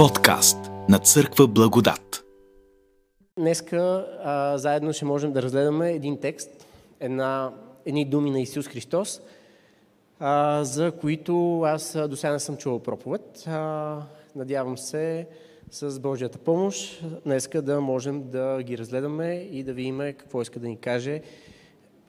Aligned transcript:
Подкаст 0.00 0.58
на 0.88 0.98
Църква 0.98 1.46
Благодат. 1.46 2.24
Днеска 3.38 4.06
а, 4.24 4.58
заедно 4.58 4.92
ще 4.92 5.04
можем 5.04 5.32
да 5.32 5.42
разгледаме 5.42 5.92
един 5.92 6.20
текст, 6.20 6.66
една, 7.00 7.52
едни 7.86 8.04
думи 8.04 8.30
на 8.30 8.40
Исус 8.40 8.68
Христос, 8.68 9.20
а, 10.18 10.64
за 10.64 10.92
които 10.92 11.62
аз 11.62 11.98
до 12.08 12.16
сега 12.16 12.32
не 12.32 12.40
съм 12.40 12.56
чувал 12.56 12.78
проповед. 12.78 13.44
А, 13.46 13.96
надявам 14.36 14.78
се 14.78 15.26
с 15.70 16.00
Божията 16.00 16.38
помощ 16.38 17.04
днеска 17.24 17.62
да 17.62 17.80
можем 17.80 18.30
да 18.30 18.62
ги 18.62 18.78
разгледаме 18.78 19.48
и 19.52 19.62
да 19.62 19.72
видим 19.72 19.98
какво 19.98 20.42
иска 20.42 20.60
да 20.60 20.68
ни 20.68 20.76
каже 20.76 21.22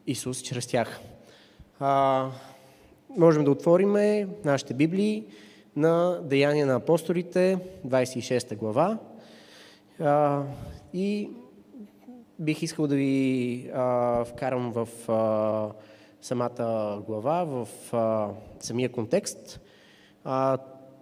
Исус 0.08 0.42
чрез 0.42 0.68
тях. 0.68 1.00
А, 1.80 2.28
можем 3.18 3.44
да 3.44 3.52
отворим 3.52 3.94
нашите 4.46 4.74
Библии 4.74 5.26
на 5.76 6.20
Деяния 6.24 6.66
на 6.66 6.76
апостолите, 6.76 7.60
26 7.88 8.56
глава. 8.56 8.98
И 10.94 11.30
бих 12.40 12.62
искал 12.62 12.88
да 12.88 12.96
ви 12.96 13.72
вкарам 14.26 14.72
в 14.72 14.88
самата 16.22 17.02
глава, 17.08 17.44
в 17.44 17.68
самия 18.60 18.92
контекст. 18.92 19.60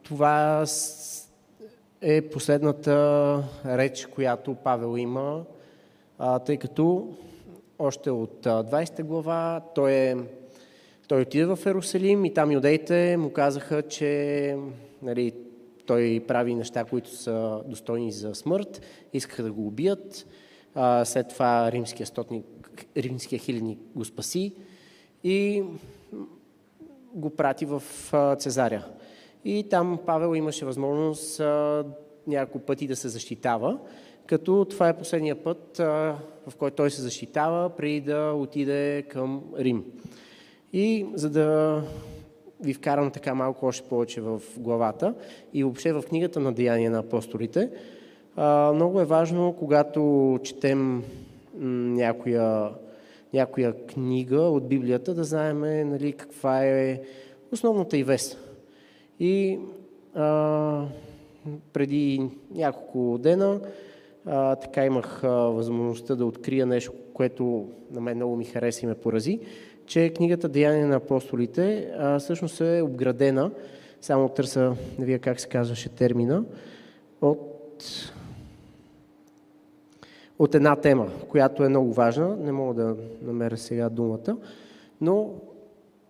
Това 0.03 0.65
е 2.01 2.21
последната 2.21 3.43
реч, 3.65 4.05
която 4.05 4.55
Павел 4.55 4.97
има, 4.97 5.43
тъй 6.45 6.57
като 6.57 7.13
още 7.79 8.09
от 8.11 8.45
20 8.45 9.03
глава 9.03 9.61
той 9.75 9.91
е 9.91 10.15
той 11.09 11.21
отиде 11.21 11.45
в 11.45 11.59
Ерусалим 11.65 12.25
и 12.25 12.33
там 12.33 12.51
юдеите 12.51 13.17
му 13.17 13.33
казаха, 13.33 13.81
че 13.81 14.55
нали, 15.01 15.33
той 15.85 16.23
прави 16.27 16.55
неща, 16.55 16.83
които 16.83 17.15
са 17.15 17.61
достойни 17.65 18.11
за 18.11 18.35
смърт, 18.35 18.81
искаха 19.13 19.43
да 19.43 19.51
го 19.51 19.67
убият. 19.67 20.27
А, 20.75 21.05
след 21.05 21.27
това 21.27 21.71
римския, 21.71 22.07
стотник, 22.07 22.45
римския 22.97 23.39
хиленик 23.39 23.79
го 23.95 24.05
спаси 24.05 24.53
и 25.23 25.63
го 27.13 27.29
прати 27.29 27.65
в 27.65 27.83
Цезаря. 28.39 28.85
И 29.45 29.65
там 29.69 29.99
Павел 30.05 30.35
имаше 30.35 30.65
възможност 30.65 31.39
а, 31.39 31.85
няколко 32.27 32.65
пъти 32.65 32.87
да 32.87 32.95
се 32.95 33.09
защитава, 33.09 33.77
като 34.25 34.65
това 34.69 34.89
е 34.89 34.97
последния 34.97 35.43
път, 35.43 35.77
в 36.47 36.55
който 36.57 36.75
той 36.75 36.91
се 36.91 37.01
защитава, 37.01 37.69
преди 37.69 38.01
да 38.01 38.33
отиде 38.33 39.01
към 39.09 39.43
Рим. 39.57 39.83
И 40.73 41.05
за 41.13 41.29
да 41.29 41.81
ви 42.61 42.73
вкарам 42.73 43.11
така 43.11 43.35
малко 43.35 43.65
още 43.65 43.89
повече 43.89 44.21
в 44.21 44.41
главата 44.57 45.13
и 45.53 45.63
въобще 45.63 45.93
в 45.93 46.03
книгата 46.09 46.39
на 46.39 46.53
Деяния 46.53 46.91
на 46.91 46.99
апостолите, 46.99 47.69
много 48.73 49.01
е 49.01 49.05
важно, 49.05 49.55
когато 49.59 50.39
четем 50.43 51.03
някоя, 51.53 52.69
някоя 53.33 53.85
книга 53.85 54.41
от 54.41 54.67
Библията, 54.67 55.13
да 55.13 55.23
знаем 55.23 55.59
нали, 55.89 56.13
каква 56.13 56.65
е 56.65 57.01
основната 57.51 57.97
и 57.97 58.03
вест. 58.03 58.37
И 59.19 59.59
а, 60.15 60.85
преди 61.73 62.29
няколко 62.51 63.17
дена 63.17 63.59
а, 64.25 64.55
така 64.55 64.85
имах 64.85 65.23
а, 65.23 65.29
възможността 65.29 66.15
да 66.15 66.25
открия 66.25 66.65
нещо, 66.65 66.93
което 67.13 67.69
на 67.91 68.01
мен 68.01 68.15
много 68.15 68.35
ми 68.35 68.45
хареса 68.45 68.85
и 68.85 68.87
ме 68.87 68.95
порази 68.95 69.39
че 69.89 70.09
книгата 70.09 70.49
Деяния 70.49 70.87
на 70.87 70.95
апостолите 70.95 71.91
а, 71.97 72.19
всъщност 72.19 72.61
е 72.61 72.81
обградена, 72.81 73.51
само 74.01 74.29
търса, 74.29 74.75
не 74.99 75.05
вие 75.05 75.19
как 75.19 75.39
се 75.39 75.47
казваше 75.47 75.89
термина, 75.89 76.43
от, 77.21 78.11
от 80.39 80.55
една 80.55 80.75
тема, 80.75 81.09
която 81.29 81.63
е 81.63 81.69
много 81.69 81.93
важна, 81.93 82.35
не 82.35 82.51
мога 82.51 82.73
да 82.73 82.95
намеря 83.21 83.57
сега 83.57 83.89
думата, 83.89 84.37
но 85.01 85.33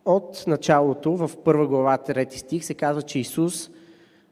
от 0.06 0.44
началото, 0.48 1.16
в 1.16 1.32
първа 1.44 1.68
глава, 1.68 1.98
трети 1.98 2.40
стих, 2.40 2.66
се 2.66 2.74
казва, 2.74 3.02
че 3.02 3.20
Исус 3.20 3.70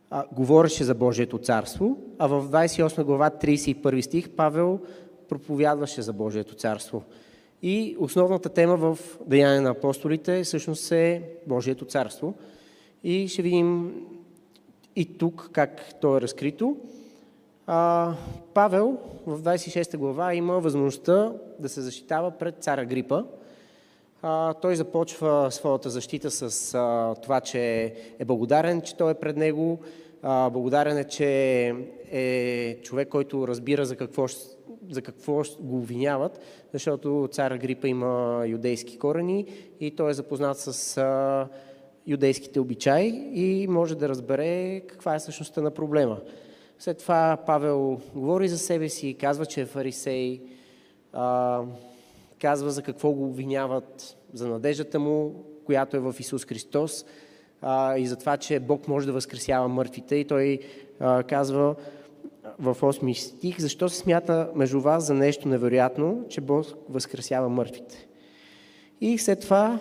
а, 0.09 0.25
говореше 0.31 0.83
за 0.83 0.95
Божието 0.95 1.38
царство, 1.38 1.97
а 2.19 2.27
в 2.27 2.50
28 2.50 3.03
глава, 3.03 3.29
31 3.29 4.01
стих, 4.01 4.29
Павел 4.29 4.79
проповядваше 5.29 6.01
за 6.01 6.13
Божието 6.13 6.55
царство. 6.55 7.03
И 7.62 7.95
основната 8.00 8.50
тема 8.50 8.78
в 8.78 9.00
Деяния 9.25 9.62
на 9.62 9.69
апостолите 9.69 10.44
всъщност 10.44 10.91
е 10.91 11.23
Божието 11.47 11.85
царство. 11.85 12.34
И 13.03 13.28
ще 13.28 13.41
видим 13.41 13.95
и 14.95 15.18
тук 15.18 15.50
как 15.51 16.00
то 16.01 16.18
е 16.18 16.22
разкрито. 16.22 16.78
А, 17.68 18.13
Павел 18.53 18.97
в 19.25 19.41
26 19.41 19.97
глава 19.97 20.34
има 20.34 20.59
възможността 20.59 21.34
да 21.59 21.69
се 21.69 21.81
защитава 21.81 22.31
пред 22.31 22.56
цара 22.59 22.85
Грипа. 22.85 23.23
А, 24.22 24.53
той 24.53 24.75
започва 24.75 25.51
своята 25.51 25.89
защита 25.89 26.31
с 26.31 26.74
а, 26.74 27.16
това, 27.24 27.41
че 27.41 27.94
е 28.19 28.25
благодарен, 28.25 28.81
че 28.81 28.95
той 28.95 29.12
е 29.12 29.19
пред 29.19 29.38
него. 29.38 29.79
А, 30.24 30.50
благодарен 30.50 30.97
е, 30.97 31.03
че 31.03 31.74
е 32.12 32.78
човек, 32.84 33.09
който 33.09 33.47
разбира 33.47 33.85
за 33.85 33.95
какво 33.95 34.28
за 34.89 35.01
какво 35.01 35.43
го 35.59 35.77
обвиняват, 35.77 36.39
защото 36.73 37.29
цар 37.31 37.57
Грипа 37.57 37.87
има 37.87 38.43
юдейски 38.47 38.99
корени 38.99 39.45
и 39.79 39.91
той 39.91 40.11
е 40.11 40.13
запознат 40.13 40.57
с 40.57 40.97
а, 40.97 41.47
юдейските 42.07 42.59
обичаи 42.59 43.29
и 43.33 43.67
може 43.67 43.95
да 43.95 44.09
разбере 44.09 44.79
каква 44.79 45.15
е 45.15 45.19
същността 45.19 45.61
на 45.61 45.71
проблема. 45.71 46.19
След 46.79 46.97
това 46.97 47.37
Павел 47.45 47.99
говори 48.15 48.47
за 48.47 48.57
себе 48.57 48.89
си, 48.89 49.17
казва, 49.19 49.45
че 49.45 49.61
е 49.61 49.65
фарисей, 49.65 50.41
а, 51.13 51.61
казва 52.41 52.71
за 52.71 52.81
какво 52.81 53.11
го 53.11 53.25
обвиняват, 53.25 54.17
за 54.33 54.47
надеждата 54.47 54.99
му, 54.99 55.43
която 55.65 55.97
е 55.97 55.99
в 55.99 56.15
Исус 56.19 56.45
Христос 56.45 57.05
а, 57.61 57.97
и 57.97 58.07
за 58.07 58.15
това, 58.15 58.37
че 58.37 58.59
Бог 58.59 58.87
може 58.87 59.07
да 59.07 59.13
възкресява 59.13 59.67
мъртвите. 59.67 60.15
И 60.15 60.25
той 60.25 60.59
а, 60.99 61.23
казва, 61.23 61.75
в 62.59 62.75
8 62.81 63.13
стих, 63.13 63.59
защо 63.59 63.89
се 63.89 63.97
смята 63.97 64.51
между 64.55 64.81
вас 64.81 65.05
за 65.05 65.13
нещо 65.13 65.47
невероятно, 65.47 66.25
че 66.29 66.41
Бог 66.41 66.65
възкресява 66.89 67.49
мъртвите. 67.49 68.07
И 69.01 69.17
след 69.17 69.41
това 69.41 69.79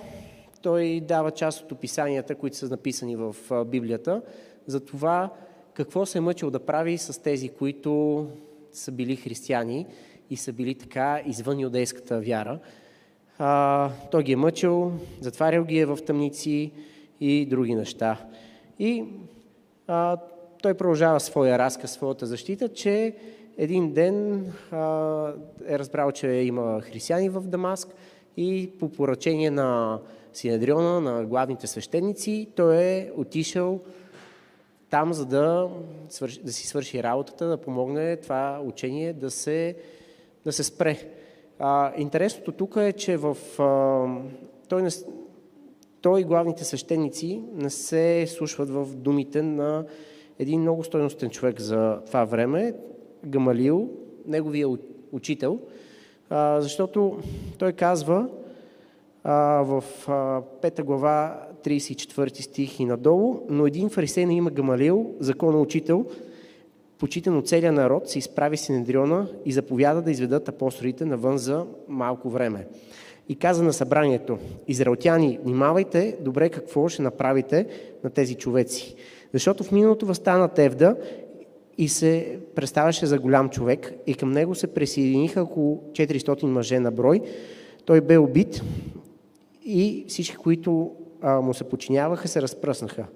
той 0.62 1.00
дава 1.00 1.30
част 1.30 1.62
от 1.62 1.72
описанията, 1.72 2.34
които 2.34 2.56
са 2.56 2.68
написани 2.68 3.16
в 3.16 3.36
Библията, 3.66 4.22
за 4.66 4.80
това 4.80 5.30
какво 5.74 6.06
се 6.06 6.18
е 6.18 6.20
мъчил 6.20 6.50
да 6.50 6.58
прави 6.58 6.98
с 6.98 7.22
тези, 7.22 7.48
които 7.48 8.26
са 8.72 8.92
били 8.92 9.16
християни 9.16 9.86
и 10.30 10.36
са 10.36 10.52
били 10.52 10.74
така 10.74 11.22
извън 11.26 11.60
юдейската 11.60 12.20
вяра. 12.20 12.58
А, 13.38 13.90
той 14.10 14.22
ги 14.22 14.32
е 14.32 14.36
мъчил, 14.36 14.92
затварял 15.20 15.64
ги 15.64 15.78
е 15.78 15.86
в 15.86 15.98
тъмници 16.06 16.72
и 17.20 17.46
други 17.46 17.74
неща. 17.74 18.26
И 18.78 19.04
а, 19.86 20.16
той 20.62 20.74
продължава 20.74 21.20
своя 21.20 21.58
разказ, 21.58 21.90
своята 21.90 22.26
защита, 22.26 22.68
че 22.68 23.14
един 23.58 23.92
ден 23.92 24.46
а, 24.70 25.32
е 25.66 25.78
разбрал, 25.78 26.12
че 26.12 26.26
има 26.26 26.80
християни 26.80 27.28
в 27.28 27.40
Дамаск 27.40 27.88
и 28.36 28.70
по 28.80 28.88
поръчение 28.88 29.50
на 29.50 30.00
Синедриона, 30.32 31.00
на 31.00 31.24
главните 31.24 31.66
свещеници, 31.66 32.48
той 32.56 32.76
е 32.76 33.10
отишъл 33.16 33.80
там, 34.90 35.12
за 35.12 35.26
да, 35.26 35.68
свърши, 36.08 36.42
да 36.42 36.52
си 36.52 36.66
свърши 36.66 37.02
работата, 37.02 37.48
да 37.48 37.56
помогне 37.56 38.16
това 38.16 38.60
учение 38.64 39.12
да 39.12 39.30
се, 39.30 39.76
да 40.44 40.52
се 40.52 40.64
спре. 40.64 40.98
А, 41.58 41.92
интересното 41.96 42.52
тук 42.52 42.76
е, 42.76 42.92
че 42.92 43.16
в, 43.16 43.36
а, 43.58 44.06
той, 44.68 44.82
не, 44.82 44.90
той 46.00 46.20
и 46.20 46.24
главните 46.24 46.64
свещеници 46.64 47.42
не 47.54 47.70
се 47.70 48.26
слушват 48.26 48.70
в 48.70 48.86
думите 48.94 49.42
на 49.42 49.84
един 50.38 50.60
много 50.60 50.84
стойностен 50.84 51.30
човек 51.30 51.60
за 51.60 51.98
това 52.06 52.24
време, 52.24 52.74
Гамалил, 53.26 53.88
неговия 54.26 54.68
учител, 55.12 55.58
защото 56.58 57.18
той 57.58 57.72
казва 57.72 58.28
в 59.64 59.84
пета 60.62 60.82
глава 60.82 61.42
34 61.64 62.40
стих 62.40 62.80
и 62.80 62.84
надолу, 62.84 63.40
но 63.48 63.66
един 63.66 63.88
фарисей 63.88 64.26
на 64.26 64.32
има 64.32 64.50
Гамалил, 64.50 65.14
законно 65.20 65.60
учител, 65.60 66.06
почитан 66.98 67.36
от 67.36 67.48
целия 67.48 67.72
народ, 67.72 68.08
се 68.08 68.18
изправи 68.18 68.56
Синедриона 68.56 69.28
и 69.44 69.52
заповяда 69.52 70.02
да 70.02 70.10
изведат 70.10 70.48
апостолите 70.48 71.04
навън 71.04 71.38
за 71.38 71.66
малко 71.88 72.30
време. 72.30 72.66
И 73.28 73.36
каза 73.36 73.62
на 73.62 73.72
събранието, 73.72 74.38
израелтяни, 74.68 75.38
внимавайте 75.44 76.16
добре 76.20 76.48
какво 76.48 76.88
ще 76.88 77.02
направите 77.02 77.66
на 78.04 78.10
тези 78.10 78.34
човеци. 78.34 78.96
Защото 79.36 79.64
в 79.64 79.72
миналото 79.72 80.06
възстана 80.06 80.48
Тевда 80.48 80.96
и 81.78 81.88
се 81.88 82.38
представяше 82.54 83.06
за 83.06 83.18
голям 83.18 83.50
човек 83.50 83.92
и 84.06 84.14
към 84.14 84.32
него 84.32 84.54
се 84.54 84.74
присъединиха 84.74 85.42
около 85.42 85.82
400 85.92 86.44
мъже 86.44 86.80
на 86.80 86.90
брой. 86.90 87.20
Той 87.84 88.00
бе 88.00 88.18
убит 88.18 88.62
и 89.64 90.04
всички, 90.08 90.36
които 90.36 90.90
му 91.22 91.54
се 91.54 91.64
подчиняваха, 91.64 92.28
се 92.28 92.42
разпръснаха. 92.42 93.06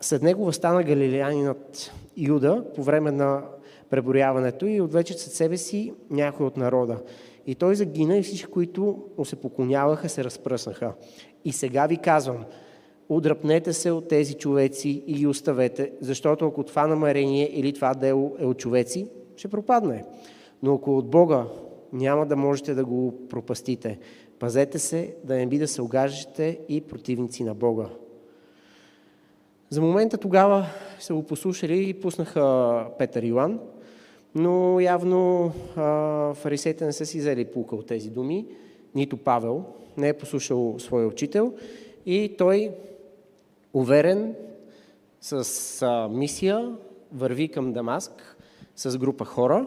След 0.00 0.22
него 0.22 0.44
възстана 0.44 0.82
галилеянинът 0.82 1.92
Юда 2.16 2.64
по 2.74 2.82
време 2.82 3.10
на 3.10 3.42
преброяването 3.90 4.66
и 4.66 4.80
отвече 4.80 5.12
след 5.12 5.32
себе 5.32 5.56
си 5.56 5.92
някой 6.10 6.46
от 6.46 6.56
народа. 6.56 6.98
И 7.46 7.54
той 7.54 7.74
загина 7.74 8.16
и 8.16 8.22
всички, 8.22 8.46
които 8.46 9.02
му 9.18 9.24
се 9.24 9.36
поклоняваха, 9.36 10.08
се 10.08 10.24
разпръснаха. 10.24 10.92
И 11.44 11.52
сега 11.52 11.86
ви 11.86 11.96
казвам, 11.96 12.44
удръпнете 13.10 13.72
се 13.72 13.90
от 13.90 14.08
тези 14.08 14.34
човеци 14.34 15.04
и 15.06 15.14
ги 15.14 15.26
оставете, 15.26 15.92
защото 16.00 16.46
ако 16.46 16.62
това 16.62 16.86
намерение 16.86 17.50
или 17.52 17.72
това 17.72 17.94
дело 17.94 18.36
е 18.38 18.46
от 18.46 18.58
човеци, 18.58 19.06
ще 19.36 19.48
пропадне. 19.48 20.04
Но 20.62 20.74
ако 20.74 20.98
от 20.98 21.10
Бога, 21.10 21.46
няма 21.92 22.26
да 22.26 22.36
можете 22.36 22.74
да 22.74 22.84
го 22.84 23.28
пропастите. 23.28 23.98
Пазете 24.38 24.78
се 24.78 25.14
да 25.24 25.36
не 25.36 25.46
би 25.46 25.58
да 25.58 25.68
се 25.68 25.82
огажете 25.82 26.58
и 26.68 26.80
противници 26.80 27.44
на 27.44 27.54
Бога. 27.54 27.86
За 29.70 29.80
момента 29.80 30.18
тогава 30.18 30.66
са 31.00 31.14
го 31.14 31.22
послушали 31.22 31.88
и 31.88 31.94
пуснаха 31.94 32.86
Петър 32.98 33.22
Йоан, 33.22 33.60
но 34.34 34.80
явно 34.80 35.52
а, 35.76 36.34
фарисеите 36.34 36.84
не 36.84 36.92
са 36.92 37.06
си 37.06 37.18
взели 37.18 37.44
пулка 37.44 37.76
от 37.76 37.86
тези 37.86 38.10
думи, 38.10 38.46
нито 38.94 39.16
Павел 39.16 39.64
не 39.96 40.08
е 40.08 40.12
послушал 40.12 40.74
своя 40.78 41.06
учител 41.06 41.54
и 42.06 42.34
той, 42.38 42.70
уверен, 43.72 44.34
с 45.20 45.82
а, 45.82 46.08
мисия, 46.08 46.76
върви 47.12 47.48
към 47.48 47.72
Дамаск 47.72 48.36
с 48.76 48.98
група 48.98 49.24
хора. 49.24 49.66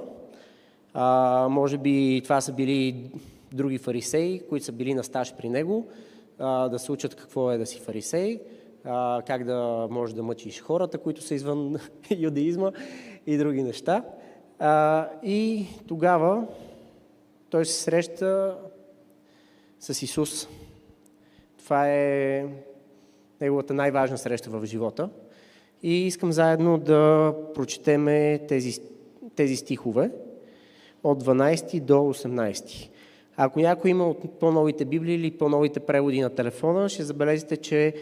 А, 0.94 1.48
може 1.50 1.78
би 1.78 2.22
това 2.24 2.42
са 2.42 2.54
били 2.54 3.12
други 3.54 3.78
фарисеи, 3.78 4.42
които 4.50 4.66
са 4.66 4.72
били 4.72 4.94
на 4.94 5.04
стаж 5.04 5.36
при 5.36 5.50
него, 5.50 5.88
а, 6.40 6.70
да 6.70 6.80
се 6.80 6.92
учат 6.92 7.16
какво 7.16 7.52
е 7.52 7.58
да 7.58 7.66
си 7.66 7.80
фарисей, 7.80 8.40
а, 8.86 9.22
как 9.28 9.44
да 9.44 9.88
можеш 9.92 10.16
да 10.16 10.24
мъчиш 10.24 10.62
хората, 10.62 10.98
които 10.98 11.22
са 11.22 11.36
извън 11.36 11.76
юдеизма 12.18 12.72
и 13.28 13.38
други 13.38 13.64
неща. 13.64 14.04
А, 14.60 15.10
и 15.24 15.66
тогава 15.88 16.48
той 17.50 17.66
се 17.66 17.84
среща 17.84 18.58
с 19.80 20.02
Исус. 20.02 20.48
Това 21.58 21.90
е 21.90 22.46
неговата 23.42 23.74
най-важна 23.74 24.18
среща 24.18 24.50
в 24.50 24.66
живота. 24.66 25.10
И 25.84 26.08
искам 26.08 26.32
заедно 26.32 26.78
да 26.78 27.34
прочетеме 27.54 28.40
тези, 28.48 28.80
тези 29.36 29.56
стихове 29.56 30.12
от 31.04 31.24
12 31.24 31.82
до 31.82 31.94
18. 31.94 32.90
Ако 33.38 33.60
някой 33.60 33.92
има 33.92 34.10
от 34.10 34.40
по-новите 34.40 34.86
библии 34.86 35.16
или 35.16 35.32
по-новите 35.32 35.80
преводи 35.80 36.22
на 36.22 36.30
телефона, 36.30 36.90
ще 36.90 37.04
забележите, 37.04 37.58
че 37.58 37.94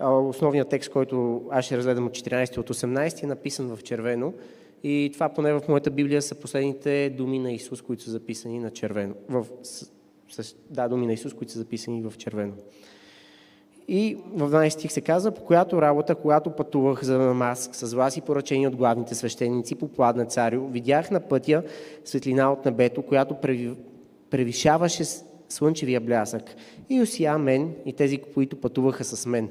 основният 0.00 0.68
текст, 0.68 0.90
който 0.90 1.42
аз 1.50 1.64
ще 1.64 1.76
разгледам 1.76 2.06
от 2.06 2.12
14 2.12 2.58
от 2.58 2.70
18, 2.70 3.22
е 3.22 3.26
написан 3.26 3.76
в 3.76 3.82
червено. 3.82 4.34
И 4.82 5.10
това 5.12 5.28
поне 5.28 5.52
в 5.52 5.62
моята 5.68 5.90
Библия 5.90 6.22
са 6.22 6.34
последните 6.34 7.10
думи 7.10 7.38
на 7.38 7.52
Исус, 7.52 7.82
които 7.82 8.02
са 8.02 8.10
записани 8.10 8.58
на 8.58 8.70
червено. 8.70 9.14
В, 9.28 9.46
да, 10.70 10.88
думи 10.88 11.06
на 11.06 11.12
Исус, 11.12 11.34
които 11.34 11.52
са 11.52 11.58
записани 11.58 12.02
в 12.02 12.12
червено. 12.18 12.52
И 13.88 14.16
в 14.34 14.50
12 14.50 14.68
стих 14.68 14.92
се 14.92 15.00
казва, 15.00 15.30
по 15.30 15.44
която 15.44 15.82
работа, 15.82 16.14
когато 16.14 16.50
пътувах 16.50 17.04
за 17.04 17.18
Дамаск 17.18 17.74
с 17.74 17.94
вас 17.94 18.16
и 18.16 18.20
поръчени 18.20 18.66
от 18.66 18.76
главните 18.76 19.14
свещеници 19.14 19.74
по 19.74 19.88
пладна 19.88 20.24
царю, 20.24 20.66
видях 20.68 21.10
на 21.10 21.20
пътя 21.20 21.62
светлина 22.04 22.52
от 22.52 22.64
небето, 22.64 23.02
която 23.02 23.36
превишаваше 24.30 25.04
слънчевия 25.48 26.00
блясък. 26.00 26.42
И 26.90 27.00
усия 27.00 27.38
мен 27.38 27.74
и 27.86 27.92
тези, 27.92 28.18
които 28.18 28.56
пътуваха 28.56 29.04
с 29.04 29.26
мен. 29.26 29.48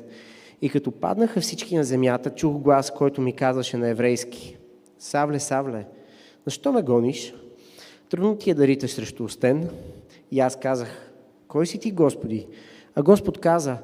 И 0.62 0.70
като 0.70 0.92
паднаха 0.92 1.42
всички 1.42 1.76
на 1.76 1.84
земята, 1.84 2.30
чух 2.30 2.58
глас, 2.58 2.92
който 2.92 3.22
ми 3.22 3.34
казваше 3.34 3.78
на 3.78 3.88
еврейски. 3.88 4.58
Савле, 5.00 5.40
Савле, 5.40 5.86
защо 6.46 6.72
ме 6.72 6.82
гониш? 6.82 7.34
Трудно 8.10 8.36
ти 8.36 8.50
е 8.50 8.54
да 8.54 8.68
риташ 8.68 8.92
срещу 8.92 9.24
Остен. 9.24 9.70
И 10.32 10.40
аз 10.40 10.60
казах, 10.60 11.12
кой 11.48 11.68
си 11.68 11.80
ти, 11.80 11.92
Господи? 11.92 12.48
А 12.96 13.04
Господ 13.04 13.40
каза, 13.40 13.78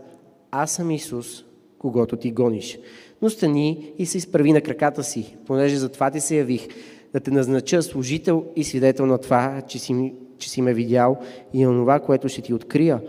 аз 0.57 0.71
съм 0.71 0.91
Исус, 0.91 1.45
когато 1.79 2.17
ти 2.17 2.31
гониш. 2.31 2.79
Но 3.21 3.29
стани 3.29 3.93
и 3.97 4.05
се 4.05 4.17
изправи 4.17 4.51
на 4.51 4.61
краката 4.61 5.03
си, 5.03 5.35
понеже 5.45 5.75
за 5.75 5.89
това 5.89 6.11
ти 6.11 6.19
се 6.19 6.35
явих, 6.35 6.67
да 7.13 7.19
те 7.19 7.31
назнача 7.31 7.83
служител 7.83 8.45
и 8.55 8.63
свидетел 8.63 9.05
на 9.05 9.17
това, 9.17 9.61
че 9.67 9.79
си, 9.79 10.13
че 10.37 10.49
си 10.49 10.61
ме 10.61 10.73
видял 10.73 11.17
и 11.53 11.65
на 11.65 11.71
това, 11.71 11.99
което 11.99 12.29
ще 12.29 12.41
ти 12.41 12.53
открия, 12.53 13.01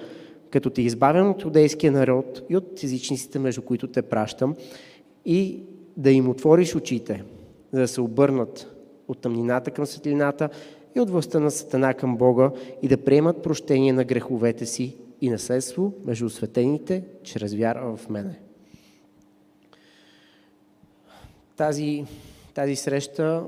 като 0.50 0.70
те 0.70 0.82
избавям 0.82 1.30
от 1.30 1.44
юдейския 1.44 1.92
народ 1.92 2.42
и 2.48 2.56
от 2.56 2.82
езичниците, 2.82 3.38
между 3.38 3.62
които 3.62 3.86
те 3.86 4.02
пращам, 4.02 4.54
и 5.24 5.60
да 5.96 6.10
им 6.10 6.28
отвориш 6.28 6.76
очите, 6.76 7.24
за 7.72 7.80
да 7.80 7.88
се 7.88 8.00
обърнат 8.00 8.74
от 9.08 9.18
тъмнината 9.18 9.70
към 9.70 9.86
светлината 9.86 10.48
и 10.96 11.00
от 11.00 11.10
властта 11.10 11.40
на 11.40 11.50
Сатана 11.50 11.94
към 11.94 12.16
Бога 12.16 12.50
и 12.82 12.88
да 12.88 12.96
приемат 12.96 13.42
прощение 13.42 13.92
на 13.92 14.04
греховете 14.04 14.66
си 14.66 14.96
и 15.20 15.30
наследство 15.30 15.92
между 16.04 16.26
осветените 16.26 17.04
чрез 17.22 17.54
вяра 17.54 17.96
в 17.96 18.08
мене. 18.08 18.40
Тази, 21.56 22.04
тази 22.54 22.76
среща 22.76 23.44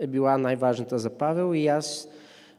е 0.00 0.06
била 0.06 0.38
най-важната 0.38 0.98
за 0.98 1.10
Павел 1.10 1.54
и 1.54 1.66
аз 1.66 2.08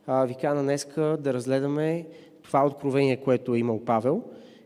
а, 0.08 0.26
ви 0.26 0.36
кана 0.36 0.64
днеска 0.64 1.18
да 1.20 1.34
разгледаме 1.34 2.08
това 2.44 2.66
откровение, 2.66 3.18
което 3.18 3.56
е 3.56 3.60
имал 3.60 3.86
Павел 3.86 4.24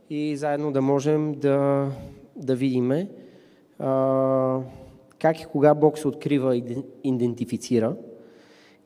и 0.09 0.37
заедно 0.37 0.71
да 0.71 0.81
можем 0.81 1.33
да, 1.33 1.87
да 2.35 2.55
видиме 2.55 3.09
а, 3.79 4.59
как 5.19 5.41
и 5.41 5.45
кога 5.45 5.73
Бог 5.73 5.97
се 5.97 6.07
открива 6.07 6.57
и 6.57 6.63
идентифицира, 7.03 7.95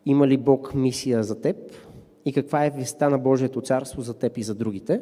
има 0.05 0.27
ли 0.27 0.37
Бог 0.37 0.73
мисия 0.73 1.23
за 1.23 1.41
теб 1.41 1.55
и 2.27 2.33
каква 2.33 2.65
е 2.65 2.69
веста 2.69 3.09
на 3.09 3.17
Божието 3.17 3.61
царство 3.61 4.01
за 4.01 4.13
теб 4.13 4.37
и 4.37 4.43
за 4.43 4.55
другите. 4.55 5.01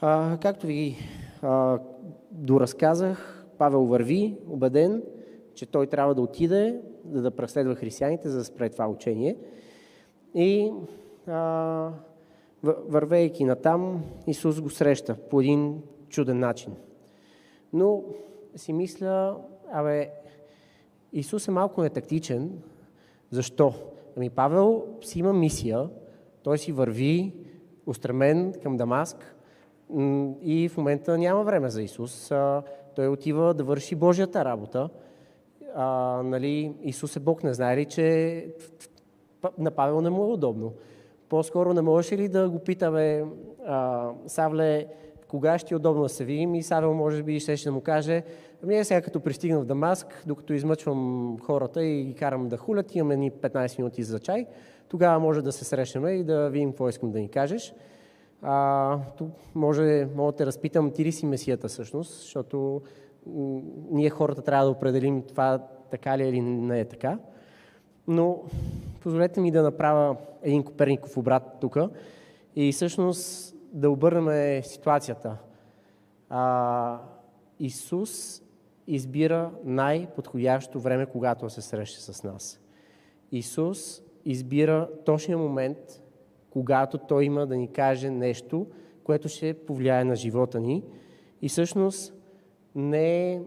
А, 0.00 0.38
както 0.42 0.66
ви 0.66 0.96
а, 1.42 1.78
доразказах, 2.30 3.46
Павел 3.58 3.84
върви, 3.84 4.36
убеден, 4.48 5.02
че 5.54 5.66
той 5.66 5.86
трябва 5.86 6.14
да 6.14 6.22
отиде, 6.22 6.80
да, 7.04 7.22
да 7.22 7.30
преследва 7.30 7.74
християните, 7.74 8.28
за 8.28 8.38
да 8.38 8.44
спре 8.44 8.68
това 8.68 8.88
учение. 8.88 9.36
И 10.34 10.72
а, 11.26 11.90
вървейки 12.62 13.44
натам, 13.44 14.04
Исус 14.26 14.60
го 14.60 14.70
среща 14.70 15.14
по 15.14 15.40
един 15.40 15.82
чуден 16.08 16.38
начин. 16.38 16.74
Но 17.72 18.04
си 18.56 18.72
мисля, 18.72 19.36
абе, 19.72 20.10
Исус 21.12 21.48
е 21.48 21.50
малко 21.50 21.82
нетактичен. 21.82 22.62
Защо? 23.30 23.74
Ами 24.16 24.30
Павел 24.30 24.84
си 25.02 25.18
има 25.18 25.32
мисия, 25.32 25.88
той 26.42 26.58
си 26.58 26.72
върви 26.72 27.32
устремен 27.86 28.54
към 28.62 28.76
Дамаск 28.76 29.36
и 30.42 30.68
в 30.72 30.76
момента 30.76 31.18
няма 31.18 31.44
време 31.44 31.70
за 31.70 31.82
Исус. 31.82 32.32
Той 32.94 33.08
отива 33.08 33.54
да 33.54 33.64
върши 33.64 33.94
Божията 33.94 34.44
работа. 34.44 34.88
А, 35.74 35.86
нали, 36.24 36.74
Исус 36.82 37.16
е 37.16 37.20
Бог, 37.20 37.44
не 37.44 37.54
знае 37.54 37.76
ли, 37.76 37.84
че 37.84 38.46
на 39.58 39.70
Павел 39.70 40.00
не 40.00 40.10
му 40.10 40.24
е 40.24 40.32
удобно. 40.32 40.72
По-скоро 41.28 41.74
не 41.74 41.82
можеше 41.82 42.18
ли 42.18 42.28
да 42.28 42.50
го 42.50 42.58
питаме, 42.58 43.24
а, 43.66 44.10
Савле, 44.26 44.86
кога 45.28 45.58
ще 45.58 45.74
е 45.74 45.76
удобно 45.76 46.02
да 46.02 46.08
се 46.08 46.24
видим 46.24 46.54
и 46.54 46.62
Савел 46.62 46.94
може 46.94 47.22
би 47.22 47.40
ще, 47.40 47.56
ще 47.56 47.70
му 47.70 47.80
каже, 47.80 48.22
ами 48.62 48.84
сега 48.84 49.02
като 49.02 49.20
пристигна 49.20 49.60
в 49.60 49.64
Дамаск, 49.64 50.22
докато 50.26 50.52
измъчвам 50.52 51.36
хората 51.42 51.84
и 51.84 52.04
ги 52.04 52.14
карам 52.14 52.48
да 52.48 52.56
хулят, 52.56 52.94
имаме 52.94 53.16
ни 53.16 53.30
15 53.30 53.78
минути 53.78 54.02
за 54.02 54.20
чай, 54.20 54.46
тогава 54.88 55.20
може 55.20 55.42
да 55.42 55.52
се 55.52 55.64
срещнем 55.64 56.08
и 56.08 56.24
да 56.24 56.50
видим 56.50 56.70
какво 56.70 56.88
искам 56.88 57.10
да 57.10 57.18
ни 57.18 57.28
кажеш. 57.28 57.74
А, 58.42 58.98
тук 59.18 59.30
може, 59.54 60.08
мога 60.14 60.32
да 60.32 60.36
те 60.36 60.46
разпитам, 60.46 60.90
ти 60.90 61.04
ли 61.04 61.12
си 61.12 61.26
месията 61.26 61.68
всъщност, 61.68 62.20
защото 62.20 62.82
ние 63.90 64.10
хората 64.10 64.42
трябва 64.42 64.64
да 64.64 64.70
определим 64.70 65.22
това 65.22 65.58
така 65.90 66.18
ли 66.18 66.22
е 66.22 66.28
или 66.28 66.40
не 66.40 66.80
е 66.80 66.84
така. 66.84 67.18
Но 68.08 68.42
позволете 69.00 69.40
ми 69.40 69.50
да 69.50 69.62
направя 69.62 70.16
един 70.42 70.62
Коперников 70.62 71.16
обрат 71.16 71.42
тук 71.60 71.78
и 72.56 72.72
всъщност 72.72 73.54
да 73.72 73.90
обърнем 73.90 74.62
ситуацията. 74.62 75.36
А, 76.30 76.98
Исус 77.60 78.42
избира 78.86 79.50
най-подходящо 79.64 80.80
време, 80.80 81.06
когато 81.06 81.50
се 81.50 81.62
среща 81.62 82.00
с 82.12 82.24
нас. 82.24 82.60
Исус 83.32 84.02
избира 84.24 84.88
точния 85.04 85.38
момент, 85.38 85.78
когато 86.50 86.98
Той 86.98 87.24
има 87.24 87.46
да 87.46 87.56
ни 87.56 87.72
каже 87.72 88.10
нещо, 88.10 88.66
което 89.04 89.28
ще 89.28 89.54
повлияе 89.54 90.04
на 90.04 90.16
живота 90.16 90.60
ни. 90.60 90.84
И 91.42 91.48
всъщност 91.48 92.14
не 92.74 93.32
е, 93.32 93.40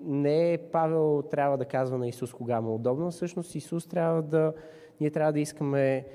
не 0.00 0.52
е 0.52 0.58
Павел 0.58 1.22
трябва 1.30 1.58
да 1.58 1.64
казва 1.64 1.98
на 1.98 2.08
Исус 2.08 2.32
кога 2.32 2.60
му 2.60 2.70
е 2.70 2.74
удобно, 2.74 3.10
всъщност 3.10 3.54
Исус 3.54 3.86
трябва 3.86 4.22
да, 4.22 4.52
ние 5.00 5.10
трябва 5.10 5.32
да 5.32 5.40
искаме 5.40 6.06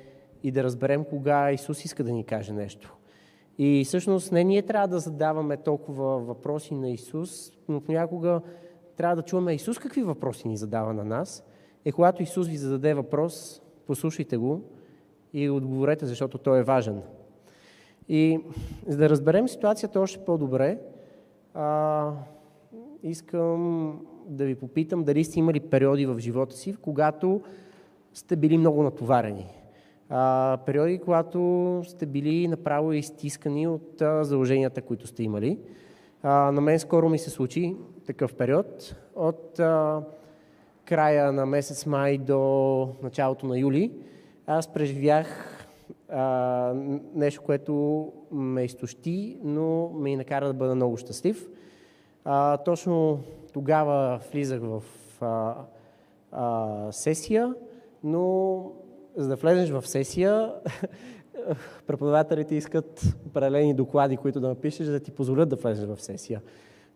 и 0.43 0.51
да 0.51 0.63
разберем 0.63 1.05
кога 1.05 1.51
Исус 1.51 1.85
иска 1.85 2.03
да 2.03 2.11
ни 2.11 2.23
каже 2.23 2.53
нещо. 2.53 2.94
И 3.57 3.83
всъщност 3.85 4.31
не 4.31 4.43
ние 4.43 4.61
трябва 4.61 4.87
да 4.87 4.99
задаваме 4.99 5.57
толкова 5.57 6.19
въпроси 6.19 6.73
на 6.73 6.89
Исус, 6.89 7.51
но 7.67 7.81
понякога 7.81 8.41
трябва 8.97 9.15
да 9.15 9.21
чуваме 9.21 9.53
Исус 9.53 9.79
какви 9.79 10.03
въпроси 10.03 10.47
ни 10.47 10.57
задава 10.57 10.93
на 10.93 11.03
нас. 11.03 11.43
И 11.85 11.91
когато 11.91 12.23
Исус 12.23 12.47
ви 12.47 12.57
зададе 12.57 12.93
въпрос, 12.93 13.61
послушайте 13.87 14.37
го 14.37 14.61
и 15.33 15.49
отговорете, 15.49 16.05
защото 16.05 16.37
той 16.37 16.59
е 16.59 16.63
важен. 16.63 17.01
И 18.09 18.39
за 18.87 18.97
да 18.97 19.09
разберем 19.09 19.47
ситуацията 19.47 19.99
още 19.99 20.25
по-добре, 20.25 20.79
а, 21.53 22.11
искам 23.03 24.01
да 24.27 24.45
ви 24.45 24.55
попитам 24.55 25.03
дали 25.03 25.23
сте 25.23 25.39
имали 25.39 25.59
периоди 25.59 26.05
в 26.05 26.19
живота 26.19 26.55
си, 26.55 26.75
когато 26.81 27.41
сте 28.13 28.35
били 28.35 28.57
много 28.57 28.83
натоварени. 28.83 29.47
А, 30.09 30.57
периоди, 30.65 30.99
когато 30.99 31.81
сте 31.85 32.05
били 32.05 32.47
направо 32.47 32.93
изтискани 32.93 33.67
от 33.67 34.01
а, 34.01 34.23
заложенията, 34.23 34.81
които 34.81 35.07
сте 35.07 35.23
имали. 35.23 35.59
А, 36.23 36.51
на 36.51 36.61
мен 36.61 36.79
скоро 36.79 37.09
ми 37.09 37.19
се 37.19 37.29
случи 37.29 37.75
такъв 38.05 38.35
период. 38.35 38.95
От 39.15 39.59
а, 39.59 40.03
края 40.85 41.31
на 41.31 41.45
месец 41.45 41.85
май 41.85 42.17
до 42.17 42.89
началото 43.03 43.45
на 43.47 43.59
юли 43.59 43.91
аз 44.47 44.73
преживях 44.73 45.51
а, 46.09 46.73
нещо, 47.13 47.41
което 47.41 48.13
ме 48.31 48.63
изтощи, 48.63 49.37
но 49.43 49.89
ме 49.89 50.11
и 50.11 50.15
накара 50.15 50.47
да 50.47 50.53
бъда 50.53 50.75
много 50.75 50.97
щастлив. 50.97 51.47
А, 52.25 52.57
точно 52.57 53.19
тогава 53.53 54.21
влизах 54.31 54.61
в 54.61 54.83
а, 55.21 55.55
а, 56.31 56.91
сесия, 56.91 57.53
но 58.03 58.71
за 59.17 59.27
да 59.27 59.35
влезеш 59.35 59.69
в 59.69 59.87
сесия, 59.87 60.53
преподавателите 61.87 62.55
искат 62.55 63.15
определени 63.27 63.73
доклади, 63.73 64.17
които 64.17 64.39
да 64.39 64.47
напишеш, 64.47 64.85
за 64.85 64.91
да 64.91 64.99
ти 64.99 65.11
позволят 65.11 65.49
да 65.49 65.55
влезеш 65.55 65.85
в 65.85 66.01
сесия. 66.01 66.41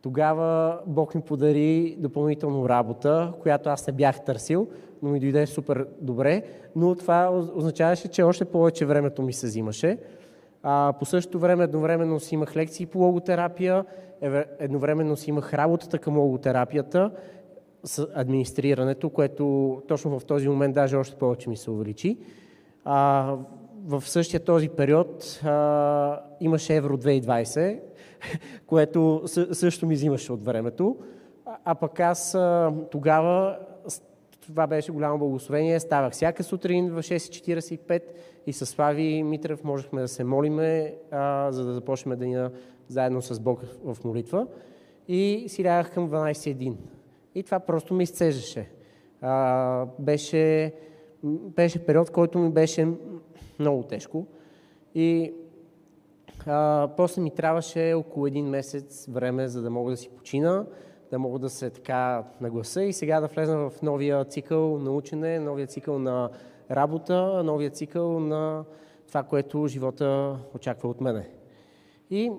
Тогава 0.02 0.80
Бог 0.86 1.16
ми 1.16 1.22
подари 1.22 1.96
допълнително 2.00 2.70
работа, 2.70 3.34
която 3.42 3.70
аз 3.70 3.88
не 3.88 3.94
бях 3.94 4.24
търсил, 4.24 4.68
но 5.02 5.10
ми 5.10 5.20
дойде 5.20 5.48
супер 5.48 5.88
добре, 6.02 6.44
но 6.76 6.96
това 6.96 7.30
означаваше, 7.56 8.08
че 8.08 8.24
още 8.24 8.46
повече 8.46 8.86
времето 8.86 9.22
ми 9.22 9.34
се 9.34 9.48
взимаше. 9.48 9.98
А, 10.64 10.94
по 11.00 11.06
същото 11.06 11.40
време 11.40 11.64
едновременно 11.64 12.20
си 12.20 12.36
имах 12.36 12.56
лекции 12.56 12.86
по 12.86 13.00
логотерапия, 13.00 13.86
едновременно 14.60 15.18
си 15.18 15.30
имах 15.30 15.54
работата 15.54 16.00
към 16.00 16.18
логотерапията, 16.18 17.12
с 17.84 18.08
администрирането, 18.16 19.10
което 19.10 19.82
точно 19.88 20.20
в 20.20 20.26
този 20.26 20.50
момент 20.50 20.74
даже 20.74 20.96
още 20.96 21.16
повече 21.16 21.50
ми 21.50 21.58
се 21.58 21.72
увеличи. 21.72 22.18
А, 22.86 23.36
в 23.86 24.04
същия 24.06 24.40
този 24.40 24.70
период 24.70 25.40
а, 25.44 26.22
имаше 26.40 26.76
Евро 26.76 26.98
2020, 26.98 27.80
което 28.68 29.24
също 29.52 29.86
ми 29.86 29.96
взимаше 29.96 30.34
от 30.34 30.46
времето. 30.46 30.98
А, 31.46 31.58
а 31.66 31.76
пък 31.76 32.00
аз 32.00 32.36
а, 32.36 32.74
тогава, 32.92 33.58
това 34.42 34.68
беше 34.68 34.92
голямо 34.92 35.18
благословение, 35.18 35.80
ставах 35.80 36.14
всяка 36.14 36.44
сутрин 36.44 36.90
в 36.90 37.04
6.45 37.04 38.02
и 38.48 38.54
с 38.54 38.66
Слави 38.66 39.24
Митрев 39.24 39.64
можехме 39.64 40.02
да 40.02 40.08
се 40.08 40.24
молиме, 40.24 40.96
а, 41.12 41.52
за 41.52 41.66
да 41.66 41.74
започнем 41.74 42.20
деня 42.20 42.52
заедно 42.88 43.22
с 43.22 43.40
Бог 43.40 43.62
в 43.84 43.98
молитва. 44.04 44.48
И 45.08 45.46
си 45.48 45.66
лягах 45.66 45.94
към 45.94 46.10
12.1. 46.10 46.76
И 47.36 47.44
това 47.44 47.60
просто 47.60 47.94
ме 47.94 48.04
изцеждаше. 48.04 48.70
А, 49.22 49.86
беше, 50.00 50.74
беше 51.24 51.86
период, 51.86 52.10
който 52.10 52.40
ми 52.40 52.52
беше 52.52 52.88
много 53.60 53.84
тежко. 53.84 54.28
И 54.96 55.34
а, 56.48 56.90
после 56.98 57.22
ми 57.22 57.32
трябваше 57.32 57.94
около 57.94 58.28
един 58.28 58.46
месец 58.46 59.08
време, 59.08 59.48
за 59.48 59.62
да 59.62 59.70
мога 59.70 59.92
да 59.92 59.98
си 59.98 60.10
почина, 60.10 60.66
да 61.12 61.20
мога 61.20 61.40
да 61.40 61.50
се 61.50 61.70
така 61.70 62.24
нагласа 62.42 62.84
и 62.84 62.94
сега 62.94 63.20
да 63.20 63.28
влезна 63.28 63.70
в 63.70 63.82
новия 63.82 64.26
цикъл 64.26 64.80
на 64.80 64.92
учене, 64.92 65.40
новия 65.40 65.68
цикъл 65.68 66.00
на 66.00 66.30
работа, 66.72 67.44
новия 67.44 67.70
цикъл 67.70 68.20
на 68.20 68.66
това, 69.08 69.24
което 69.24 69.68
живота 69.68 70.38
очаква 70.56 70.90
от 70.90 71.02
мене. 71.02 71.30
И 72.10 72.32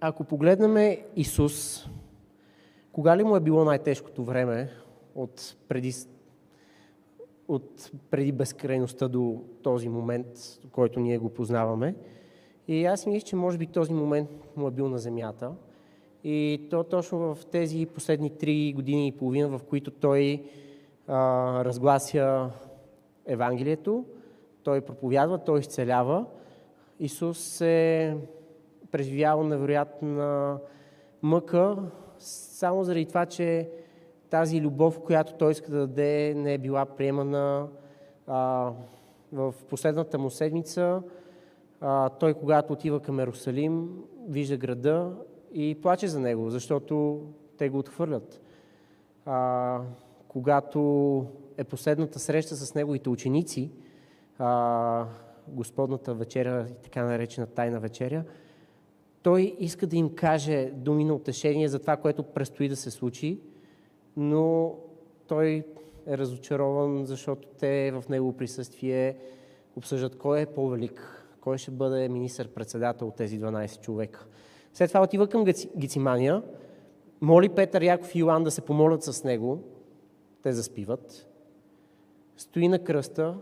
ако 0.00 0.24
погледнем 0.24 0.96
Исус, 1.16 1.86
кога 2.98 3.16
ли 3.16 3.24
му 3.24 3.36
е 3.36 3.40
било 3.40 3.64
най-тежкото 3.64 4.24
време 4.24 4.70
от 5.14 5.56
преди, 5.68 5.92
от 7.48 7.90
преди 8.10 8.32
безкрайността 8.32 9.08
до 9.08 9.42
този 9.62 9.88
момент, 9.88 10.26
който 10.72 11.00
ние 11.00 11.18
го 11.18 11.28
познаваме? 11.28 11.94
И 12.68 12.84
аз 12.84 13.06
мисля, 13.06 13.26
че 13.26 13.36
може 13.36 13.58
би 13.58 13.66
този 13.66 13.92
момент 13.92 14.30
му 14.56 14.68
е 14.68 14.70
бил 14.70 14.88
на 14.88 14.98
земята. 14.98 15.52
И 16.24 16.66
то 16.70 16.84
точно 16.84 17.34
в 17.34 17.46
тези 17.46 17.86
последни 17.86 18.30
три 18.30 18.72
години 18.72 19.08
и 19.08 19.12
половина, 19.12 19.58
в 19.58 19.64
които 19.64 19.90
той 19.90 20.42
а, 21.06 21.64
разглася 21.64 22.50
Евангелието, 23.26 24.04
той 24.62 24.80
проповядва, 24.80 25.38
той 25.38 25.60
изцелява. 25.60 26.26
Исус 27.00 27.60
е 27.60 28.16
преживял 28.90 29.42
невероятна 29.42 30.58
мъка, 31.22 31.76
само 32.18 32.84
заради 32.84 33.06
това, 33.06 33.26
че 33.26 33.70
тази 34.30 34.60
любов, 34.60 35.00
която 35.00 35.32
той 35.32 35.52
иска 35.52 35.70
да 35.70 35.78
даде, 35.78 36.34
не 36.36 36.54
е 36.54 36.58
била 36.58 36.84
приемана. 36.84 37.68
А, 38.26 38.72
в 39.32 39.54
последната 39.68 40.18
му 40.18 40.30
седмица 40.30 41.02
а, 41.80 42.08
той, 42.08 42.34
когато 42.34 42.72
отива 42.72 43.00
към 43.00 43.20
Ерусалим, 43.20 44.02
вижда 44.28 44.56
града 44.56 45.12
и 45.52 45.78
плаче 45.82 46.08
за 46.08 46.20
него, 46.20 46.50
защото 46.50 47.22
те 47.58 47.68
го 47.68 47.78
отхвърлят. 47.78 48.40
А, 49.26 49.80
когато 50.28 51.26
е 51.56 51.64
последната 51.64 52.18
среща 52.18 52.56
с 52.56 52.74
неговите 52.74 53.08
ученици, 53.08 53.70
а, 54.38 55.06
Господната 55.48 56.14
вечеря, 56.14 56.66
така 56.82 57.04
наречена 57.04 57.46
тайна 57.46 57.80
вечеря, 57.80 58.24
той 59.22 59.56
иска 59.58 59.86
да 59.86 59.96
им 59.96 60.14
каже 60.14 60.70
думи 60.74 61.04
на 61.04 61.14
утешение 61.14 61.68
за 61.68 61.78
това, 61.78 61.96
което 61.96 62.22
предстои 62.22 62.68
да 62.68 62.76
се 62.76 62.90
случи, 62.90 63.40
но 64.16 64.74
той 65.26 65.64
е 66.06 66.18
разочарован, 66.18 67.06
защото 67.06 67.48
те 67.58 67.92
в 67.92 68.04
негово 68.08 68.32
присъствие 68.32 69.16
обсъждат 69.76 70.18
кой 70.18 70.40
е 70.40 70.46
по-велик, 70.46 71.24
кой 71.40 71.58
ще 71.58 71.70
бъде 71.70 72.08
министър-председател 72.08 73.08
от 73.08 73.16
тези 73.16 73.40
12 73.40 73.80
човека. 73.80 74.26
След 74.72 74.90
това 74.90 75.02
отива 75.02 75.28
към 75.28 75.44
Гицимания, 75.76 76.42
моли 77.20 77.48
Петър, 77.48 77.82
Яков 77.82 78.14
и 78.14 78.18
Йоан 78.18 78.44
да 78.44 78.50
се 78.50 78.60
помолят 78.60 79.02
с 79.02 79.24
него, 79.24 79.62
те 80.42 80.52
заспиват, 80.52 81.26
стои 82.36 82.68
на 82.68 82.78
кръста 82.78 83.38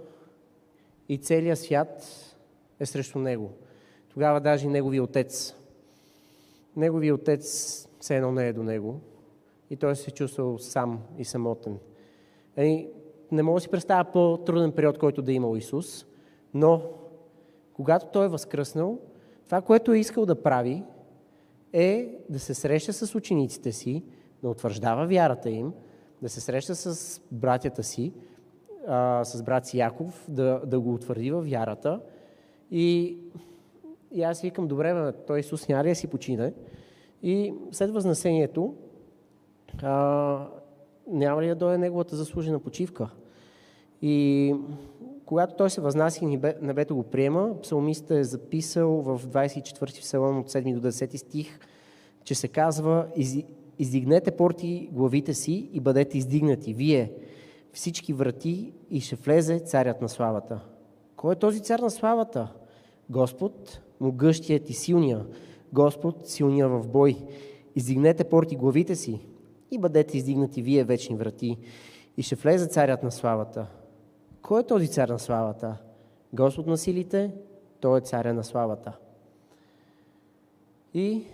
и 1.09 1.19
целият 1.19 1.59
свят 1.59 2.05
е 2.81 2.87
срещу 2.87 3.19
него. 3.19 3.51
Тогава 4.09 4.41
даже 4.41 4.67
и 4.67 4.69
неговия 4.69 5.03
отец 5.03 5.55
неговия 6.77 7.15
отец 7.15 7.43
все 8.01 8.17
едно 8.17 8.33
не 8.33 8.49
е 8.49 8.53
до 8.53 8.63
него 8.63 9.01
и 9.71 9.77
той 9.77 9.97
се 9.97 10.11
чувствал 10.11 10.59
сам 10.59 11.01
и 11.19 11.25
самотен. 11.25 11.79
Ей, 12.57 12.91
не 13.33 13.43
мога 13.43 13.57
да 13.57 13.61
си 13.61 13.69
представя 13.69 14.13
по-труден 14.13 14.73
период, 14.73 14.99
който 14.99 15.23
да 15.23 15.33
е 15.33 15.35
имал 15.35 15.57
Исус, 15.57 16.07
но 16.55 16.83
когато 17.73 18.07
той 18.07 18.25
е 18.25 18.29
възкръснал, 18.29 18.99
това, 19.45 19.61
което 19.61 19.93
е 19.93 19.99
искал 19.99 20.27
да 20.27 20.43
прави, 20.43 20.83
е 21.73 22.19
да 22.29 22.39
се 22.39 22.55
среща 22.55 22.93
с 22.93 23.15
учениците 23.15 23.73
си, 23.73 24.05
да 24.43 24.49
утвърждава 24.49 25.07
вярата 25.07 25.51
им, 25.51 25.73
да 26.23 26.29
се 26.29 26.41
среща 26.41 26.75
с 26.75 27.21
братята 27.33 27.83
си, 27.83 28.13
а, 28.87 29.25
с 29.25 29.43
брат 29.43 29.67
си 29.67 29.79
Яков, 29.79 30.25
да, 30.29 30.63
да 30.67 30.81
го 30.81 30.95
утвърди 30.95 31.31
във 31.31 31.45
вярата. 31.51 32.01
И 32.71 33.19
и 34.11 34.23
аз 34.23 34.41
викам, 34.41 34.69
добре, 34.69 34.95
бе, 34.95 35.13
той 35.27 35.41
Исус 35.41 35.69
няма 35.69 35.85
ли 35.85 35.95
си 35.95 36.07
почине? 36.07 36.53
И 37.23 37.55
след 37.73 37.91
възнесението, 37.91 38.75
а, 39.83 40.49
няма 41.07 41.43
ли 41.43 41.49
да 41.49 41.55
дойде 41.55 41.79
неговата 41.79 42.17
заслужена 42.17 42.59
почивка? 42.59 43.11
И 44.03 44.55
когато 45.25 45.55
той 45.55 45.71
се 45.71 45.81
възнася 45.81 46.25
и 46.25 46.39
небето 46.63 46.97
го 46.97 47.03
приема, 47.03 47.61
псалмистът 47.63 48.11
е 48.11 48.25
записал 48.25 48.91
в 48.91 49.21
24 49.27 50.01
псалом 50.01 50.39
от 50.39 50.51
7 50.51 50.75
до 50.75 50.89
10 50.89 51.17
стих, 51.17 51.59
че 52.25 52.35
се 52.35 52.49
казва 52.49 53.07
Издигнете 53.79 54.31
порти 54.31 54.89
главите 54.93 55.35
си 55.35 55.71
и 55.73 55.81
бъдете 55.81 56.19
издигнати, 56.19 56.75
вие, 56.75 57.13
всички 57.73 58.13
врати 58.13 58.73
и 58.91 59.01
ще 59.01 59.17
влезе 59.17 59.59
царят 59.59 60.03
на 60.03 60.09
славата. 60.09 60.61
Кой 61.17 61.33
е 61.33 61.39
този 61.39 61.61
цар 61.61 61.79
на 61.79 61.91
славата? 61.91 62.53
Господ, 63.11 63.81
могъщият 64.01 64.71
и 64.71 64.73
силния, 64.73 65.27
Господ, 65.73 66.29
силния 66.29 66.69
в 66.69 66.89
бой. 66.89 67.17
Издигнете 67.75 68.25
порти 68.25 68.57
главите 68.57 68.97
си 68.97 69.27
и 69.71 69.79
бъдете 69.79 70.17
издигнати 70.17 70.63
вие 70.63 70.85
вечни 70.85 71.17
врати 71.17 71.59
и 72.17 72.23
ще 72.23 72.35
влезе 72.35 72.67
царят 72.67 73.03
на 73.03 73.11
славата. 73.11 73.67
Кой 74.43 74.61
е 74.61 74.67
този 74.67 74.89
цар 74.89 75.09
на 75.09 75.19
славата? 75.19 75.77
Господ 76.33 76.67
на 76.67 76.77
силите, 76.77 77.31
той 77.81 77.99
е 77.99 78.03
царя 78.03 78.35
на 78.35 78.45
славата. 78.45 78.93
И 80.95 81.25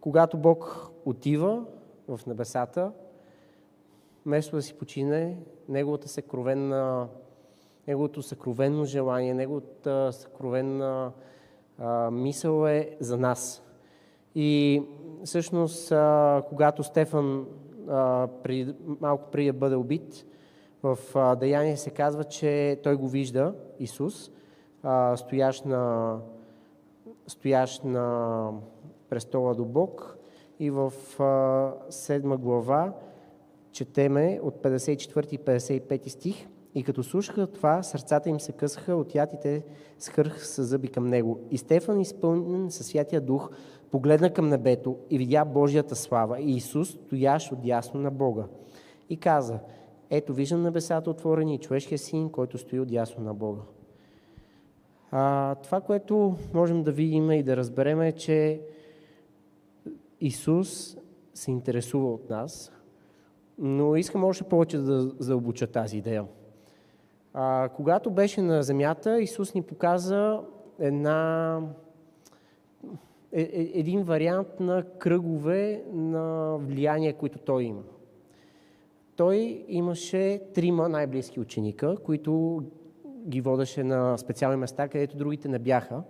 когато 0.00 0.38
Бог 0.38 0.90
отива 1.04 1.64
в 2.08 2.20
небесата, 2.26 2.92
вместо 4.26 4.56
да 4.56 4.62
си 4.62 4.74
почине, 4.74 5.38
неговата 5.68 6.08
съкровенна, 6.08 7.08
неговото 7.88 8.22
съкровенно 8.22 8.84
желание, 8.84 9.34
неговата 9.34 10.12
съкровенна 10.12 11.12
мисъл 12.10 12.66
е 12.66 12.96
за 13.00 13.16
нас. 13.16 13.62
И 14.34 14.82
всъщност, 15.24 15.92
а, 15.92 16.42
когато 16.48 16.82
Стефан 16.82 17.46
а, 17.88 18.28
при, 18.42 18.74
малко 19.00 19.30
преди 19.30 19.46
да 19.46 19.58
бъде 19.58 19.76
убит, 19.76 20.26
в 20.82 20.98
а, 21.14 21.36
Деяние 21.36 21.76
се 21.76 21.90
казва, 21.90 22.24
че 22.24 22.80
той 22.82 22.96
го 22.96 23.08
вижда, 23.08 23.54
Исус, 23.78 24.30
а, 24.82 25.16
стоящ, 25.16 25.64
на, 25.64 26.16
стоящ 27.26 27.84
на 27.84 28.50
престола 29.08 29.54
до 29.54 29.64
Бог. 29.64 30.16
И 30.58 30.70
в 30.70 30.92
а, 31.22 31.72
седма 31.90 32.36
глава 32.36 32.92
четеме 33.72 34.40
от 34.42 34.62
54 34.62 35.32
и 35.32 35.38
55 35.38 36.08
стих. 36.08 36.48
И 36.74 36.82
като 36.82 37.02
слушаха 37.02 37.46
това, 37.46 37.82
сърцата 37.82 38.28
им 38.28 38.40
се 38.40 38.52
късаха 38.52 38.96
от 38.96 39.14
ятите 39.14 39.62
хърх 40.10 40.46
с 40.46 40.64
зъби 40.64 40.88
към 40.88 41.06
него. 41.06 41.40
И 41.50 41.58
Стефан, 41.58 42.00
изпълнен 42.00 42.70
със 42.70 42.86
Святия 42.86 43.20
Дух, 43.20 43.50
погледна 43.90 44.32
към 44.32 44.48
небето 44.48 44.96
и 45.10 45.18
видя 45.18 45.44
Божията 45.44 45.96
слава 45.96 46.40
и 46.40 46.56
Исус, 46.56 46.88
стоящ 46.88 47.52
отясно 47.52 48.00
на 48.00 48.10
Бога. 48.10 48.44
И 49.10 49.16
каза, 49.16 49.58
ето 50.10 50.34
виждам 50.34 50.62
небесата 50.62 51.10
отворени 51.10 51.54
и 51.54 51.58
човешкия 51.58 51.98
син, 51.98 52.30
който 52.30 52.58
стои 52.58 52.80
отясно 52.80 53.24
на 53.24 53.34
Бога. 53.34 53.60
А, 55.10 55.54
това, 55.54 55.80
което 55.80 56.36
можем 56.54 56.82
да 56.82 56.92
видим 56.92 57.32
и 57.32 57.42
да 57.42 57.56
разберем 57.56 58.00
е, 58.00 58.12
че 58.12 58.60
Исус 60.20 60.96
се 61.34 61.50
интересува 61.50 62.12
от 62.12 62.30
нас, 62.30 62.72
но 63.58 63.96
искам 63.96 64.24
още 64.24 64.44
повече 64.44 64.78
да 64.78 65.00
заобуча 65.18 65.66
тази 65.66 65.98
идея. 65.98 66.24
А, 67.34 67.68
когато 67.76 68.10
беше 68.10 68.42
на 68.42 68.62
земята, 68.62 69.20
Исус 69.20 69.54
ни 69.54 69.62
показа 69.62 70.40
една, 70.78 71.60
е, 73.32 73.42
е, 73.42 73.70
един 73.74 74.02
вариант 74.02 74.60
на 74.60 74.84
кръгове 74.98 75.84
на 75.92 76.56
влияние, 76.58 77.12
които 77.12 77.38
той 77.38 77.64
има. 77.64 77.82
Той 79.16 79.64
имаше 79.68 80.40
трима 80.54 80.88
най-близки 80.88 81.40
ученика, 81.40 81.96
които 82.04 82.62
ги 83.26 83.40
водеше 83.40 83.84
на 83.84 84.18
специални 84.18 84.56
места, 84.56 84.88
където 84.88 85.16
другите 85.16 85.48
не 85.48 85.58
бяха. 85.58 86.02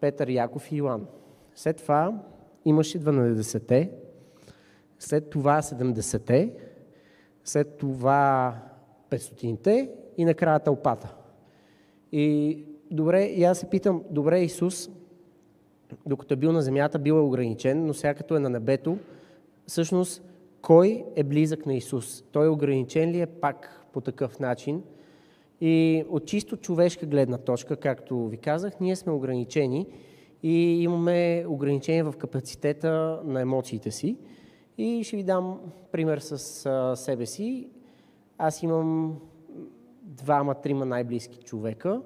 Петър, 0.00 0.28
Яков 0.28 0.72
и 0.72 0.76
Йоан. 0.76 1.06
След 1.54 1.76
това 1.76 2.24
имаше 2.64 3.00
12-те, 3.00 3.90
след 4.98 5.30
това 5.30 5.62
70-те, 5.62 6.54
след 7.44 7.76
това 7.76 8.54
500-те 9.10 9.90
и 10.16 10.24
накрая 10.24 10.60
тълпата. 10.60 11.14
И 12.12 12.58
добре, 12.90 13.24
и 13.24 13.44
аз 13.44 13.58
се 13.58 13.70
питам, 13.70 14.02
добре, 14.10 14.40
Исус, 14.40 14.90
докато 16.06 16.34
е 16.34 16.36
бил 16.36 16.52
на 16.52 16.62
земята, 16.62 16.98
бил 16.98 17.14
е 17.14 17.20
ограничен, 17.20 17.86
но 17.86 17.94
сега 17.94 18.14
като 18.14 18.36
е 18.36 18.40
на 18.40 18.50
небето, 18.50 18.98
всъщност 19.66 20.22
кой 20.62 21.04
е 21.16 21.24
близък 21.24 21.66
на 21.66 21.74
Исус? 21.74 22.24
Той 22.32 22.46
е 22.46 22.48
ограничен 22.48 23.10
ли 23.10 23.20
е 23.20 23.26
пак 23.26 23.86
по 23.92 24.00
такъв 24.00 24.38
начин? 24.38 24.82
И 25.60 26.04
от 26.10 26.26
чисто 26.26 26.56
човешка 26.56 27.06
гледна 27.06 27.38
точка, 27.38 27.76
както 27.76 28.28
ви 28.28 28.36
казах, 28.36 28.80
ние 28.80 28.96
сме 28.96 29.12
ограничени 29.12 29.86
и 30.42 30.82
имаме 30.82 31.44
ограничение 31.48 32.02
в 32.02 32.14
капацитета 32.18 33.20
на 33.24 33.40
емоциите 33.40 33.90
си. 33.90 34.16
И 34.78 35.04
ще 35.04 35.16
ви 35.16 35.22
дам 35.22 35.60
пример 35.92 36.18
с 36.18 36.96
себе 36.96 37.26
си. 37.26 37.68
Аз 38.38 38.62
имам 38.62 39.16
двама-трима 40.06 40.84
най-близки 40.84 41.42
човека, 41.42 42.02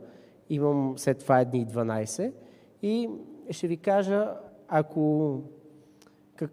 имам 0.51 0.95
след 0.97 1.19
това 1.19 1.41
едни 1.41 1.67
12 1.67 2.33
и 2.83 3.09
ще 3.51 3.67
ви 3.69 3.77
кажа, 3.77 4.35
ако 4.69 5.35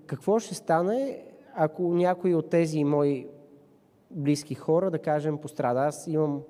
какво 0.06 0.40
ще 0.40 0.56
стане, 0.56 1.24
ако 1.56 1.94
някой 1.94 2.34
от 2.34 2.50
тези 2.50 2.84
мои 2.84 3.28
близки 4.12 4.56
хора, 4.56 4.92
да 4.92 5.00
кажем, 5.00 5.38
пострада. 5.38 5.80
Аз 5.80 6.08
имам 6.08 6.42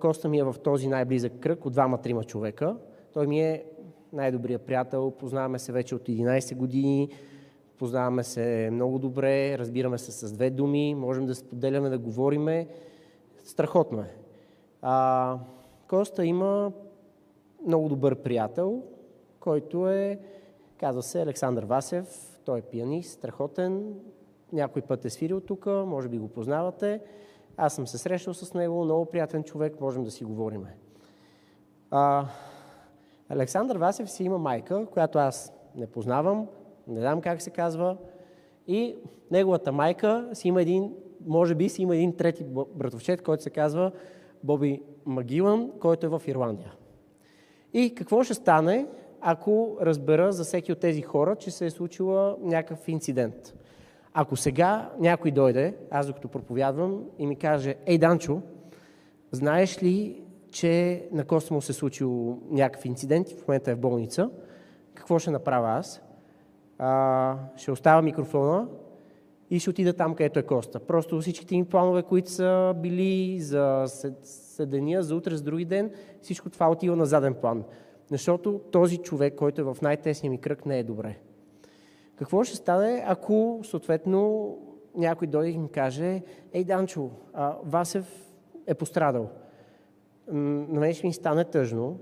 Коста 0.00 0.28
ми 0.28 0.38
е 0.38 0.44
в 0.44 0.54
този 0.64 0.88
най-близък 0.88 1.32
кръг 1.40 1.66
от 1.66 1.72
двама-трима 1.72 2.24
човека. 2.24 2.76
Той 3.12 3.26
ми 3.26 3.40
е 3.40 3.64
най-добрият 4.12 4.62
приятел, 4.62 5.10
познаваме 5.10 5.58
се 5.58 5.72
вече 5.72 5.94
от 5.94 6.02
11 6.02 6.56
години, 6.56 7.08
познаваме 7.78 8.24
се 8.24 8.68
много 8.72 8.98
добре, 8.98 9.58
разбираме 9.58 9.98
се 9.98 10.12
с 10.12 10.32
две 10.32 10.50
думи, 10.50 10.94
можем 10.94 11.26
да 11.26 11.34
споделяме, 11.34 11.88
да 11.88 11.98
говориме. 11.98 12.68
Страхотно 13.50 14.00
е. 14.00 14.14
А, 14.82 15.38
Коста 15.88 16.26
има 16.26 16.72
много 17.66 17.88
добър 17.88 18.14
приятел, 18.14 18.82
който 19.40 19.88
е, 19.88 20.20
казва 20.78 21.02
се 21.02 21.22
Александър 21.22 21.64
Васев. 21.64 22.40
Той 22.44 22.58
е 22.58 22.62
пианист, 22.62 23.10
страхотен. 23.10 23.94
Някой 24.52 24.82
път 24.82 25.04
е 25.04 25.10
свирил 25.10 25.40
тук, 25.40 25.66
може 25.66 26.08
би 26.08 26.18
го 26.18 26.28
познавате. 26.28 27.00
Аз 27.56 27.74
съм 27.74 27.86
се 27.86 27.98
срещал 27.98 28.34
с 28.34 28.54
него, 28.54 28.84
много 28.84 29.06
приятен 29.06 29.44
човек, 29.44 29.80
можем 29.80 30.04
да 30.04 30.10
си 30.10 30.24
говорим. 30.24 30.66
А, 31.90 32.26
Александър 33.28 33.76
Васев 33.76 34.10
си 34.10 34.24
има 34.24 34.38
майка, 34.38 34.86
която 34.86 35.18
аз 35.18 35.52
не 35.74 35.86
познавам, 35.86 36.46
не 36.86 37.00
знам 37.00 37.20
как 37.20 37.42
се 37.42 37.50
казва. 37.50 37.96
И 38.66 38.96
неговата 39.30 39.72
майка 39.72 40.30
си 40.32 40.48
има 40.48 40.62
един, 40.62 40.94
може 41.26 41.54
би 41.54 41.68
си 41.68 41.82
има 41.82 41.96
един 41.96 42.16
трети 42.16 42.44
братовчет, 42.74 43.22
който 43.22 43.42
се 43.42 43.50
казва 43.50 43.92
Боби 44.44 44.82
Магилан, 45.06 45.70
който 45.80 46.06
е 46.06 46.08
в 46.08 46.22
Ирландия. 46.26 46.72
И 47.72 47.94
какво 47.94 48.22
ще 48.22 48.34
стане, 48.34 48.86
ако 49.20 49.76
разбера 49.80 50.32
за 50.32 50.44
всеки 50.44 50.72
от 50.72 50.80
тези 50.80 51.02
хора, 51.02 51.36
че 51.36 51.50
се 51.50 51.66
е 51.66 51.70
случила 51.70 52.36
някакъв 52.40 52.88
инцидент? 52.88 53.54
Ако 54.14 54.36
сега 54.36 54.90
някой 54.98 55.30
дойде, 55.30 55.74
аз 55.90 56.06
докато 56.06 56.28
проповядвам, 56.28 57.04
и 57.18 57.26
ми 57.26 57.36
каже, 57.36 57.74
ей, 57.86 57.98
Данчо, 57.98 58.40
знаеш 59.32 59.82
ли, 59.82 60.22
че 60.50 61.02
на 61.12 61.24
Коста 61.24 61.54
му 61.54 61.62
се 61.62 61.72
случил 61.72 62.38
някакъв 62.50 62.84
инцидент 62.84 63.30
и 63.30 63.34
в 63.34 63.48
момента 63.48 63.70
е 63.70 63.74
в 63.74 63.80
болница, 63.80 64.30
какво 64.94 65.18
ще 65.18 65.30
направя 65.30 65.78
аз? 65.78 66.02
А, 66.78 67.36
ще 67.56 67.72
оставя 67.72 68.02
микрофона 68.02 68.68
и 69.50 69.58
ще 69.58 69.70
отида 69.70 69.92
там, 69.92 70.14
където 70.14 70.38
е 70.38 70.42
Коста. 70.42 70.80
Просто 70.80 71.20
всичките 71.20 71.54
им 71.56 71.66
планове, 71.66 72.02
които 72.02 72.30
са 72.30 72.74
били 72.76 73.40
за 73.40 73.84
седения, 74.22 75.02
за 75.02 75.16
утре, 75.16 75.36
за 75.36 75.42
други 75.42 75.64
ден, 75.64 75.90
всичко 76.22 76.50
това 76.50 76.70
отива 76.70 76.96
на 76.96 77.06
заден 77.06 77.34
план. 77.34 77.64
Защото 78.10 78.60
този 78.70 78.98
човек, 78.98 79.34
който 79.34 79.60
е 79.60 79.64
в 79.64 79.76
най-тесния 79.82 80.30
ми 80.30 80.38
кръг, 80.38 80.66
не 80.66 80.78
е 80.78 80.84
добре. 80.84 81.18
Какво 82.16 82.44
ще 82.44 82.56
стане, 82.56 83.04
ако 83.06 83.60
съответно 83.64 84.56
някой 84.96 85.26
дойде 85.26 85.50
и 85.50 85.58
ми 85.58 85.68
каже, 85.68 86.22
ей, 86.52 86.64
Данчо, 86.64 87.10
а, 87.32 87.56
Васев 87.64 88.32
е 88.66 88.74
пострадал. 88.74 89.30
На 90.28 90.80
мен 90.80 90.94
ще 90.94 91.06
ми 91.06 91.12
стане 91.12 91.44
тъжно 91.44 91.98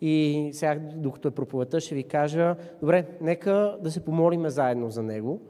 и 0.00 0.50
сега, 0.52 0.80
докато 0.94 1.28
е 1.28 1.30
проповедта, 1.30 1.80
ще 1.80 1.94
ви 1.94 2.02
кажа, 2.04 2.56
добре, 2.80 3.06
нека 3.20 3.78
да 3.82 3.90
се 3.90 4.04
помолиме 4.04 4.50
заедно 4.50 4.90
за 4.90 5.02
него 5.02 5.40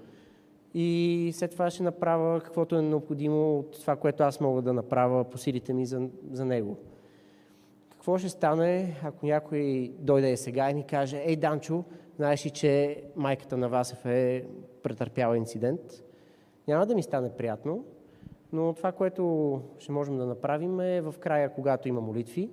и 0.81 1.31
след 1.35 1.51
това 1.51 1.71
ще 1.71 1.83
направя 1.83 2.41
каквото 2.41 2.77
е 2.77 2.83
необходимо 2.83 3.59
от 3.59 3.81
това, 3.81 3.97
което 3.97 4.23
аз 4.23 4.41
мога 4.41 4.62
да 4.62 4.73
направя 4.73 5.25
по 5.25 5.38
силите 5.38 5.73
ми 5.73 5.87
за, 5.87 6.09
за 6.33 6.45
него. 6.45 6.77
Какво 7.91 8.19
ще 8.19 8.29
стане, 8.29 9.01
ако 9.05 9.27
някой 9.27 9.93
дойде 9.99 10.37
сега 10.37 10.71
и 10.71 10.75
ни 10.75 10.87
каже, 10.87 11.23
ей, 11.25 11.37
Данчо, 11.37 11.85
знаеш 12.17 12.47
ли, 12.47 12.51
че 12.51 13.03
майката 13.17 13.57
на 13.57 13.69
Васев 13.69 14.07
е 14.07 14.45
претърпяла 14.83 15.37
инцидент? 15.37 15.81
Няма 16.69 16.87
да 16.87 16.95
ми 16.95 17.03
стане 17.03 17.31
приятно, 17.31 17.85
но 18.53 18.73
това, 18.73 18.93
което 18.93 19.62
ще 19.79 19.93
можем 19.93 20.17
да 20.17 20.27
направим 20.27 20.81
е 20.81 21.01
в 21.01 21.14
края, 21.21 21.55
когато 21.55 21.88
има 21.88 22.01
молитви, 22.01 22.51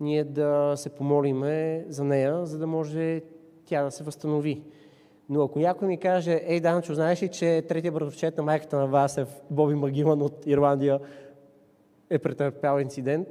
ние 0.00 0.24
да 0.24 0.72
се 0.76 0.90
помолиме 0.90 1.84
за 1.88 2.04
нея, 2.04 2.46
за 2.46 2.58
да 2.58 2.66
може 2.66 3.22
тя 3.64 3.82
да 3.82 3.90
се 3.90 4.04
възстанови. 4.04 4.62
Но 5.28 5.42
ако 5.42 5.58
някой 5.58 5.88
ми 5.88 5.98
каже, 5.98 6.40
ей, 6.46 6.60
Данчо, 6.60 6.94
знаеш 6.94 7.22
ли, 7.22 7.28
че 7.28 7.62
третия 7.68 7.92
братовчет 7.92 8.36
на 8.36 8.42
майката 8.42 8.76
на 8.76 8.86
Васев, 8.86 9.28
Боби 9.50 9.74
Магилан 9.74 10.22
от 10.22 10.46
Ирландия, 10.46 11.00
е 12.10 12.18
претърпял 12.18 12.80
инцидент, 12.80 13.28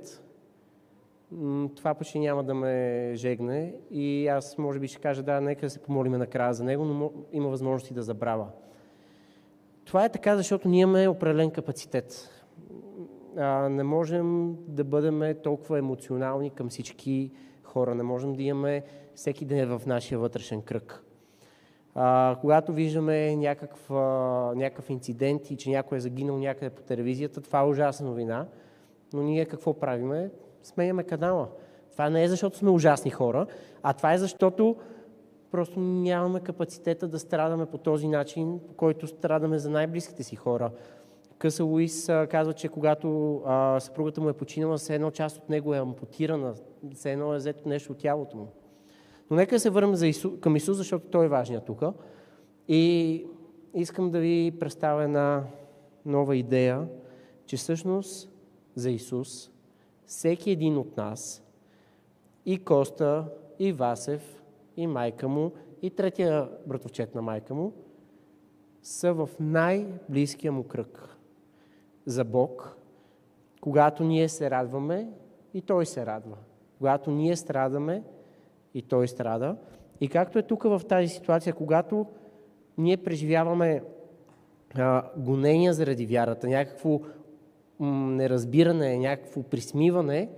това 1.76 1.94
почти 1.94 2.20
няма 2.20 2.44
да 2.44 2.54
ме 2.54 3.12
жегне 3.16 3.74
и 3.92 4.28
аз 4.28 4.58
може 4.58 4.80
би 4.80 4.88
ще 4.88 5.02
кажа, 5.02 5.24
да, 5.24 5.42
нека 5.42 5.66
да 5.66 5.70
се 5.70 5.80
помолиме 5.80 6.18
накрая 6.18 6.54
за 6.54 6.64
него, 6.64 6.86
но 6.86 7.12
има 7.32 7.50
възможности 7.50 7.94
да 7.94 8.04
забравя. 8.04 8.48
Това 9.86 10.06
е 10.06 10.12
така, 10.12 10.38
защото 10.38 10.70
ние 10.70 10.82
имаме 10.82 11.08
определен 11.08 11.52
капацитет. 11.52 12.30
а, 13.38 13.70
не 13.70 13.84
можем 13.84 14.56
да 14.68 14.84
бъдем 14.84 15.36
толкова 15.44 15.80
емоционални 15.80 16.50
към 16.50 16.70
всички 16.70 17.32
хора. 17.64 17.96
Не 17.96 18.04
можем 18.04 18.34
да 18.34 18.44
имаме 18.44 18.84
всеки 19.16 19.46
ден 19.46 19.78
в 19.78 19.86
нашия 19.86 20.20
вътрешен 20.20 20.62
кръг. 20.62 21.05
А, 21.96 22.38
когато 22.42 22.74
виждаме 22.74 23.36
някакъв, 23.36 23.90
някакъв 24.56 24.90
инцидент 24.90 25.52
и 25.52 25.58
че 25.58 25.70
някой 25.70 25.98
е 25.98 26.02
загинал 26.02 26.38
някъде 26.38 26.70
по 26.70 26.82
телевизията, 26.82 27.42
това 27.42 27.60
е 27.60 27.66
ужасна 27.66 28.08
новина. 28.08 28.48
Но 29.14 29.24
ние 29.24 29.46
какво 29.46 29.74
правиме? 29.74 30.32
Сменяме 30.64 31.04
канала. 31.04 31.48
Това 31.92 32.10
не 32.10 32.24
е 32.24 32.28
защото 32.28 32.58
сме 32.58 32.70
ужасни 32.70 33.12
хора, 33.12 33.48
а 33.84 33.94
това 33.94 34.14
е 34.14 34.18
защото 34.18 34.76
просто 35.52 35.80
нямаме 35.80 36.40
капацитета 36.40 37.08
да 37.08 37.20
страдаме 37.20 37.66
по 37.66 37.78
този 37.78 38.08
начин, 38.08 38.60
по 38.68 38.74
който 38.74 39.08
страдаме 39.08 39.60
за 39.60 39.70
най-близките 39.70 40.24
си 40.24 40.36
хора. 40.36 40.72
Къса 41.38 41.64
Луис 41.64 42.06
казва, 42.30 42.54
че 42.54 42.68
когато 42.68 43.42
а, 43.46 43.80
съпругата 43.80 44.22
му 44.22 44.30
е 44.30 44.34
починала, 44.34 44.78
все 44.78 44.96
едно 44.96 45.12
част 45.12 45.38
от 45.38 45.50
него 45.50 45.74
е 45.74 45.80
ампутирана, 45.80 46.54
все 46.94 47.12
едно 47.12 47.34
е 47.34 47.38
взето 47.38 47.70
нещо 47.70 47.92
от 47.92 47.98
тялото 47.98 48.38
му. 48.38 48.48
Но 49.30 49.36
нека 49.36 49.60
се 49.60 49.70
върнем 49.70 49.96
за 49.96 50.08
Ису, 50.08 50.40
към 50.40 50.56
Исус, 50.56 50.78
защото 50.78 51.08
Той 51.08 51.26
е 51.26 51.30
важният 51.30 51.66
тук. 51.66 51.82
И 52.68 53.26
искам 53.74 54.12
да 54.12 54.20
ви 54.20 54.58
представя 54.60 55.04
една 55.04 55.44
нова 56.06 56.36
идея, 56.36 56.88
че 57.46 57.58
всъщност 57.58 58.32
за 58.76 58.92
Исус 58.92 59.52
всеки 60.06 60.52
един 60.52 60.78
от 60.78 60.98
нас, 60.98 61.44
и 62.46 62.64
Коста, 62.64 63.26
и 63.60 63.72
Васев, 63.72 64.44
и 64.78 64.88
майка 64.88 65.28
му, 65.28 65.52
и 65.82 65.90
третия 65.90 66.50
братовчет 66.68 67.16
на 67.16 67.22
майка 67.22 67.54
му, 67.54 67.74
са 68.82 69.14
в 69.14 69.30
най-близкия 69.40 70.52
му 70.52 70.64
кръг. 70.64 71.18
За 72.06 72.24
Бог, 72.24 72.78
когато 73.62 74.04
ние 74.04 74.30
се 74.30 74.50
радваме, 74.50 75.10
и 75.54 75.62
Той 75.62 75.86
се 75.86 76.06
радва. 76.06 76.38
Когато 76.78 77.12
ние 77.12 77.36
страдаме, 77.36 78.04
и 78.76 78.82
той 78.82 79.08
страда. 79.08 79.58
И 80.02 80.08
както 80.08 80.40
е 80.40 80.44
тук 80.44 80.64
в 80.64 80.82
тази 80.90 81.08
ситуация, 81.08 81.54
когато 81.54 82.06
ние 82.78 82.98
преживяваме 82.98 83.84
а, 84.76 85.12
гонения 85.18 85.74
заради 85.74 86.06
вярата, 86.06 86.48
някакво 86.48 87.00
м- 87.80 88.12
неразбиране, 88.12 88.98
някакво 88.98 89.44
присмиване, 89.44 90.30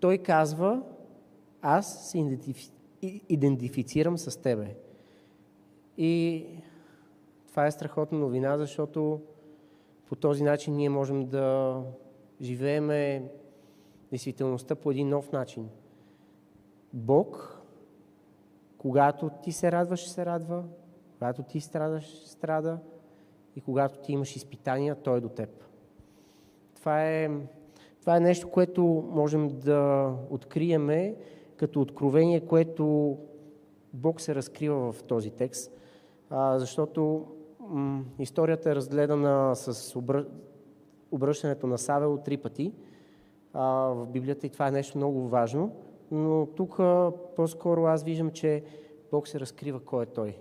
той 0.00 0.18
казва, 0.18 0.82
аз 1.62 2.10
се 2.10 2.18
идентифи... 2.18 2.70
идентифицирам 3.28 4.18
с 4.18 4.42
тебе. 4.42 4.76
И 5.98 6.44
това 7.48 7.66
е 7.66 7.70
страхотна 7.70 8.18
новина, 8.18 8.58
защото 8.58 9.20
по 10.08 10.16
този 10.16 10.42
начин 10.42 10.74
ние 10.74 10.88
можем 10.88 11.26
да 11.26 11.76
живееме 12.40 13.30
действителността 14.10 14.74
по 14.74 14.90
един 14.90 15.08
нов 15.08 15.32
начин. 15.32 15.68
Бог 16.92 17.55
когато 18.86 19.30
ти 19.42 19.52
се 19.52 19.72
радваш, 19.72 20.00
ще 20.00 20.10
се 20.10 20.26
радва, 20.26 20.64
когато 21.14 21.42
ти 21.42 21.60
страдаш, 21.60 22.22
страда. 22.26 22.78
И 23.56 23.60
когато 23.60 23.98
ти 23.98 24.12
имаш 24.12 24.36
изпитания, 24.36 24.94
той 24.94 25.18
е 25.18 25.20
до 25.20 25.28
теб. 25.28 25.64
Това 26.74 27.04
е, 27.04 27.30
това 28.00 28.16
е 28.16 28.20
нещо, 28.20 28.50
което 28.50 28.84
можем 29.10 29.48
да 29.48 30.12
откриеме 30.30 31.16
като 31.56 31.80
откровение, 31.80 32.46
което 32.46 33.16
Бог 33.92 34.20
се 34.20 34.34
разкрива 34.34 34.92
в 34.92 35.02
този 35.02 35.30
текст, 35.30 35.72
а, 36.30 36.58
защото 36.58 37.26
м- 37.60 38.04
историята 38.18 38.70
е 38.70 38.74
разгледана 38.74 39.56
с 39.56 39.96
обръ... 39.96 40.26
обръщането 41.10 41.66
на 41.66 41.78
Савел 41.78 42.18
три 42.24 42.36
пъти 42.36 42.72
а, 43.52 43.64
в 43.68 44.06
Библията 44.06 44.46
и 44.46 44.50
това 44.50 44.68
е 44.68 44.70
нещо 44.70 44.98
много 44.98 45.28
важно– 45.28 45.76
но 46.10 46.46
тук 46.46 46.76
по-скоро 47.36 47.84
аз 47.84 48.04
виждам, 48.04 48.30
че 48.30 48.64
Бог 49.10 49.28
се 49.28 49.40
разкрива 49.40 49.80
кой 49.80 50.02
е 50.02 50.06
Той. 50.06 50.38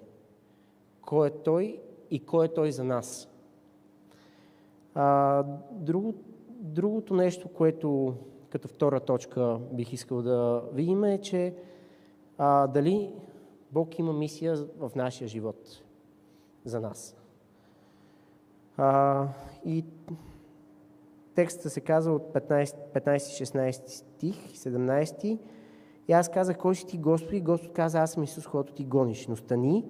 Кой 1.01 1.27
е 1.27 1.31
Той 1.31 1.79
и 2.11 2.25
кой 2.25 2.45
е 2.45 2.53
Той 2.53 2.71
за 2.71 2.83
нас. 2.83 3.29
А, 4.95 5.43
друго, 5.71 6.13
другото 6.49 7.13
нещо, 7.13 7.47
което 7.47 8.15
като 8.49 8.67
втора 8.67 8.99
точка 8.99 9.59
бих 9.71 9.93
искал 9.93 10.21
да 10.21 10.63
видим 10.73 11.03
е, 11.03 11.21
че 11.21 11.55
а, 12.37 12.67
дали 12.67 13.13
Бог 13.71 13.99
има 13.99 14.13
мисия 14.13 14.55
в 14.77 14.91
нашия 14.95 15.27
живот 15.27 15.83
за 16.65 16.81
нас. 16.81 17.17
А, 18.77 19.27
и 19.65 19.85
текста 21.35 21.69
се 21.69 21.81
казва 21.81 22.13
от 22.13 22.33
15-16 22.33 23.87
стих, 23.87 24.53
17 24.53 25.39
и 26.07 26.13
аз 26.13 26.29
казах, 26.29 26.57
кой 26.57 26.75
си 26.75 26.85
ти 26.85 26.97
Господи? 26.97 27.41
Господ 27.41 27.73
каза, 27.73 27.99
аз 27.99 28.11
съм 28.11 28.23
Исус, 28.23 28.47
който 28.47 28.73
ти 28.73 28.85
гониш. 28.85 29.27
Но 29.27 29.35
стани 29.35 29.85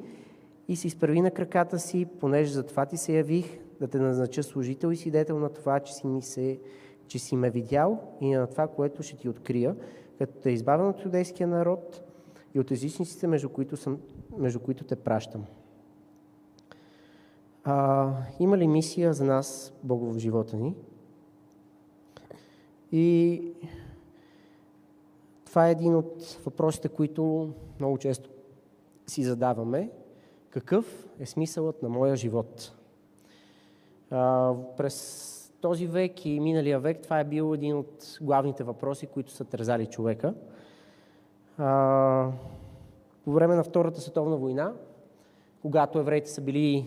и 0.68 0.76
се 0.76 0.88
изправи 0.88 1.22
на 1.22 1.32
краката 1.32 1.80
си, 1.80 2.06
понеже 2.20 2.54
за 2.54 2.64
това 2.64 2.86
ти 2.86 2.98
се 2.98 3.14
явих, 3.14 3.60
да 3.80 3.88
те 3.88 4.00
назнача 4.00 4.44
служител 4.44 4.92
и 4.92 4.96
свидетел 4.96 5.40
на 5.40 5.50
това, 5.50 5.80
че 5.80 5.94
си, 5.94 6.08
ми 6.08 6.22
се, 6.22 6.60
че 7.08 7.20
си 7.20 7.36
ме 7.36 7.50
видял 7.50 8.00
и 8.22 8.32
на 8.32 8.48
това, 8.48 8.68
което 8.68 9.04
ще 9.04 9.18
ти 9.18 9.30
открия, 9.30 9.76
като 10.18 10.34
те 10.34 10.50
избавя 10.50 10.90
от 10.90 11.06
юдейския 11.06 11.48
народ 11.48 12.02
и 12.54 12.60
от 12.60 12.72
езичниците, 12.72 13.28
между 13.28 13.50
които, 13.50 13.78
съм, 13.78 14.00
между 14.38 14.60
които 14.60 14.84
те 14.84 14.96
пращам. 14.96 15.46
А, 17.64 18.12
има 18.40 18.58
ли 18.58 18.68
мисия 18.68 19.14
за 19.14 19.26
нас, 19.26 19.74
Бог 19.84 20.14
в 20.14 20.20
живота 20.20 20.58
ни? 20.58 20.76
И 22.92 23.42
това 25.56 25.68
е 25.68 25.72
един 25.72 25.96
от 25.96 26.40
въпросите, 26.46 26.90
които 26.90 27.54
много 27.80 27.98
често 27.98 28.30
си 29.08 29.24
задаваме. 29.24 29.90
Какъв 30.50 31.08
е 31.20 31.26
смисълът 31.26 31.84
на 31.84 31.90
моя 31.90 32.16
живот? 32.16 32.76
А, 34.12 34.54
през 34.78 35.54
този 35.62 35.88
век 35.88 36.26
и 36.26 36.40
миналия 36.40 36.80
век 36.80 37.02
това 37.02 37.20
е 37.20 37.24
бил 37.24 37.54
един 37.54 37.78
от 37.78 38.18
главните 38.22 38.64
въпроси, 38.64 39.08
които 39.08 39.32
са 39.32 39.46
тързали 39.46 39.86
човека. 39.86 40.34
А, 41.58 42.32
по 43.26 43.32
време 43.32 43.56
на 43.56 43.64
Втората 43.64 44.02
световна 44.02 44.38
война, 44.38 44.74
когато 45.62 46.00
евреите 46.00 46.30
са 46.30 46.42
били 46.42 46.86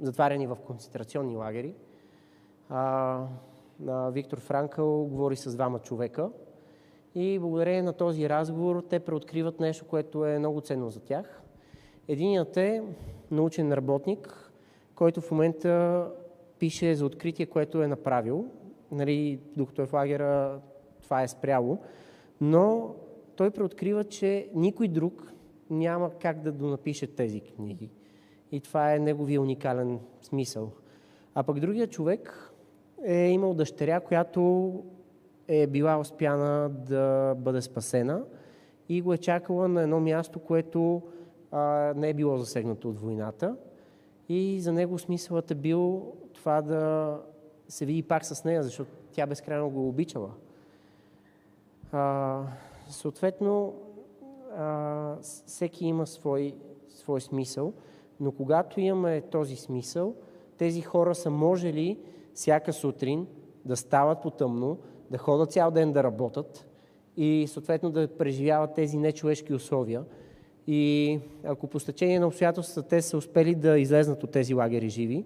затваряни 0.00 0.46
в 0.46 0.58
концентрационни 0.66 1.36
лагери, 1.36 1.74
а, 2.68 3.24
на 3.80 4.10
Виктор 4.10 4.40
Франкъл 4.40 5.04
говори 5.04 5.36
с 5.36 5.54
двама 5.54 5.78
човека– 5.78 6.30
и 7.14 7.38
благодарение 7.38 7.82
на 7.82 7.92
този 7.92 8.28
разговор 8.28 8.84
те 8.88 9.00
преоткриват 9.00 9.60
нещо, 9.60 9.84
което 9.84 10.26
е 10.26 10.38
много 10.38 10.60
ценно 10.60 10.90
за 10.90 11.00
тях. 11.00 11.42
Единият 12.08 12.56
е 12.56 12.82
научен 13.30 13.72
работник, 13.72 14.52
който 14.94 15.20
в 15.20 15.30
момента 15.30 16.06
пише 16.58 16.94
за 16.94 17.06
откритие, 17.06 17.46
което 17.46 17.82
е 17.82 17.88
направил. 17.88 18.46
Нали, 18.90 19.40
докато 19.56 19.82
е 19.82 19.86
в 19.86 19.92
лагера, 19.92 20.60
това 21.02 21.22
е 21.22 21.28
спряло. 21.28 21.78
Но 22.40 22.94
той 23.36 23.50
преоткрива, 23.50 24.04
че 24.04 24.48
никой 24.54 24.88
друг 24.88 25.32
няма 25.70 26.10
как 26.18 26.40
да 26.40 26.52
донапише 26.52 27.06
тези 27.06 27.40
книги. 27.40 27.90
И 28.52 28.60
това 28.60 28.94
е 28.94 28.98
неговия 28.98 29.40
уникален 29.40 30.00
смисъл. 30.22 30.72
А 31.34 31.42
пък 31.42 31.60
другия 31.60 31.86
човек 31.86 32.52
е 33.04 33.28
имал 33.28 33.54
дъщеря, 33.54 34.00
която 34.00 34.72
е 35.48 35.66
била 35.66 35.98
успяна 35.98 36.68
да 36.68 37.34
бъде 37.38 37.62
спасена 37.62 38.24
и 38.88 39.02
го 39.02 39.12
е 39.12 39.18
чакала 39.18 39.68
на 39.68 39.82
едно 39.82 40.00
място, 40.00 40.38
което 40.38 41.02
а, 41.50 41.92
не 41.96 42.08
е 42.08 42.14
било 42.14 42.38
засегнато 42.38 42.88
от 42.88 43.00
войната. 43.00 43.56
И 44.28 44.60
за 44.60 44.72
него 44.72 44.98
смисълът 44.98 45.50
е 45.50 45.54
бил 45.54 46.12
това 46.32 46.62
да 46.62 47.18
се 47.68 47.86
види 47.86 48.02
пак 48.02 48.24
с 48.24 48.44
нея, 48.44 48.62
защото 48.62 48.90
тя 49.12 49.26
безкрайно 49.26 49.70
го 49.70 49.88
обичала. 49.88 50.30
А, 51.92 52.42
съответно, 52.88 53.74
а, 54.56 55.16
всеки 55.46 55.86
има 55.86 56.06
свой, 56.06 56.54
свой 56.88 57.20
смисъл, 57.20 57.72
но 58.20 58.32
когато 58.32 58.80
имаме 58.80 59.20
този 59.20 59.56
смисъл, 59.56 60.14
тези 60.58 60.80
хора 60.80 61.14
са 61.14 61.30
можели 61.30 61.98
всяка 62.34 62.72
сутрин 62.72 63.26
да 63.64 63.76
стават 63.76 64.22
по 64.22 64.30
тъмно, 64.30 64.78
да 65.12 65.18
ходят 65.18 65.52
цял 65.52 65.70
ден 65.70 65.92
да 65.92 66.02
работят 66.02 66.66
и 67.16 67.46
съответно 67.48 67.90
да 67.90 68.08
преживяват 68.08 68.74
тези 68.74 68.98
нечовешки 68.98 69.54
условия. 69.54 70.04
И 70.66 71.20
ако 71.44 71.66
по 71.66 71.80
стечение 71.80 72.20
на 72.20 72.26
обстоятелствата 72.26 72.88
те 72.88 73.02
са 73.02 73.16
успели 73.16 73.54
да 73.54 73.78
излезнат 73.78 74.24
от 74.24 74.30
тези 74.30 74.54
лагери 74.54 74.88
живи, 74.88 75.24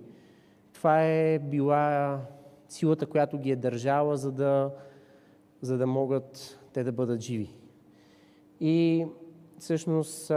това 0.73 1.03
е 1.03 1.39
била 1.39 2.21
силата, 2.69 3.07
която 3.07 3.39
ги 3.39 3.51
е 3.51 3.57
държала, 3.57 4.17
за 4.17 4.33
да, 4.33 4.71
за 5.61 5.79
да 5.79 5.87
могат 5.87 6.59
те 6.73 6.85
да 6.85 6.93
бъдат 6.93 7.21
живи. 7.21 7.55
И 8.61 9.07
всъщност, 9.59 10.29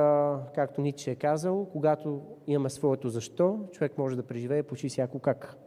както 0.56 0.82
Ниче 0.82 1.12
е 1.12 1.16
казал, 1.16 1.66
когато 1.72 2.22
имаме 2.48 2.70
своето 2.70 3.10
защо, 3.10 3.60
човек 3.72 3.98
може 3.98 4.16
да 4.16 4.24
преживее 4.24 4.64
почти 4.64 4.90
всяко 4.90 5.20
как. 5.20 5.58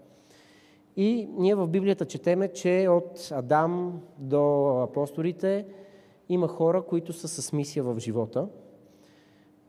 И 0.96 1.28
ние 1.33 1.55
в 1.55 1.68
Библията 1.68 2.05
четеме, 2.05 2.48
че 2.48 2.88
от 2.90 3.28
Адам 3.33 4.00
до 4.18 4.76
апостолите 4.83 5.66
има 6.28 6.48
хора, 6.48 6.83
които 6.83 7.12
са 7.12 7.28
с 7.28 7.52
мисия 7.52 7.85
в 7.85 7.98
живота. 7.98 8.48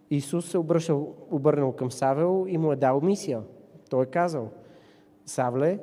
Исус 0.10 0.52
се 0.52 0.58
обръщал, 0.58 1.16
обърнал 1.32 1.72
към 1.72 1.92
Савел 1.92 2.46
и 2.48 2.58
му 2.58 2.72
е 2.72 2.76
дал 2.76 3.02
мисия. 3.02 3.42
Той 3.90 4.04
е 4.04 4.06
казал, 4.06 4.50
Савле, 5.26 5.80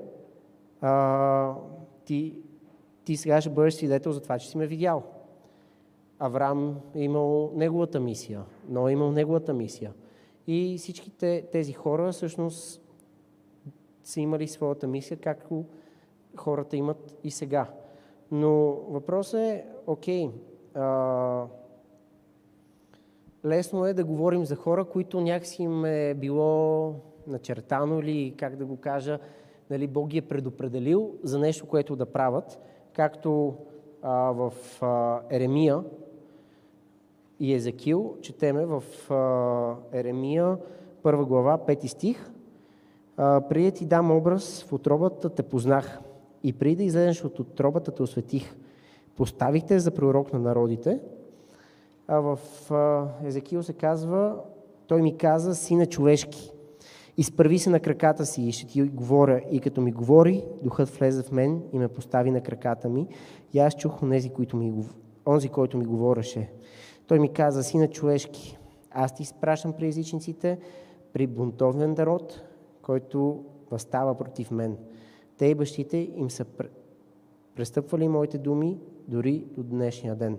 а, 0.80 1.54
ти, 2.04 2.38
ти 3.04 3.16
сега 3.16 3.40
ще 3.40 3.50
бъдеш 3.50 3.74
свидетел 3.74 4.12
за 4.12 4.20
това, 4.20 4.38
че 4.38 4.48
си 4.48 4.58
ме 4.58 4.66
видял. 4.66 5.02
Авраам 6.18 6.80
е 6.94 7.02
имал 7.02 7.52
неговата 7.54 8.00
мисия, 8.00 8.42
но 8.68 8.88
е 8.88 8.92
имал 8.92 9.12
неговата 9.12 9.54
мисия. 9.54 9.92
И 10.46 10.76
всичките 10.78 11.48
тези 11.52 11.72
хора 11.72 12.12
всъщност 12.12 12.82
са 14.04 14.20
имали 14.20 14.48
своята 14.48 14.86
мисия, 14.86 15.16
както 15.16 15.64
хората 16.36 16.76
имат 16.76 17.16
и 17.24 17.30
сега. 17.30 17.66
Но 18.30 18.50
въпросът 18.88 19.40
е, 19.40 19.64
окей, 19.86 20.30
а, 20.74 21.46
лесно 23.44 23.86
е 23.86 23.94
да 23.94 24.04
говорим 24.04 24.44
за 24.44 24.56
хора, 24.56 24.84
които 24.84 25.20
някакси 25.20 25.62
им 25.62 25.84
е 25.84 26.14
било 26.14 26.94
начертано 27.26 27.98
или, 27.98 28.34
как 28.38 28.56
да 28.56 28.66
го 28.66 28.76
кажа, 28.76 29.18
нали, 29.70 29.86
Бог 29.86 30.08
ги 30.08 30.18
е 30.18 30.22
предопределил 30.22 31.14
за 31.22 31.38
нещо, 31.38 31.66
което 31.66 31.96
да 31.96 32.06
правят, 32.06 32.60
както 32.92 33.56
а, 34.02 34.12
в 34.32 34.52
а, 34.80 35.20
Еремия 35.30 35.84
и 37.40 37.54
Езекил, 37.54 38.16
четеме 38.20 38.66
в 38.66 39.10
а, 39.10 39.98
Еремия, 39.98 40.58
първа 41.02 41.24
глава, 41.24 41.58
пети 41.58 41.88
стих. 41.88 42.30
Преди 43.20 43.72
ти 43.72 43.86
дам 43.86 44.10
образ, 44.10 44.62
в 44.62 44.72
отробата 44.72 45.30
те 45.30 45.42
познах 45.42 46.00
и 46.42 46.52
преди 46.52 46.76
да 46.76 46.82
излезеш 46.82 47.24
от 47.24 47.38
отробата 47.38 47.90
те 47.90 48.02
осветих. 48.02 48.56
Поставихте 49.16 49.78
за 49.78 49.90
пророк 49.90 50.32
на 50.32 50.38
народите. 50.38 51.00
А 52.06 52.20
в 52.20 52.38
Езекил 53.24 53.62
се 53.62 53.72
казва, 53.72 54.36
той 54.86 55.02
ми 55.02 55.16
каза, 55.16 55.54
сина 55.54 55.86
човешки, 55.86 56.52
изправи 57.16 57.58
се 57.58 57.70
на 57.70 57.80
краката 57.80 58.26
си 58.26 58.42
и 58.42 58.52
ще 58.52 58.66
ти 58.66 58.82
говоря. 58.82 59.40
И 59.50 59.60
като 59.60 59.80
ми 59.80 59.92
говори, 59.92 60.44
духът 60.62 60.88
влезе 60.88 61.22
в 61.22 61.32
мен 61.32 61.62
и 61.72 61.78
ме 61.78 61.88
постави 61.88 62.30
на 62.30 62.40
краката 62.40 62.88
ми. 62.88 63.08
И 63.52 63.58
аз 63.58 63.76
чух 63.76 64.02
онези, 64.02 64.30
които 64.30 64.56
ми, 64.56 64.84
онзи, 65.26 65.48
който 65.48 65.78
ми 65.78 65.84
говореше. 65.84 66.52
Той 67.06 67.18
ми 67.18 67.32
каза, 67.32 67.62
сина 67.62 67.88
човешки, 67.88 68.58
аз 68.90 69.14
ти 69.14 69.22
изпращам 69.22 69.72
при 69.72 69.88
езичниците, 69.88 70.58
при 71.12 71.26
бунтовен 71.26 71.94
народ, 71.98 72.42
който 72.90 73.44
възстава 73.70 74.18
против 74.18 74.50
мен. 74.50 74.76
Те 75.38 75.46
и 75.46 75.54
бащите 75.54 75.96
им 75.96 76.30
са 76.30 76.44
престъпвали 77.54 78.08
моите 78.08 78.38
думи 78.38 78.78
дори 79.08 79.44
до 79.56 79.62
днешния 79.62 80.16
ден. 80.16 80.38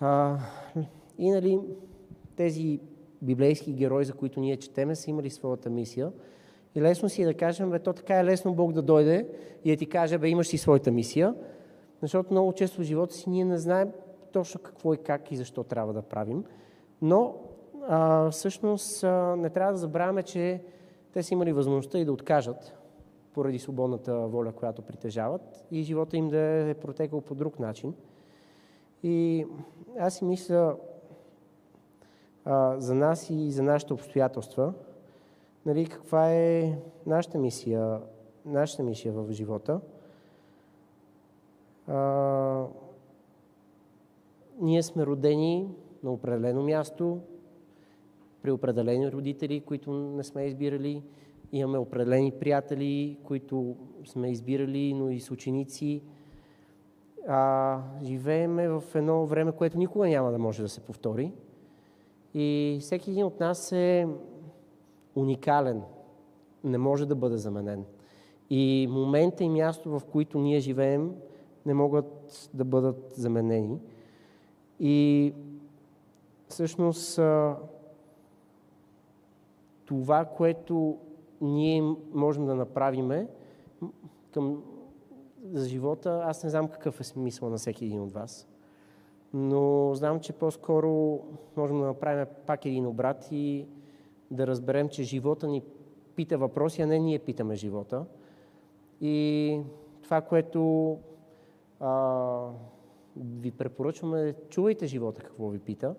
А, 0.00 0.38
и 1.18 1.30
нали, 1.30 1.60
тези 2.36 2.80
библейски 3.22 3.72
герои, 3.72 4.04
за 4.04 4.12
които 4.12 4.40
ние 4.40 4.56
четеме, 4.56 4.94
са 4.94 5.10
имали 5.10 5.30
своята 5.30 5.70
мисия. 5.70 6.12
И 6.74 6.82
лесно 6.82 7.08
си 7.08 7.22
е 7.22 7.26
да 7.26 7.34
кажем, 7.34 7.70
бе, 7.70 7.78
то 7.78 7.92
така 7.92 8.20
е 8.20 8.24
лесно 8.24 8.54
Бог 8.54 8.72
да 8.72 8.82
дойде 8.82 9.28
и 9.64 9.70
да 9.70 9.76
ти 9.76 9.86
каже, 9.86 10.18
бе, 10.18 10.28
имаш 10.28 10.46
си 10.46 10.58
своята 10.58 10.90
мисия, 10.90 11.34
защото 12.02 12.32
много 12.32 12.52
често 12.52 12.80
в 12.80 12.84
живота 12.84 13.14
си 13.14 13.30
ние 13.30 13.44
не 13.44 13.58
знаем 13.58 13.92
точно 14.32 14.60
какво 14.60 14.94
и 14.94 14.98
как 14.98 15.32
и 15.32 15.36
защо 15.36 15.64
трябва 15.64 15.92
да 15.92 16.02
правим. 16.02 16.44
Но 17.02 17.34
а, 17.88 18.30
всъщност 18.30 19.04
а, 19.04 19.36
не 19.36 19.50
трябва 19.50 19.72
да 19.72 19.78
забравяме, 19.78 20.22
че 20.22 20.62
те 21.12 21.22
са 21.22 21.34
имали 21.34 21.52
възможността 21.52 21.98
и 21.98 22.04
да 22.04 22.12
откажат 22.12 22.74
поради 23.34 23.58
свободната 23.58 24.16
воля, 24.18 24.52
която 24.52 24.82
притежават 24.82 25.66
и 25.70 25.82
живота 25.82 26.16
им 26.16 26.28
да 26.28 26.38
е 26.70 26.74
протекал 26.74 27.20
по 27.20 27.34
друг 27.34 27.58
начин. 27.58 27.94
И 29.02 29.46
аз 29.98 30.14
си 30.14 30.24
мисля 30.24 30.76
а, 32.44 32.80
за 32.80 32.94
нас 32.94 33.30
и 33.30 33.50
за 33.50 33.62
нашите 33.62 33.92
обстоятелства, 33.92 34.72
нали, 35.66 35.86
каква 35.86 36.32
е 36.32 36.78
нашата 37.06 37.38
мисия, 37.38 38.00
нашата 38.44 38.82
мисия 38.82 39.12
в 39.12 39.32
живота. 39.32 39.80
А, 41.86 42.64
ние 44.60 44.82
сме 44.82 45.06
родени 45.06 45.74
на 46.02 46.12
определено 46.12 46.62
място, 46.62 47.20
при 48.46 48.52
определени 48.52 49.12
родители, 49.12 49.60
които 49.60 49.92
не 49.92 50.24
сме 50.24 50.44
избирали. 50.44 51.02
Имаме 51.52 51.78
определени 51.78 52.32
приятели, 52.32 53.18
които 53.24 53.76
сме 54.04 54.30
избирали, 54.30 54.94
но 54.94 55.10
и 55.10 55.20
с 55.20 55.30
ученици. 55.30 56.02
А, 57.28 57.80
живееме 58.02 58.68
в 58.68 58.82
едно 58.94 59.26
време, 59.26 59.52
което 59.52 59.78
никога 59.78 60.08
няма 60.08 60.32
да 60.32 60.38
може 60.38 60.62
да 60.62 60.68
се 60.68 60.80
повтори. 60.80 61.32
И 62.34 62.78
всеки 62.80 63.10
един 63.10 63.24
от 63.24 63.40
нас 63.40 63.72
е 63.72 64.08
уникален. 65.14 65.82
Не 66.64 66.78
може 66.78 67.06
да 67.06 67.14
бъде 67.14 67.36
заменен. 67.36 67.84
И 68.50 68.88
момента 68.90 69.44
и 69.44 69.48
място, 69.48 69.98
в 69.98 70.04
които 70.04 70.38
ние 70.38 70.60
живеем, 70.60 71.12
не 71.66 71.74
могат 71.74 72.50
да 72.54 72.64
бъдат 72.64 73.12
заменени. 73.16 73.80
И 74.80 75.34
всъщност 76.48 77.20
това, 79.86 80.24
което 80.24 80.98
ние 81.40 81.82
можем 82.12 82.46
да 82.46 82.54
направим 82.54 83.26
към, 84.30 84.62
за 85.52 85.68
живота, 85.68 86.22
аз 86.24 86.44
не 86.44 86.50
знам 86.50 86.68
какъв 86.68 87.00
е 87.00 87.04
смисъл 87.04 87.50
на 87.50 87.56
всеки 87.56 87.84
един 87.84 88.00
от 88.00 88.12
вас, 88.12 88.48
но 89.34 89.94
знам, 89.94 90.20
че 90.20 90.32
по-скоро 90.32 91.20
можем 91.56 91.80
да 91.80 91.86
направим 91.86 92.26
пак 92.46 92.66
един 92.66 92.86
обрат 92.86 93.28
и 93.32 93.66
да 94.30 94.46
разберем, 94.46 94.88
че 94.88 95.02
живота 95.02 95.46
ни 95.48 95.62
пита 96.16 96.38
въпроси, 96.38 96.82
а 96.82 96.86
не 96.86 96.98
ние 96.98 97.18
питаме 97.18 97.54
живота. 97.54 98.04
И 99.00 99.60
това, 100.02 100.20
което 100.20 100.98
а, 101.80 102.50
ви 103.16 103.50
препоръчваме, 103.50 104.34
чувайте 104.48 104.86
живота 104.86 105.22
какво 105.22 105.48
ви 105.48 105.58
пита, 105.58 105.94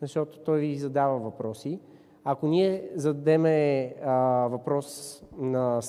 защото 0.00 0.38
той 0.38 0.60
ви 0.60 0.76
задава 0.76 1.18
въпроси. 1.18 1.80
Ако 2.28 2.46
ние 2.46 2.90
зададеме 2.94 3.94
въпрос 4.50 5.22
на, 5.38 5.80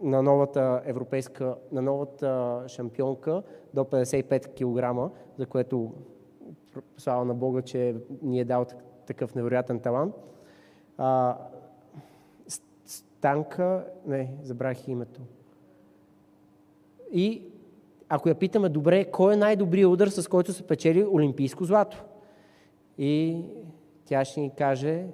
на 0.00 0.22
новата 0.22 0.82
европейска, 0.84 1.56
на 1.72 1.82
новата 1.82 2.62
шампионка 2.66 3.42
до 3.74 3.80
55 3.80 4.46
кг, 4.48 5.12
за 5.38 5.46
което 5.46 5.92
слава 6.96 7.24
на 7.24 7.34
Бога, 7.34 7.62
че 7.62 7.96
ни 8.22 8.40
е 8.40 8.44
дал 8.44 8.66
такъв 9.06 9.34
невероятен 9.34 9.80
талант, 9.80 10.14
а, 10.98 11.38
Станка, 12.86 13.86
не, 14.06 14.34
забрах 14.42 14.88
името. 14.88 15.20
И 17.12 17.42
ако 18.08 18.28
я 18.28 18.34
питаме, 18.34 18.68
добре, 18.68 19.10
кой 19.10 19.34
е 19.34 19.36
най-добрият 19.36 19.90
удар, 19.90 20.08
с 20.08 20.28
който 20.28 20.52
се 20.52 20.66
печели 20.66 21.04
олимпийско 21.04 21.64
злато? 21.64 22.04
И 22.98 23.44
тя 24.04 24.24
ще 24.24 24.40
ни 24.40 24.50
каже 24.58 25.06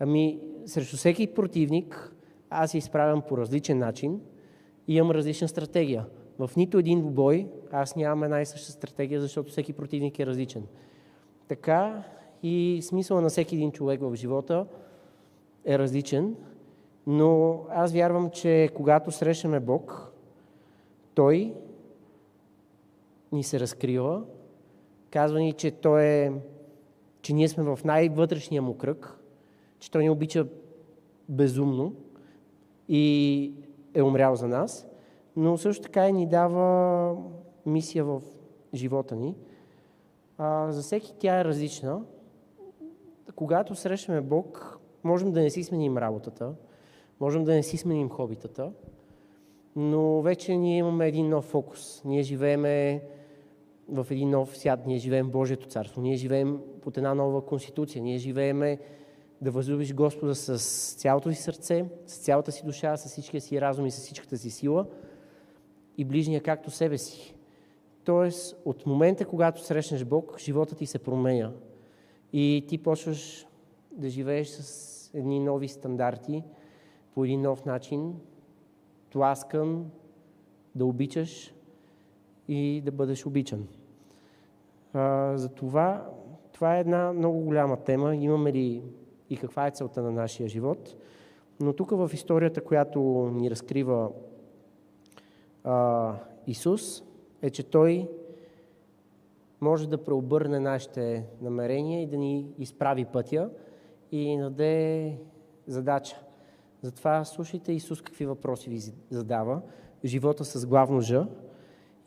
Ами, 0.00 0.40
срещу 0.66 0.96
всеки 0.96 1.26
противник 1.26 2.12
аз 2.50 2.70
се 2.70 2.78
изправям 2.78 3.22
по 3.22 3.38
различен 3.38 3.78
начин 3.78 4.20
и 4.88 4.96
имам 4.96 5.10
различна 5.10 5.48
стратегия. 5.48 6.06
В 6.38 6.50
нито 6.56 6.78
един 6.78 7.02
бой 7.02 7.48
аз 7.72 7.96
нямам 7.96 8.24
една 8.24 8.40
и 8.40 8.46
съща 8.46 8.72
стратегия, 8.72 9.20
защото 9.20 9.50
всеки 9.50 9.72
противник 9.72 10.18
е 10.18 10.26
различен. 10.26 10.66
Така 11.48 12.04
и 12.42 12.80
смисъла 12.82 13.20
на 13.20 13.28
всеки 13.28 13.54
един 13.54 13.72
човек 13.72 14.00
в 14.00 14.16
живота 14.16 14.66
е 15.64 15.78
различен, 15.78 16.36
но 17.06 17.60
аз 17.70 17.92
вярвам, 17.92 18.30
че 18.30 18.68
когато 18.74 19.10
срещаме 19.10 19.60
Бог, 19.60 20.12
Той 21.14 21.54
ни 23.32 23.42
се 23.42 23.60
разкрива, 23.60 24.22
казва 25.10 25.38
ни, 25.38 25.52
че 25.52 25.70
Той 25.70 26.02
е, 26.02 26.32
че 27.22 27.32
ние 27.32 27.48
сме 27.48 27.64
в 27.64 27.78
най-вътрешния 27.84 28.62
му 28.62 28.78
кръг, 28.78 29.18
че 29.84 29.90
Той 29.90 30.02
ни 30.02 30.10
обича 30.10 30.46
безумно 31.28 31.92
и 32.88 33.54
е 33.94 34.02
умрял 34.02 34.36
за 34.36 34.48
нас, 34.48 34.88
но 35.36 35.56
също 35.56 35.82
така 35.82 36.08
и 36.08 36.12
ни 36.12 36.26
дава 36.26 37.16
мисия 37.66 38.04
в 38.04 38.22
живота 38.74 39.16
ни. 39.16 39.34
А, 40.38 40.72
за 40.72 40.82
всеки 40.82 41.14
тя 41.18 41.40
е 41.40 41.44
различна. 41.44 42.02
Когато 43.34 43.74
срещаме 43.74 44.20
Бог, 44.20 44.80
можем 45.04 45.32
да 45.32 45.40
не 45.40 45.50
си 45.50 45.64
сменим 45.64 45.98
работата, 45.98 46.54
можем 47.20 47.44
да 47.44 47.54
не 47.54 47.62
си 47.62 47.76
сменим 47.76 48.08
хобитата, 48.08 48.72
но 49.76 50.22
вече 50.22 50.56
ние 50.56 50.78
имаме 50.78 51.08
един 51.08 51.28
нов 51.28 51.44
фокус. 51.44 52.02
Ние 52.04 52.22
живееме 52.22 53.04
в 53.88 54.06
един 54.10 54.30
нов 54.30 54.58
свят, 54.58 54.86
ние 54.86 54.98
живеем 54.98 55.30
Божието 55.30 55.66
царство, 55.66 56.00
ние 56.00 56.16
живеем 56.16 56.60
под 56.82 56.96
една 56.96 57.14
нова 57.14 57.46
конституция, 57.46 58.02
ние 58.02 58.18
живееме 58.18 58.78
да 59.40 59.50
възлюбиш 59.50 59.94
Господа 59.94 60.34
с 60.34 60.58
цялото 60.94 61.32
си 61.32 61.42
сърце, 61.42 61.84
с 62.06 62.16
цялата 62.16 62.52
си 62.52 62.64
душа, 62.64 62.96
с 62.96 63.08
всичкия 63.08 63.40
си 63.40 63.60
разум 63.60 63.86
и 63.86 63.90
с 63.90 63.98
всичката 63.98 64.38
си 64.38 64.50
сила 64.50 64.86
и 65.98 66.04
ближния 66.04 66.42
както 66.42 66.70
себе 66.70 66.98
си. 66.98 67.34
Тоест, 68.04 68.56
от 68.64 68.86
момента, 68.86 69.26
когато 69.26 69.64
срещнеш 69.64 70.04
Бог, 70.04 70.38
живота 70.38 70.74
ти 70.74 70.86
се 70.86 70.98
променя 70.98 71.52
и 72.32 72.64
ти 72.68 72.78
почваш 72.78 73.46
да 73.92 74.08
живееш 74.08 74.48
с 74.48 75.10
едни 75.14 75.40
нови 75.40 75.68
стандарти, 75.68 76.44
по 77.14 77.24
един 77.24 77.42
нов 77.42 77.64
начин, 77.64 78.14
тласкан, 79.10 79.90
да 80.74 80.86
обичаш 80.86 81.54
и 82.48 82.82
да 82.84 82.92
бъдеш 82.92 83.26
обичан. 83.26 83.68
А, 84.92 85.32
затова 85.36 86.10
това 86.52 86.76
е 86.76 86.80
една 86.80 87.12
много 87.12 87.40
голяма 87.40 87.76
тема. 87.76 88.16
Имаме 88.16 88.52
ли 88.52 88.82
и 89.34 89.36
каква 89.36 89.66
е 89.66 89.70
целта 89.70 90.02
на 90.02 90.10
нашия 90.10 90.48
живот? 90.48 90.96
Но 91.60 91.72
тук 91.72 91.90
в 91.90 92.10
историята, 92.12 92.60
която 92.60 93.00
ни 93.32 93.50
разкрива 93.50 94.10
а, 95.64 96.14
Исус, 96.46 97.02
е, 97.42 97.50
че 97.50 97.62
Той 97.62 98.08
може 99.60 99.88
да 99.88 100.04
преобърне 100.04 100.60
нашите 100.60 101.26
намерения 101.42 102.02
и 102.02 102.06
да 102.06 102.16
ни 102.16 102.54
изправи 102.58 103.04
пътя 103.04 103.50
и 104.12 104.36
ни 104.36 104.42
даде 104.42 105.18
задача. 105.66 106.16
Затова 106.82 107.24
слушайте 107.24 107.72
Исус 107.72 108.02
какви 108.02 108.26
въпроси 108.26 108.70
ви 108.70 108.80
задава. 109.10 109.62
Живота 110.04 110.44
с 110.44 110.66
главно 110.66 111.00
Ж. 111.00 111.14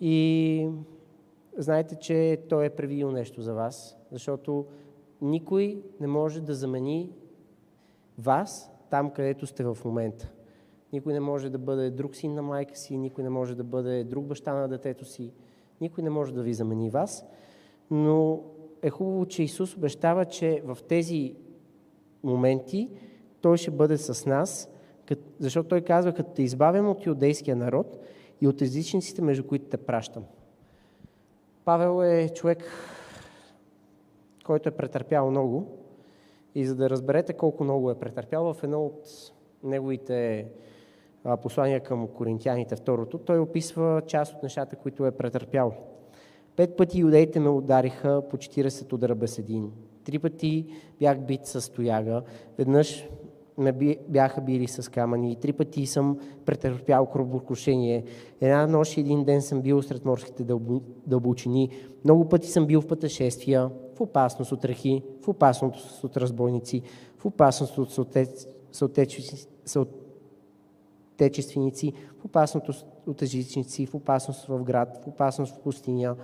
И 0.01 0.69
знаете, 1.57 1.95
че 1.95 2.37
Той 2.49 2.65
е 2.65 2.69
превидил 2.69 3.11
нещо 3.11 3.41
за 3.41 3.53
вас, 3.53 3.97
защото 4.11 4.65
никой 5.21 5.83
не 5.99 6.07
може 6.07 6.41
да 6.41 6.53
замени 6.53 7.11
вас 8.17 8.71
там, 8.89 9.11
където 9.11 9.47
сте 9.47 9.63
в 9.63 9.77
момента. 9.85 10.31
Никой 10.93 11.13
не 11.13 11.19
може 11.19 11.49
да 11.49 11.57
бъде 11.57 11.89
друг 11.89 12.15
син 12.15 12.33
на 12.33 12.41
майка 12.41 12.75
си, 12.75 12.97
никой 12.97 13.23
не 13.23 13.29
може 13.29 13.55
да 13.55 13.63
бъде 13.63 14.03
друг 14.03 14.25
баща 14.25 14.53
на 14.53 14.67
детето 14.67 15.05
си, 15.05 15.33
никой 15.81 16.03
не 16.03 16.09
може 16.09 16.33
да 16.33 16.43
ви 16.43 16.53
замени 16.53 16.89
вас. 16.89 17.25
Но 17.91 18.43
е 18.81 18.89
хубаво, 18.89 19.25
че 19.25 19.43
Исус 19.43 19.75
обещава, 19.75 20.25
че 20.25 20.61
в 20.65 20.77
тези 20.87 21.35
моменти 22.23 22.89
Той 23.41 23.57
ще 23.57 23.71
бъде 23.71 23.97
с 23.97 24.25
нас, 24.25 24.69
защото 25.39 25.69
Той 25.69 25.81
казва, 25.81 26.13
като 26.13 26.31
те 26.31 26.43
избавям 26.43 26.89
от 26.89 27.05
юдейския 27.05 27.55
народ 27.55 27.99
и 28.41 28.47
от 28.47 28.61
езичниците, 28.61 29.21
между 29.21 29.43
които 29.43 29.65
те 29.65 29.77
пращам. 29.77 30.23
Павел 31.65 32.03
е 32.03 32.29
човек, 32.29 32.63
който 34.47 34.69
е 34.69 34.71
претърпял 34.71 35.31
много 35.31 35.77
и 36.55 36.65
за 36.65 36.75
да 36.75 36.89
разберете 36.89 37.33
колко 37.33 37.63
много 37.63 37.91
е 37.91 37.99
претърпял, 37.99 38.53
в 38.53 38.63
едно 38.63 38.85
от 38.85 39.07
неговите 39.63 40.47
послания 41.41 41.79
към 41.79 42.07
коринтияните, 42.07 42.75
второто, 42.75 43.17
той 43.17 43.39
описва 43.39 44.01
част 44.07 44.33
от 44.33 44.43
нещата, 44.43 44.75
които 44.75 45.05
е 45.05 45.11
претърпял. 45.11 45.73
Пет 46.55 46.77
пъти 46.77 46.99
юдеите 46.99 47.39
ме 47.39 47.49
удариха 47.49 48.23
по 48.29 48.37
40 48.37 48.93
удара 48.93 49.15
без 49.15 49.39
един. 49.39 49.71
Три 50.03 50.19
пъти 50.19 50.65
бях 50.99 51.19
бит 51.19 51.45
с 51.45 51.71
тояга. 51.71 52.21
Веднъж 52.57 53.09
ме 53.57 53.97
бяха 54.07 54.41
били 54.41 54.67
с 54.67 54.91
камъни. 54.91 55.35
Три 55.35 55.53
пъти 55.53 55.85
съм 55.85 56.19
претърпял 56.45 57.05
кръвокрушение. 57.05 58.03
Една 58.41 58.67
нощ 58.67 58.97
и 58.97 58.99
един 58.99 59.23
ден 59.23 59.41
съм 59.41 59.61
бил 59.61 59.81
сред 59.81 60.05
морските 60.05 60.43
дълбочини. 61.07 61.69
Много 62.03 62.29
пъти 62.29 62.47
съм 62.47 62.65
бил 62.65 62.81
в 62.81 62.87
пътешествия, 62.87 63.69
в 63.95 64.01
опасност 64.01 64.51
от 64.51 64.65
рехи, 64.65 65.03
в 65.21 65.27
опасност 65.27 66.03
от 66.03 66.17
разбойници, 66.17 66.81
в 67.17 67.25
опасност 67.25 67.77
от 67.77 67.91
съотечественици, 69.65 71.93
в 72.19 72.25
опасност 72.25 72.85
от 73.07 73.21
езичници, 73.21 73.85
в 73.85 73.95
опасност 73.95 74.45
в 74.45 74.63
град, 74.63 74.99
в 75.03 75.07
опасност 75.07 75.55
в 75.55 75.59
пустиня, 75.59 76.15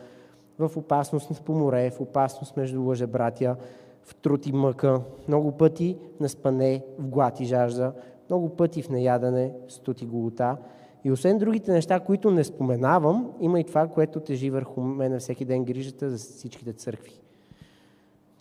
в 0.60 0.78
опасност 0.78 1.43
по 1.46 1.54
море, 1.54 1.91
в 1.91 2.02
опасност 2.02 2.58
между 2.58 2.84
лъжебратя, 2.84 3.56
в 4.04 4.16
труд 4.16 4.46
и 4.46 4.52
мъка, 4.52 5.02
много 5.28 5.52
пъти 5.52 5.98
на 6.20 6.30
спане, 6.30 6.84
в 7.00 7.08
глад 7.08 7.39
и 7.39 7.46
жажда, 7.46 7.94
много 8.30 8.50
пъти 8.50 8.82
в 8.82 8.89
неядане, 8.89 9.54
студ 9.68 10.02
и 10.02 10.06
голота. 10.06 10.58
И 11.04 11.12
освен 11.12 11.38
другите 11.38 11.72
неща, 11.72 12.00
които 12.00 12.32
не 12.32 12.44
споменавам, 12.44 13.32
има 13.39 13.60
и 13.60 13.63
това, 13.63 13.88
което 13.88 14.20
тежи 14.20 14.50
върху 14.50 14.82
мен 14.82 15.20
всеки 15.20 15.46
ден 15.46 15.63
грижата 15.63 16.10
за 16.10 16.18
всичките 16.18 16.74
църкви. 16.74 17.20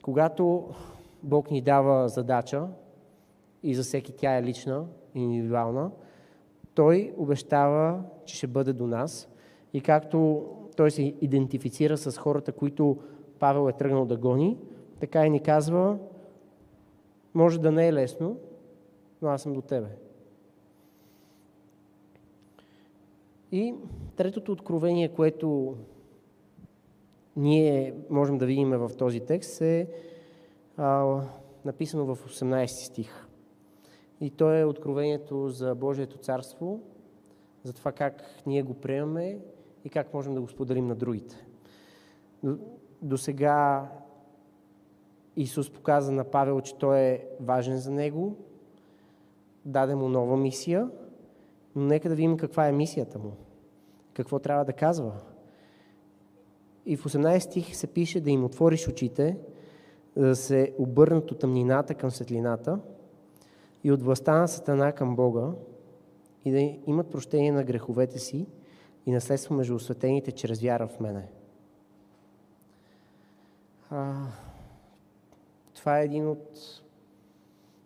Когато 0.02 0.68
Бог 1.22 1.50
ни 1.50 1.60
дава 1.60 2.08
задача, 2.08 2.66
и 3.62 3.74
за 3.74 3.82
всеки 3.82 4.12
тя 4.12 4.36
е 4.36 4.42
лична, 4.42 4.84
индивидуална, 5.14 5.90
Той 6.74 7.14
обещава, 7.16 8.02
че 8.24 8.36
ще 8.36 8.46
бъде 8.46 8.72
до 8.72 8.86
нас. 8.86 9.28
И 9.72 9.80
както 9.80 10.46
Той 10.76 10.90
се 10.90 11.02
идентифицира 11.20 11.96
с 11.96 12.18
хората, 12.18 12.52
които 12.52 12.96
Павел 13.38 13.68
е 13.68 13.72
тръгнал 13.72 14.04
да 14.04 14.16
гони, 14.16 14.58
така 15.02 15.26
и 15.26 15.30
ни 15.30 15.42
казва, 15.42 15.98
може 17.34 17.60
да 17.60 17.72
не 17.72 17.88
е 17.88 17.92
лесно, 17.92 18.36
но 19.22 19.28
аз 19.28 19.42
съм 19.42 19.52
до 19.52 19.60
тебе. 19.60 19.88
И 23.52 23.74
третото 24.16 24.52
откровение, 24.52 25.08
което 25.08 25.76
ние 27.36 27.94
можем 28.10 28.38
да 28.38 28.46
видим 28.46 28.70
в 28.70 28.90
този 28.98 29.20
текст, 29.20 29.60
е 29.60 29.88
а, 30.76 31.20
написано 31.64 32.14
в 32.14 32.28
18 32.28 32.66
стих. 32.66 33.26
И 34.20 34.30
то 34.30 34.54
е 34.54 34.64
откровението 34.64 35.48
за 35.48 35.74
Божието 35.74 36.18
царство, 36.18 36.80
за 37.64 37.72
това 37.72 37.92
как 37.92 38.22
ние 38.46 38.62
го 38.62 38.74
приемаме 38.74 39.38
и 39.84 39.90
как 39.90 40.14
можем 40.14 40.34
да 40.34 40.40
го 40.40 40.48
споделим 40.48 40.86
на 40.86 40.94
другите. 40.94 41.46
До, 42.42 42.58
до 43.02 43.18
сега 43.18 43.88
Исус 45.36 45.70
показа 45.70 46.12
на 46.12 46.24
Павел, 46.24 46.60
че 46.60 46.78
той 46.78 46.98
е 46.98 47.24
важен 47.40 47.78
за 47.78 47.90
него, 47.90 48.36
даде 49.64 49.94
му 49.94 50.08
нова 50.08 50.36
мисия, 50.36 50.90
но 51.76 51.84
нека 51.84 52.08
да 52.08 52.14
видим 52.14 52.36
каква 52.36 52.68
е 52.68 52.72
мисията 52.72 53.18
му, 53.18 53.32
какво 54.14 54.38
трябва 54.38 54.64
да 54.64 54.72
казва. 54.72 55.12
И 56.86 56.96
в 56.96 57.04
18 57.04 57.38
стих 57.38 57.76
се 57.76 57.86
пише 57.86 58.20
да 58.20 58.30
им 58.30 58.44
отвориш 58.44 58.88
очите, 58.88 59.38
да 60.16 60.36
се 60.36 60.74
обърнат 60.78 61.30
от 61.30 61.38
тъмнината 61.38 61.94
към 61.94 62.10
светлината 62.10 62.78
и 63.84 63.92
от 63.92 64.02
властта 64.02 64.38
на 64.38 64.48
Сатана 64.48 64.92
към 64.92 65.16
Бога 65.16 65.52
и 66.44 66.50
да 66.50 66.60
имат 66.86 67.10
прощение 67.10 67.52
на 67.52 67.64
греховете 67.64 68.18
си 68.18 68.46
и 69.06 69.12
наследство 69.12 69.54
между 69.54 69.74
осветените 69.74 70.32
чрез 70.32 70.60
вяра 70.60 70.88
в 70.88 71.00
мене. 71.00 71.28
А, 73.90 74.26
това 75.82 76.00
е 76.00 76.04
един 76.04 76.28
от, 76.28 76.82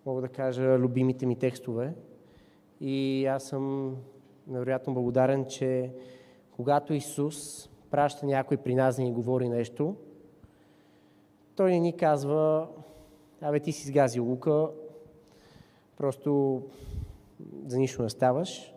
мога 0.07 0.21
да 0.21 0.29
кажа, 0.29 0.79
любимите 0.79 1.27
ми 1.27 1.37
текстове. 1.37 1.95
И 2.81 3.27
аз 3.27 3.45
съм 3.45 3.97
невероятно 4.47 4.95
благодарен, 4.95 5.47
че 5.47 5.93
когато 6.51 6.95
Исус 6.95 7.69
праща 7.91 8.27
някой 8.27 8.57
при 8.57 8.75
нас 8.75 8.97
да 8.97 9.03
ни 9.03 9.13
говори 9.13 9.49
нещо, 9.49 9.97
той 11.55 11.71
не 11.71 11.79
ни 11.79 11.97
казва, 11.97 12.69
абе 13.41 13.61
ти 13.61 13.73
си 13.73 13.87
сгази 13.87 14.21
лука, 14.21 14.69
просто 15.97 16.63
за 17.67 17.79
нищо 17.79 18.03
не 18.03 18.11
ставаш. 18.11 18.75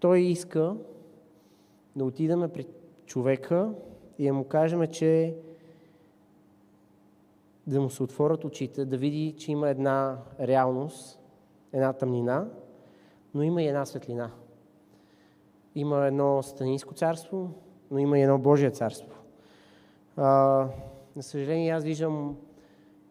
Той 0.00 0.20
иска 0.20 0.76
да 1.96 2.04
отидеме 2.04 2.48
при 2.48 2.66
човека 3.06 3.72
и 4.18 4.26
да 4.26 4.34
му 4.34 4.44
кажем, 4.44 4.86
че 4.86 5.34
да 7.68 7.80
му 7.80 7.90
се 7.90 8.02
отворят 8.02 8.44
очите, 8.44 8.84
да 8.84 8.96
види, 8.96 9.34
че 9.38 9.52
има 9.52 9.68
една 9.68 10.18
реалност, 10.40 11.20
една 11.72 11.92
тъмнина, 11.92 12.48
но 13.34 13.42
има 13.42 13.62
и 13.62 13.66
една 13.66 13.84
светлина. 13.84 14.30
Има 15.74 16.06
едно 16.06 16.42
станинско 16.42 16.94
царство, 16.94 17.50
но 17.90 17.98
има 17.98 18.18
и 18.18 18.22
едно 18.22 18.38
Божие 18.38 18.70
царство. 18.70 19.10
А, 20.16 20.26
на 21.16 21.22
съжаление, 21.22 21.70
аз 21.70 21.84
виждам 21.84 22.36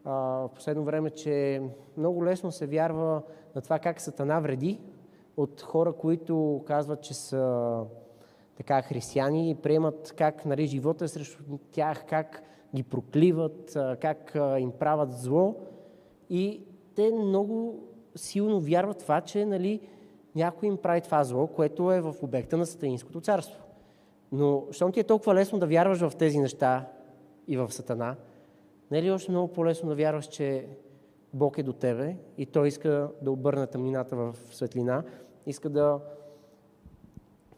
а, 0.04 0.12
в 0.12 0.50
последно 0.54 0.84
време, 0.84 1.10
че 1.10 1.62
много 1.96 2.24
лесно 2.24 2.52
се 2.52 2.66
вярва 2.66 3.22
на 3.54 3.60
това 3.60 3.78
как 3.78 4.00
Сатана 4.00 4.40
вреди 4.40 4.80
от 5.36 5.62
хора, 5.62 5.92
които 5.92 6.62
казват, 6.66 7.02
че 7.02 7.14
са 7.14 7.84
така 8.56 8.82
християни 8.82 9.50
и 9.50 9.54
приемат 9.54 10.14
как 10.16 10.44
нали, 10.44 10.66
живота 10.66 11.04
е 11.04 11.08
срещу 11.08 11.42
тях, 11.72 12.04
как 12.08 12.42
ги 12.74 12.82
прокливат, 12.82 13.76
как 14.00 14.36
им 14.58 14.72
правят 14.72 15.12
зло. 15.12 15.56
И 16.30 16.62
те 16.94 17.10
много 17.10 17.84
силно 18.16 18.60
вярват 18.60 18.98
това, 18.98 19.20
че 19.20 19.44
нали, 19.44 19.80
някой 20.34 20.68
им 20.68 20.76
прави 20.76 21.00
това 21.00 21.24
зло, 21.24 21.46
което 21.46 21.92
е 21.92 22.00
в 22.00 22.14
обекта 22.22 22.56
на 22.56 22.66
Сатанинското 22.66 23.20
царство. 23.20 23.62
Но, 24.32 24.66
щом 24.70 24.92
ти 24.92 25.00
е 25.00 25.04
толкова 25.04 25.34
лесно 25.34 25.58
да 25.58 25.66
вярваш 25.66 25.98
в 25.98 26.16
тези 26.16 26.38
неща 26.38 26.86
и 27.48 27.56
в 27.56 27.72
Сатана, 27.72 28.16
не 28.90 28.98
е 28.98 29.02
ли 29.02 29.10
още 29.10 29.30
много 29.30 29.52
по-лесно 29.52 29.88
да 29.88 29.94
вярваш, 29.94 30.26
че 30.26 30.66
Бог 31.34 31.58
е 31.58 31.62
до 31.62 31.72
тебе 31.72 32.16
и 32.38 32.46
Той 32.46 32.68
иска 32.68 33.10
да 33.22 33.30
обърне 33.30 33.66
тъмнината 33.66 34.16
в 34.16 34.34
светлина, 34.50 35.02
иска 35.46 35.70
да, 35.70 36.00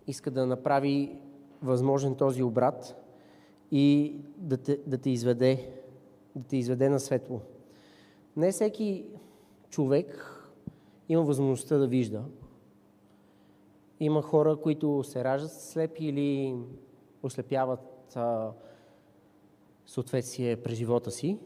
иска 0.07 0.31
да 0.31 0.47
направи 0.47 1.19
възможен 1.63 2.15
този 2.15 2.43
обрат 2.43 3.00
и 3.71 4.17
да 4.37 4.57
те, 4.57 4.81
да 4.87 4.99
те 4.99 5.11
изведе, 5.11 5.73
да 6.37 6.49
те 6.49 6.57
изведе 6.57 6.89
на 6.89 7.01
светло. 7.01 7.41
Не 8.37 8.53
всеки 8.53 9.05
човек 9.71 10.37
има 11.09 11.23
възможността 11.23 11.79
да 11.79 11.87
вижда. 11.87 12.25
Има 14.01 14.23
хора, 14.23 14.57
които 14.57 15.03
се 15.05 15.25
раждат 15.25 15.53
слепи 15.53 16.07
или 16.07 16.57
ослепяват 17.23 18.17
а, 18.17 18.53
съответствие 19.87 20.57
през 20.57 20.79
живота 20.79 21.11
си. 21.11 21.39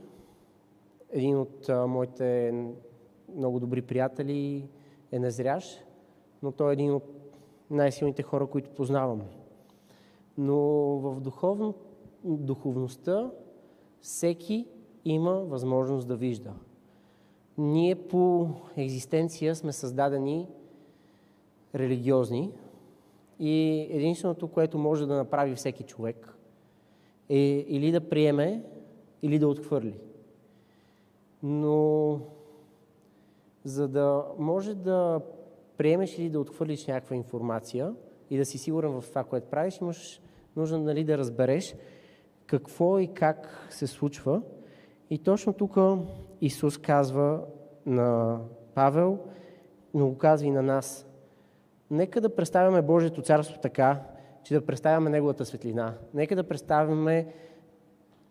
Един 1.11 1.39
от 1.39 1.69
а, 1.69 1.87
моите 1.87 2.55
много 3.35 3.61
добри 3.61 3.83
приятели 3.83 4.69
е 5.13 5.19
незрящ, 5.19 5.85
но 6.43 6.53
той 6.53 6.71
е 6.71 6.73
един 6.73 6.95
от 6.95 7.05
най-силните 7.71 8.23
хора, 8.23 8.47
които 8.47 8.71
познавам. 8.71 9.23
Но 10.39 10.57
в 10.99 11.21
духовно, 11.21 11.75
духовността 12.25 13.31
всеки 14.01 14.67
има 15.05 15.33
възможност 15.33 16.09
да 16.09 16.17
вижда. 16.17 16.53
Ние 17.59 17.95
по 17.95 18.49
екзистенция 18.77 19.57
сме 19.57 19.73
създадени 19.73 20.49
религиозни 21.75 22.53
и 23.39 23.87
единственото, 23.91 24.49
което 24.49 24.79
може 24.79 25.07
да 25.07 25.17
направи 25.17 25.55
всеки 25.55 25.83
човек 25.83 26.39
е 27.29 27.39
или 27.69 27.93
да 27.93 28.09
приеме, 28.09 28.65
или 29.23 29.39
да 29.39 29.49
отхвърли. 29.49 29.95
Но 31.43 32.21
за 33.65 33.89
да 33.89 34.25
може 34.39 34.75
да 34.75 35.21
приемеш 35.77 36.19
или 36.19 36.31
да 36.31 36.41
отхвърлиш 36.41 36.87
някаква 36.87 37.17
информация 37.17 37.95
и 38.31 38.37
да 38.37 38.45
си 38.45 38.59
сигурен 38.59 39.01
в 39.01 39.09
това, 39.09 39.25
което 39.25 39.51
правиш, 39.51 39.79
имаш 39.81 40.21
нужда 40.57 40.79
нали, 40.79 41.05
да 41.05 41.19
разбереш 41.19 41.75
какво 42.47 42.99
и 42.99 43.15
как 43.15 43.67
се 43.71 43.87
случва. 43.87 44.43
И 45.11 45.19
точно 45.19 45.53
тук 45.53 45.79
Исус 46.41 46.79
казва 46.79 47.41
на 47.87 48.39
Павел, 48.75 49.19
но 49.95 50.09
го 50.09 50.19
казва 50.19 50.47
и 50.47 50.51
на 50.51 50.63
нас. 50.63 51.07
Нека 51.91 52.21
да 52.21 52.37
представяме 52.37 52.83
Божието 52.83 53.23
царство 53.23 53.61
така, 53.61 54.03
че 54.43 54.55
да 54.55 54.67
представяме 54.67 55.11
Неговата 55.11 55.45
светлина. 55.45 55.95
Нека 56.15 56.37
да 56.37 56.49
представяме 56.49 57.35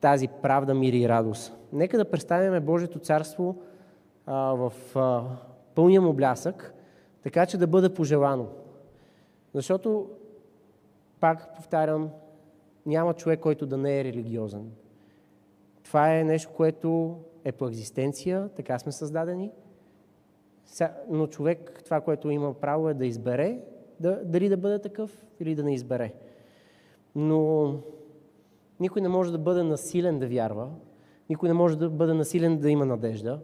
тази 0.01 0.27
правда, 0.27 0.73
мир 0.73 0.93
и 0.93 1.09
радост. 1.09 1.57
Нека 1.73 1.97
да 1.97 2.11
представяме 2.11 2.59
Божието 2.59 2.99
царство 2.99 3.61
а, 4.25 4.35
в 4.35 4.73
а, 4.95 5.23
пълния 5.75 6.01
му 6.01 6.13
блясък, 6.13 6.73
така 7.23 7.45
че 7.45 7.57
да 7.57 7.67
бъде 7.67 7.93
пожелано. 7.93 8.47
Защото, 9.53 10.09
пак 11.19 11.55
повтарям, 11.55 12.09
няма 12.85 13.13
човек, 13.13 13.39
който 13.39 13.65
да 13.65 13.77
не 13.77 13.99
е 13.99 14.03
религиозен. 14.03 14.71
Това 15.83 16.17
е 16.17 16.23
нещо, 16.23 16.51
което 16.53 17.19
е 17.43 17.51
по 17.51 17.67
екзистенция, 17.67 18.49
така 18.55 18.79
сме 18.79 18.91
създадени. 18.91 19.51
Но 21.09 21.27
човек, 21.27 21.81
това, 21.85 22.01
което 22.01 22.29
има 22.29 22.53
право 22.53 22.89
е 22.89 22.93
да 22.93 23.05
избере, 23.05 23.59
да, 23.99 24.21
дали 24.25 24.49
да 24.49 24.57
бъде 24.57 24.79
такъв 24.79 25.25
или 25.39 25.55
да 25.55 25.63
не 25.63 25.73
избере. 25.73 26.13
Но 27.15 27.73
никой 28.79 29.01
не 29.01 29.07
може 29.07 29.31
да 29.31 29.37
бъде 29.37 29.63
насилен 29.63 30.19
да 30.19 30.27
вярва, 30.27 30.69
никой 31.29 31.49
не 31.49 31.53
може 31.53 31.77
да 31.77 31.89
бъде 31.89 32.13
насилен 32.13 32.59
да 32.59 32.69
има 32.69 32.85
надежда, 32.85 33.39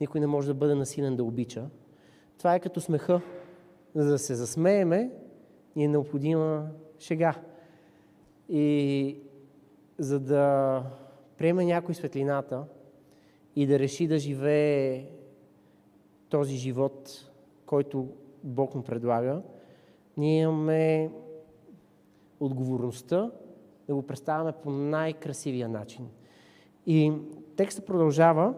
никой 0.00 0.20
не 0.20 0.26
може 0.26 0.48
да 0.48 0.54
бъде 0.54 0.74
насилен 0.74 1.16
да 1.16 1.24
обича. 1.24 1.70
Това 2.38 2.54
е 2.54 2.60
като 2.60 2.80
смеха. 2.80 3.20
За 3.94 4.10
да 4.10 4.18
се 4.18 4.34
засмееме, 4.34 5.10
ни 5.76 5.84
е 5.84 5.88
необходима 5.88 6.70
шега. 6.98 7.34
И 8.48 9.16
за 9.98 10.20
да 10.20 10.82
приеме 11.36 11.64
някой 11.64 11.94
светлината 11.94 12.64
и 13.56 13.66
да 13.66 13.78
реши 13.78 14.06
да 14.06 14.18
живее 14.18 15.06
този 16.28 16.56
живот, 16.56 17.30
който 17.66 18.08
Бог 18.44 18.74
му 18.74 18.82
предлага, 18.82 19.42
ние 20.16 20.40
имаме 20.40 21.10
отговорността 22.40 23.30
да 23.86 23.94
го 23.94 24.02
представяме 24.02 24.52
по 24.52 24.70
най-красивия 24.70 25.68
начин. 25.68 26.08
И 26.86 27.12
текстът 27.56 27.86
продължава, 27.86 28.54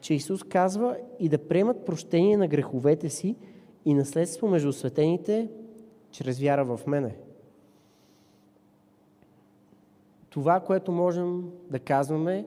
че 0.00 0.14
Исус 0.14 0.42
казва 0.42 0.96
и 1.18 1.28
да 1.28 1.48
приемат 1.48 1.84
прощение 1.84 2.36
на 2.36 2.48
греховете 2.48 3.08
си 3.08 3.36
и 3.84 3.94
наследство 3.94 4.48
между 4.48 4.72
светените 4.72 5.48
чрез 6.10 6.40
вяра 6.40 6.64
в 6.64 6.86
мене. 6.86 7.16
Това, 10.36 10.60
което 10.60 10.92
можем 10.92 11.50
да 11.70 11.78
казваме 11.78 12.46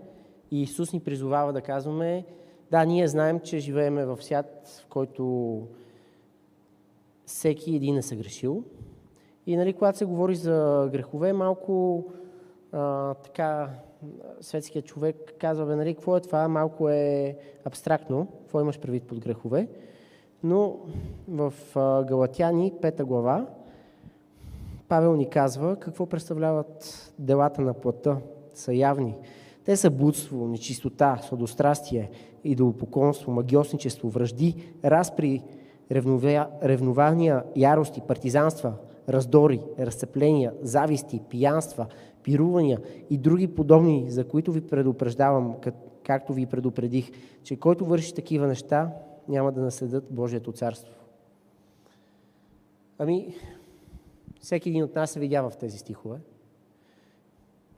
и 0.51 0.61
Исус 0.61 0.93
ни 0.93 0.99
призовава 0.99 1.53
да 1.53 1.61
казваме, 1.61 2.25
да, 2.71 2.85
ние 2.85 3.07
знаем, 3.07 3.39
че 3.39 3.59
живееме 3.59 4.05
в 4.05 4.23
свят, 4.23 4.81
в 4.83 4.87
който 4.89 5.61
всеки 7.25 7.75
един 7.75 7.97
е 7.97 8.01
съгрешил. 8.01 8.63
И 9.45 9.55
нали, 9.55 9.73
когато 9.73 9.97
се 9.97 10.05
говори 10.05 10.35
за 10.35 10.89
грехове, 10.91 11.33
малко 11.33 12.03
а, 12.71 13.13
така 13.13 13.69
светският 14.41 14.85
човек 14.85 15.33
казва, 15.39 15.65
бе, 15.65 15.75
нали, 15.75 15.95
какво 15.95 16.17
е 16.17 16.21
това? 16.21 16.47
Малко 16.47 16.89
е 16.89 17.37
абстрактно. 17.65 18.27
Какво 18.41 18.61
имаш 18.61 18.79
предвид 18.79 19.03
под 19.03 19.19
грехове? 19.19 19.67
Но 20.43 20.79
в 21.27 21.53
Галатяни, 22.07 22.73
пета 22.81 23.05
глава, 23.05 23.47
Павел 24.89 25.15
ни 25.15 25.29
казва 25.29 25.75
какво 25.75 26.05
представляват 26.05 27.13
делата 27.19 27.61
на 27.61 27.73
плътта. 27.73 28.17
Са 28.53 28.73
явни. 28.73 29.15
Те 29.65 29.75
са 29.77 29.89
блудство, 29.89 30.47
нечистота, 30.47 31.19
сладострастие, 31.27 32.11
идолопоклонство, 32.43 33.31
магиосничество, 33.31 34.09
връжди, 34.09 34.73
разпри, 34.85 35.43
ревнования, 36.63 37.43
ярости, 37.55 38.01
партизанства, 38.07 38.73
раздори, 39.09 39.61
разцепления, 39.79 40.53
зависти, 40.61 41.21
пиянства, 41.29 41.85
пирувания 42.23 42.79
и 43.09 43.17
други 43.17 43.47
подобни, 43.47 44.05
за 44.07 44.27
които 44.27 44.51
ви 44.51 44.61
предупреждавам, 44.61 45.55
както 46.03 46.33
ви 46.33 46.45
предупредих, 46.45 47.11
че 47.43 47.55
който 47.55 47.85
върши 47.85 48.15
такива 48.15 48.47
неща, 48.47 48.91
няма 49.27 49.51
да 49.51 49.61
наследят 49.61 50.05
Божието 50.11 50.51
царство. 50.51 50.93
Ами, 52.97 53.35
всеки 54.39 54.69
един 54.69 54.83
от 54.83 54.95
нас 54.95 55.11
се 55.11 55.19
видя 55.19 55.49
в 55.49 55.57
тези 55.57 55.77
стихове. 55.77 56.19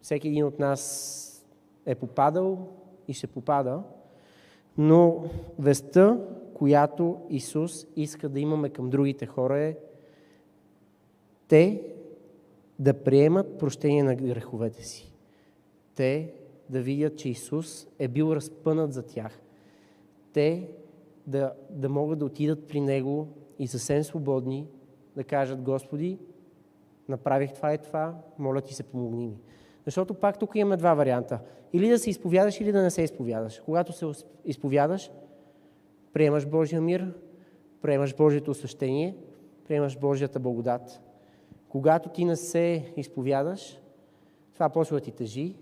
Всеки 0.01 0.27
един 0.27 0.45
от 0.45 0.59
нас 0.59 1.45
е 1.85 1.95
попадал 1.95 2.67
и 3.07 3.13
ще 3.13 3.27
попада, 3.27 3.83
но 4.77 5.23
веста, 5.59 6.27
която 6.53 7.21
Исус 7.29 7.87
иска 7.95 8.29
да 8.29 8.39
имаме 8.39 8.69
към 8.69 8.89
другите 8.89 9.25
хора 9.25 9.59
е 9.59 9.77
те 11.47 11.81
да 12.79 13.03
приемат 13.03 13.57
прощение 13.57 14.03
на 14.03 14.15
греховете 14.15 14.83
си. 14.83 15.13
Те 15.95 16.33
да 16.69 16.81
видят, 16.81 17.17
че 17.17 17.29
Исус 17.29 17.87
е 17.99 18.07
бил 18.07 18.35
разпънат 18.35 18.93
за 18.93 19.03
тях. 19.03 19.41
Те 20.33 20.69
да, 21.27 21.53
да 21.69 21.89
могат 21.89 22.19
да 22.19 22.25
отидат 22.25 22.67
при 22.67 22.79
Него 22.79 23.27
и 23.59 23.67
съвсем 23.67 24.03
свободни 24.03 24.67
да 25.15 25.23
кажат, 25.23 25.61
Господи, 25.61 26.19
направих 27.11 27.53
това 27.53 27.73
и 27.73 27.77
това, 27.77 28.15
моля 28.37 28.61
ти 28.61 28.73
се 28.73 28.83
помогни 28.83 29.27
ми. 29.27 29.37
Защото 29.85 30.13
пак 30.13 30.39
тук 30.39 30.55
имаме 30.55 30.77
два 30.77 30.93
варианта. 30.93 31.39
Или 31.73 31.89
да 31.89 31.99
се 31.99 32.09
изповядаш, 32.09 32.61
или 32.61 32.71
да 32.71 32.81
не 32.81 32.91
се 32.91 33.01
изповядаш. 33.01 33.61
Когато 33.65 33.93
се 33.93 34.25
изповядаш, 34.45 35.11
приемаш 36.13 36.45
Божия 36.45 36.81
мир, 36.81 37.13
приемаш 37.81 38.15
Божието 38.15 38.51
освещение, 38.51 39.15
приемаш 39.67 39.97
Божията 39.99 40.39
благодат. 40.39 41.01
Когато 41.69 42.09
ти 42.09 42.25
не 42.25 42.35
се 42.35 42.93
изповядаш, 42.97 43.79
това 44.53 44.69
почва 44.69 44.97
да 44.97 45.01
ти 45.01 45.11
тежи, 45.11 45.55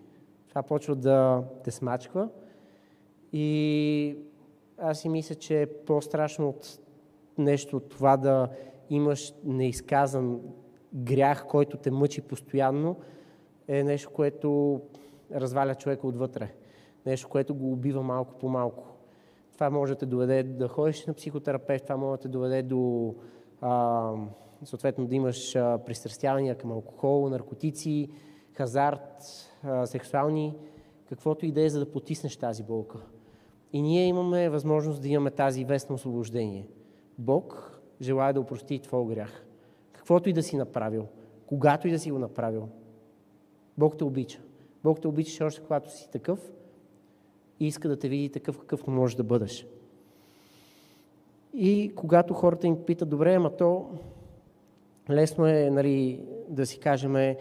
това 0.50 0.64
почва 0.64 0.96
да 0.96 1.44
те 1.64 1.72
смачква 1.72 2.30
и 3.34 4.18
аз 4.78 5.00
си 5.00 5.10
мисля, 5.10 5.36
че 5.36 5.62
е 5.62 5.68
по-страшно 5.68 6.50
от 6.50 6.80
нещо 7.38 7.78
от 7.78 7.90
това 7.90 8.18
да 8.18 8.50
имаш 8.90 9.34
неизказан 9.44 10.42
грях, 10.94 11.48
който 11.48 11.78
те 11.78 11.92
мъчи 11.92 12.22
постоянно, 12.22 12.96
е 13.68 13.84
нещо, 13.84 14.10
което 14.10 14.82
разваля 15.32 15.76
човека 15.76 16.08
отвътре. 16.08 16.54
Нещо, 17.06 17.30
което 17.30 17.56
го 17.56 17.72
убива 17.72 18.04
малко 18.04 18.34
по 18.34 18.50
малко. 18.50 18.88
Това 19.54 19.70
може 19.70 19.94
да 19.94 20.00
те 20.00 20.06
доведе 20.06 20.44
да 20.44 20.68
ходиш 20.68 21.06
на 21.06 21.14
психотерапевт, 21.14 21.84
това 21.84 21.98
може 21.98 22.18
да 22.18 22.22
те 22.22 22.28
доведе 22.28 22.62
до 22.62 23.16
а, 23.62 24.14
съответно 24.64 25.08
да 25.08 25.16
имаш 25.16 25.54
пристрастявания 25.86 26.58
към 26.58 26.72
алкохол, 26.72 27.30
наркотици, 27.30 28.10
хазарт, 28.54 29.24
а, 29.64 29.86
сексуални, 29.86 30.58
каквото 31.10 31.46
и 31.46 31.52
да 31.52 31.66
е, 31.66 31.70
за 31.70 31.80
да 31.80 31.92
потиснеш 31.92 32.38
тази 32.38 32.64
болка. 32.64 32.98
И 33.74 33.82
ние 33.82 34.06
имаме 34.08 34.50
възможност 34.50 35.02
да 35.02 35.08
имаме 35.08 35.32
тази 35.32 35.66
вест 35.66 35.90
на 35.90 35.96
освобождение. 35.96 36.68
Бог 37.18 37.80
желая 38.02 38.34
да 38.34 38.42
опрости 38.42 38.80
твой 38.80 39.06
грях. 39.06 39.46
Каквото 40.10 40.30
и 40.30 40.34
да 40.34 40.44
си 40.44 40.58
направил, 40.58 41.08
когато 41.46 41.88
и 41.88 41.92
да 41.92 42.00
си 42.00 42.12
го 42.12 42.20
направил. 42.20 42.68
Бог 43.78 43.98
те 43.98 44.04
обича. 44.04 44.42
Бог 44.84 45.02
те 45.02 45.08
обича 45.08 45.46
още 45.46 45.62
когато 45.62 45.98
си 45.98 46.10
такъв 46.12 46.52
и 47.60 47.68
иска 47.68 47.90
да 47.90 48.00
те 48.00 48.10
види 48.10 48.30
такъв, 48.30 48.60
какъвто 48.60 48.92
можеш 48.92 49.16
да 49.16 49.24
бъдеш. 49.24 49.68
И 51.54 51.92
когато 51.96 52.34
хората 52.34 52.68
им 52.68 52.86
питат, 52.86 53.10
добре, 53.10 53.36
ама 53.36 53.56
то 53.56 53.90
лесно 55.10 55.48
е 55.48 55.70
нали, 55.70 56.26
да 56.48 56.66
си 56.66 56.80
кажем, 56.80 57.36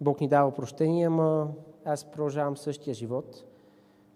Бог 0.00 0.20
ни 0.20 0.28
дава 0.28 0.54
прощение, 0.54 1.06
ама 1.06 1.48
аз 1.84 2.04
продължавам 2.04 2.56
същия 2.56 2.94
живот. 2.94 3.44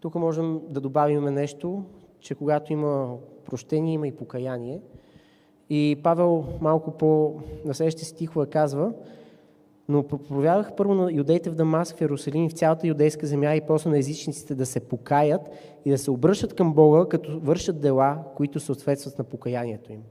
Тук 0.00 0.14
можем 0.14 0.60
да 0.68 0.80
добавим 0.80 1.24
нещо, 1.24 1.84
че 2.18 2.34
когато 2.34 2.72
има 2.72 3.16
прощение, 3.44 3.94
има 3.94 4.08
и 4.08 4.16
покаяние. 4.16 4.80
И 5.70 5.96
Павел 6.02 6.44
малко 6.60 6.90
по 6.90 7.40
на 7.64 7.74
следващите 7.74 8.04
стихове 8.04 8.46
казва, 8.46 8.92
но 9.88 10.02
проповядах 10.02 10.72
първо 10.76 10.94
на 10.94 11.12
юдеите 11.12 11.50
в 11.50 11.54
Дамаск, 11.54 11.96
в 11.96 12.00
Иерусалим 12.00 12.48
в 12.48 12.52
цялата 12.52 12.86
юдейска 12.86 13.26
земя 13.26 13.54
и 13.54 13.66
после 13.66 13.90
на 13.90 13.98
езичниците 13.98 14.54
да 14.54 14.66
се 14.66 14.80
покаят 14.80 15.40
и 15.84 15.90
да 15.90 15.98
се 15.98 16.10
обръщат 16.10 16.54
към 16.54 16.74
Бога, 16.74 17.08
като 17.08 17.40
вършат 17.40 17.80
дела, 17.80 18.24
които 18.36 18.60
съответстват 18.60 19.18
на 19.18 19.24
покаянието 19.24 19.92
им. 19.92 20.02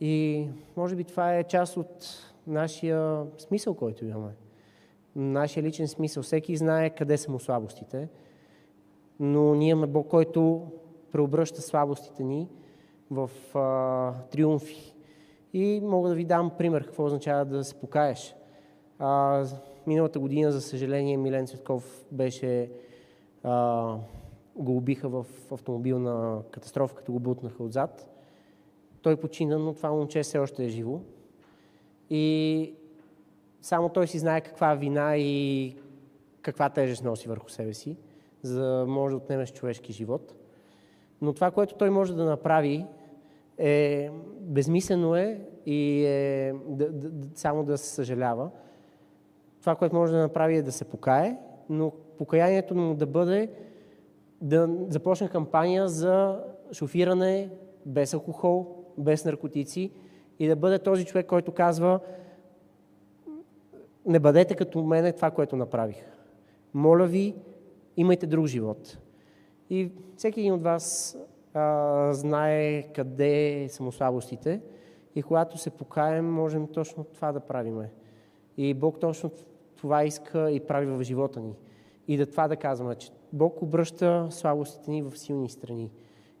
И 0.00 0.46
може 0.76 0.96
би 0.96 1.04
това 1.04 1.34
е 1.34 1.44
част 1.44 1.76
от 1.76 2.06
нашия 2.46 3.22
смисъл, 3.38 3.74
който 3.74 4.04
имаме. 4.04 4.32
Нашия 5.16 5.62
личен 5.62 5.88
смисъл. 5.88 6.22
Всеки 6.22 6.56
знае 6.56 6.90
къде 6.90 7.16
са 7.16 7.30
му 7.30 7.40
слабостите, 7.40 8.08
но 9.20 9.54
ние 9.54 9.68
имаме 9.68 9.86
Бог, 9.86 10.08
който 10.08 10.62
преобръща 11.12 11.62
слабостите 11.62 12.24
ни 12.24 12.48
в 13.10 13.30
а, 13.54 14.12
триумфи. 14.30 14.94
И 15.52 15.80
мога 15.84 16.08
да 16.08 16.14
ви 16.14 16.24
дам 16.24 16.50
пример 16.58 16.84
какво 16.84 17.04
означава 17.04 17.44
да 17.44 17.64
се 17.64 17.74
покаеш. 17.74 18.36
А, 18.98 19.44
миналата 19.86 20.18
година, 20.18 20.52
за 20.52 20.60
съжаление, 20.60 21.16
Милен 21.16 21.46
Цветков 21.46 22.04
беше... 22.12 22.70
А, 23.42 23.96
го 24.56 24.76
убиха 24.76 25.08
в 25.08 25.26
автомобилна 25.52 26.42
катастрофа, 26.50 26.94
като 26.94 27.12
го 27.12 27.18
бутнаха 27.18 27.62
отзад. 27.62 28.10
Той 29.02 29.16
почина, 29.16 29.58
но 29.58 29.74
това 29.74 29.90
момче 29.90 30.22
все 30.22 30.38
още 30.38 30.64
е 30.64 30.68
живо. 30.68 31.00
И 32.10 32.74
само 33.62 33.88
той 33.88 34.06
си 34.06 34.18
знае 34.18 34.40
каква 34.40 34.74
вина 34.74 35.16
и 35.16 35.76
каква 36.42 36.68
тежест 36.68 37.04
носи 37.04 37.28
върху 37.28 37.50
себе 37.50 37.74
си, 37.74 37.96
за 38.42 38.60
да 38.60 38.86
може 38.86 39.12
да 39.12 39.16
отнемеш 39.16 39.52
човешки 39.52 39.92
живот. 39.92 40.34
Но 41.20 41.32
това, 41.32 41.50
което 41.50 41.74
той 41.74 41.90
може 41.90 42.14
да 42.14 42.24
направи, 42.24 42.86
е 43.58 44.10
безмислено 44.40 45.16
е 45.16 45.40
и 45.66 46.04
е 46.04 46.54
да, 46.68 46.92
да, 46.92 47.28
само 47.34 47.64
да 47.64 47.78
се 47.78 47.94
съжалява. 47.94 48.50
Това, 49.60 49.76
което 49.76 49.96
може 49.96 50.12
да 50.12 50.18
направи 50.18 50.56
е 50.56 50.62
да 50.62 50.72
се 50.72 50.84
покае, 50.84 51.36
но 51.68 51.92
покаянието 52.18 52.74
му 52.74 52.94
да 52.94 53.06
бъде 53.06 53.50
да 54.40 54.68
започне 54.88 55.28
кампания 55.28 55.88
за 55.88 56.44
шофиране 56.72 57.50
без 57.86 58.14
алкохол, 58.14 58.84
без 58.98 59.24
наркотици 59.24 59.92
и 60.38 60.48
да 60.48 60.56
бъде 60.56 60.78
този 60.78 61.04
човек, 61.04 61.26
който 61.26 61.52
казва 61.52 62.00
не 64.06 64.18
бъдете 64.18 64.54
като 64.54 64.84
мене 64.84 65.12
това, 65.12 65.30
което 65.30 65.56
направих. 65.56 66.04
Моля 66.74 67.06
ви, 67.06 67.34
имайте 67.96 68.26
друг 68.26 68.46
живот. 68.46 68.98
И 69.70 69.90
всеки 70.16 70.40
един 70.40 70.52
от 70.52 70.62
вас 70.62 71.16
а, 71.56 72.12
знае 72.12 72.82
къде 72.82 73.66
са 73.68 73.82
му 73.82 73.92
слабостите 73.92 74.60
и 75.14 75.22
когато 75.22 75.58
се 75.58 75.70
покаем, 75.70 76.32
можем 76.32 76.66
точно 76.66 77.04
това 77.04 77.32
да 77.32 77.40
правиме. 77.40 77.90
И 78.56 78.74
Бог 78.74 79.00
точно 79.00 79.30
това 79.76 80.04
иска 80.04 80.50
и 80.50 80.60
прави 80.60 80.86
в 80.86 81.02
живота 81.02 81.40
ни. 81.40 81.54
И 82.08 82.16
да 82.16 82.26
това 82.26 82.48
да 82.48 82.56
казваме, 82.56 82.94
че 82.94 83.10
Бог 83.32 83.62
обръща 83.62 84.26
слабостите 84.30 84.90
ни 84.90 85.02
в 85.02 85.16
силни 85.16 85.48
страни. 85.48 85.90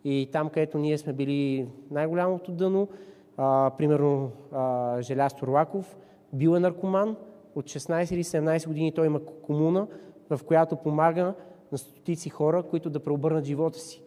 И 0.04 0.28
там, 0.32 0.48
където 0.48 0.78
ние 0.78 0.98
сме 0.98 1.12
били 1.12 1.68
най-голямото 1.90 2.52
дъно, 2.52 2.88
а, 3.36 3.70
примерно 3.78 4.30
а, 4.52 4.96
Желяз 5.02 5.34
Торлаков, 5.34 5.96
бил 6.32 6.56
е 6.56 6.60
наркоман, 6.60 7.16
от 7.54 7.64
16 7.64 8.14
или 8.14 8.24
17 8.24 8.66
години 8.66 8.92
той 8.92 9.06
има 9.06 9.20
комуна, 9.24 9.86
в 10.30 10.40
която 10.44 10.76
помага 10.76 11.34
на 11.72 11.78
стотици 11.78 12.30
хора, 12.30 12.62
които 12.62 12.90
да 12.90 13.00
преобърнат 13.00 13.44
живота 13.44 13.78
си. 13.78 14.05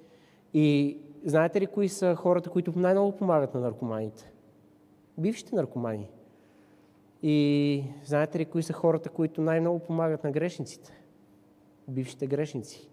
И 0.53 0.97
знаете 1.25 1.61
ли 1.61 1.67
кои 1.67 1.89
са 1.89 2.15
хората, 2.15 2.49
които 2.49 2.79
най-много 2.79 3.17
помагат 3.17 3.53
на 3.53 3.59
наркоманите? 3.59 4.31
Бившите 5.17 5.55
наркомани. 5.55 6.09
И 7.23 7.83
знаете 8.05 8.39
ли 8.39 8.45
кои 8.45 8.63
са 8.63 8.73
хората, 8.73 9.09
които 9.09 9.41
най-много 9.41 9.79
помагат 9.79 10.23
на 10.23 10.31
грешниците? 10.31 11.01
Бившите 11.87 12.27
грешници. 12.27 12.89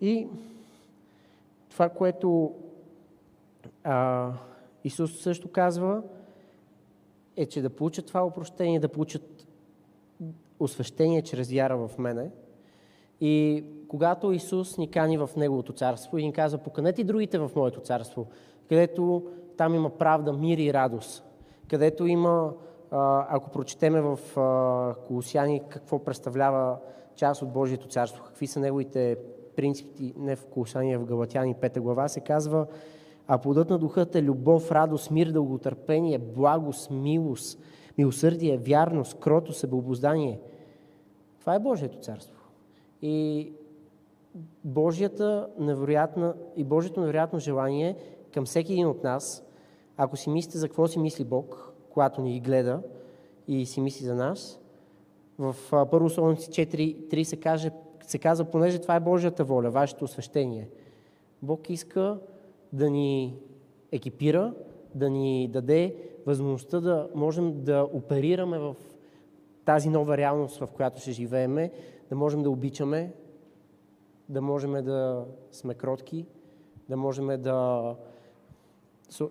И 0.00 0.28
това, 1.70 1.88
което 1.88 2.54
а, 3.84 4.32
Исус 4.84 5.20
също 5.20 5.48
казва, 5.52 6.02
е, 7.36 7.46
че 7.46 7.62
да 7.62 7.70
получат 7.70 8.06
това 8.06 8.26
опрощение, 8.26 8.80
да 8.80 8.88
получат 8.88 9.46
освещение 10.58 11.22
чрез 11.22 11.52
вяра 11.52 11.76
в 11.76 11.98
мене. 11.98 12.30
И 13.20 13.64
когато 13.88 14.32
Исус 14.32 14.78
ни 14.78 14.90
кани 14.90 15.18
в 15.18 15.30
Неговото 15.36 15.72
царство 15.72 16.18
и 16.18 16.24
ни 16.24 16.32
казва, 16.32 16.58
поканете 16.58 17.04
другите 17.04 17.38
в 17.38 17.50
Моето 17.56 17.80
царство, 17.80 18.26
където 18.68 19.26
там 19.56 19.74
има 19.74 19.90
правда, 19.90 20.32
мир 20.32 20.58
и 20.58 20.72
радост, 20.72 21.24
където 21.70 22.06
има, 22.06 22.52
ако 22.90 23.50
прочетеме 23.50 24.00
в 24.00 24.18
Колосяни 25.06 25.62
какво 25.68 25.98
представлява 25.98 26.76
част 27.16 27.42
от 27.42 27.52
Божието 27.52 27.88
царство, 27.88 28.24
какви 28.24 28.46
са 28.46 28.60
неговите 28.60 29.16
принципи, 29.56 30.14
не 30.16 30.36
в 30.36 30.46
Колосяни, 30.46 30.94
а 30.94 30.98
в 30.98 31.04
Галатяни 31.04 31.54
5 31.54 31.80
глава, 31.80 32.08
се 32.08 32.20
казва, 32.20 32.66
а 33.28 33.38
плодът 33.38 33.70
на 33.70 33.78
духът 33.78 34.14
е 34.14 34.22
любов, 34.22 34.72
радост, 34.72 35.10
мир, 35.10 35.30
дълготърпение, 35.30 36.18
благост, 36.18 36.90
милост, 36.90 37.58
милосърдие, 37.98 38.56
вярност, 38.58 39.20
крото, 39.20 39.52
себеобоздание. 39.52 40.40
Това 41.40 41.54
е 41.54 41.58
Божието 41.58 41.98
царство. 41.98 42.35
И 43.02 43.52
Божията 44.64 45.48
невероятна, 45.58 46.34
и 46.56 46.64
Божието 46.64 47.00
невероятно 47.00 47.38
желание 47.38 47.96
към 48.34 48.44
всеки 48.44 48.72
един 48.72 48.86
от 48.86 49.04
нас, 49.04 49.44
ако 49.96 50.16
си 50.16 50.30
мислите 50.30 50.58
за 50.58 50.68
какво 50.68 50.88
си 50.88 50.98
мисли 50.98 51.24
Бог, 51.24 51.72
когато 51.90 52.20
ни 52.20 52.40
гледа 52.40 52.82
и 53.48 53.66
си 53.66 53.80
мисли 53.80 54.04
за 54.04 54.14
нас, 54.14 54.60
в 55.38 55.56
Първо 55.90 56.10
Солоници 56.10 56.50
4.3 56.50 57.22
се, 57.22 57.36
каже, 57.36 57.70
се 58.02 58.18
казва, 58.18 58.44
понеже 58.44 58.78
това 58.78 58.96
е 58.96 59.00
Божията 59.00 59.44
воля, 59.44 59.70
вашето 59.70 60.04
освещение. 60.04 60.68
Бог 61.42 61.70
иска 61.70 62.18
да 62.72 62.90
ни 62.90 63.38
екипира, 63.92 64.54
да 64.94 65.10
ни 65.10 65.48
даде 65.48 65.96
възможността 66.26 66.80
да 66.80 67.08
можем 67.14 67.64
да 67.64 67.88
оперираме 67.92 68.58
в 68.58 68.76
тази 69.64 69.88
нова 69.88 70.16
реалност, 70.16 70.58
в 70.58 70.66
която 70.66 71.00
ще 71.00 71.12
живееме, 71.12 71.70
да 72.08 72.16
можем 72.16 72.42
да 72.42 72.50
обичаме, 72.50 73.12
да 74.28 74.42
можем 74.42 74.72
да 74.72 75.24
сме 75.50 75.74
кротки, 75.74 76.26
да 76.88 76.96
можем 76.96 77.42
да 77.42 77.96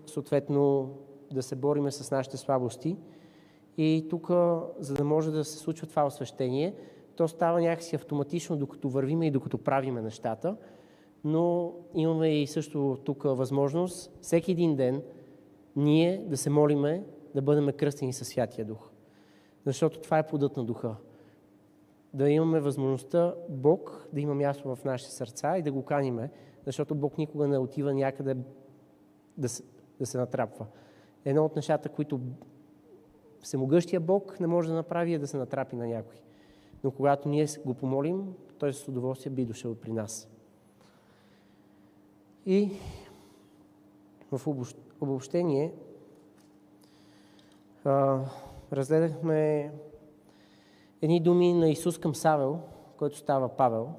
съответно 0.05 0.89
да 1.33 1.43
се 1.43 1.55
бориме 1.55 1.91
с 1.91 2.11
нашите 2.11 2.37
слабости. 2.37 2.97
И 3.77 4.07
тук, 4.09 4.29
за 4.79 4.93
да 4.93 5.03
може 5.03 5.31
да 5.31 5.43
се 5.43 5.57
случва 5.57 5.87
това 5.87 6.05
освещение, 6.05 6.75
то 7.15 7.27
става 7.27 7.61
някакси 7.61 7.95
автоматично, 7.95 8.57
докато 8.57 8.89
вървиме 8.89 9.27
и 9.27 9.31
докато 9.31 9.57
правиме 9.57 10.01
нещата– 10.01 10.57
но 11.25 11.73
имаме 11.93 12.41
и 12.41 12.47
също 12.47 12.97
тук 13.03 13.23
възможност 13.23 14.11
всеки 14.21 14.51
един 14.51 14.75
ден 14.75 15.01
ние 15.75 16.25
да 16.27 16.37
се 16.37 16.49
молиме 16.49 17.03
да 17.35 17.41
бъдем 17.41 17.73
кръстени 17.77 18.13
със 18.13 18.27
Святия 18.27 18.65
Дух. 18.65 18.89
Защото 19.65 19.99
това 19.99 20.19
е 20.19 20.27
плодът 20.27 20.57
на 20.57 20.63
Духа. 20.63 20.95
Да 22.15 22.29
имаме 22.29 22.59
възможността 22.59 23.33
Бог 23.49 24.07
да 24.13 24.21
има 24.21 24.35
място 24.35 24.75
в 24.75 24.83
нашите 24.85 25.11
сърца 25.11 25.57
и 25.57 25.61
да 25.61 25.71
го 25.71 25.85
каниме, 25.85 26.29
защото 26.65 26.95
Бог 26.95 27.17
никога 27.17 27.47
не 27.47 27.57
отива 27.57 27.93
някъде 27.93 28.37
да 29.37 29.49
се, 29.49 29.63
да 29.99 30.05
се 30.05 30.17
натрапва. 30.17 30.65
Едно 31.25 31.45
от 31.45 31.55
нещата, 31.55 31.89
които 31.89 32.19
всемогъщия 33.41 33.99
Бог 33.99 34.39
не 34.39 34.47
може 34.47 34.69
да 34.69 34.75
направи 34.75 35.13
е 35.13 35.19
да 35.19 35.27
се 35.27 35.37
натрапи 35.37 35.75
на 35.75 35.87
някой. 35.87 36.17
Но 36.83 36.91
когато 36.91 37.29
ние 37.29 37.47
го 37.65 37.73
помолим, 37.73 38.33
той 38.59 38.73
с 38.73 38.87
удоволствие 38.87 39.31
би 39.31 39.45
дошъл 39.45 39.75
при 39.75 39.91
нас. 39.91 40.29
И 42.45 42.71
в 44.31 44.47
обобщение 45.01 45.73
разгледахме 48.71 49.71
едни 51.05 51.19
думи 51.19 51.53
на 51.53 51.69
Исус 51.69 51.97
към 51.97 52.15
Савел, 52.15 52.59
който 52.97 53.17
става 53.17 53.49
Павел. 53.49 53.89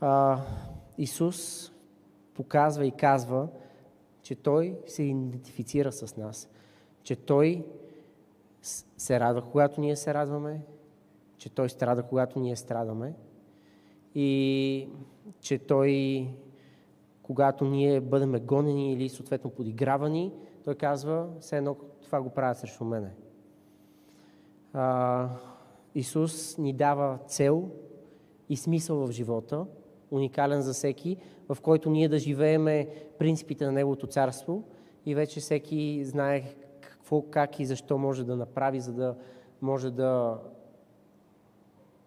а, 0.00 0.40
Исус 0.98 1.70
показва 2.34 2.86
и 2.86 2.90
казва, 2.90 3.48
че 4.22 4.34
Той 4.34 4.78
се 4.86 5.02
идентифицира 5.02 5.92
с 5.92 6.16
нас, 6.16 6.48
че 7.02 7.16
Той 7.16 7.66
се 8.96 9.20
радва, 9.20 9.42
когато 9.50 9.80
ние 9.80 9.96
се 9.96 10.14
радваме, 10.14 10.60
че 11.38 11.50
Той 11.50 11.68
страда, 11.68 12.02
когато 12.02 12.40
ние 12.40 12.56
страдаме 12.56 13.14
и 14.14 14.88
че 15.40 15.58
Той, 15.58 16.28
когато 17.22 17.64
ние 17.64 18.00
бъдем 18.00 18.32
гонени 18.32 18.92
или 18.92 19.08
съответно 19.08 19.50
подигравани, 19.50 20.32
Той 20.64 20.74
казва, 20.74 21.28
все 21.40 21.56
едно 21.56 21.76
това 22.02 22.22
го 22.22 22.30
правят 22.30 22.58
срещу 22.58 22.84
мене. 22.84 23.10
А, 24.72 25.28
Исус 25.96 26.58
ни 26.58 26.72
дава 26.72 27.18
цел 27.26 27.70
и 28.48 28.56
смисъл 28.56 29.06
в 29.06 29.10
живота, 29.10 29.66
уникален 30.10 30.62
за 30.62 30.72
всеки, 30.72 31.16
в 31.48 31.60
който 31.62 31.90
ние 31.90 32.08
да 32.08 32.18
живееме 32.18 32.88
принципите 33.18 33.64
на 33.64 33.72
Неговото 33.72 34.06
царство 34.06 34.64
и 35.06 35.14
вече 35.14 35.40
всеки 35.40 36.04
знае 36.04 36.54
какво, 36.80 37.22
как 37.22 37.60
и 37.60 37.66
защо 37.66 37.98
може 37.98 38.24
да 38.24 38.36
направи, 38.36 38.80
за 38.80 38.92
да 38.92 39.16
може 39.62 39.90
да 39.90 40.40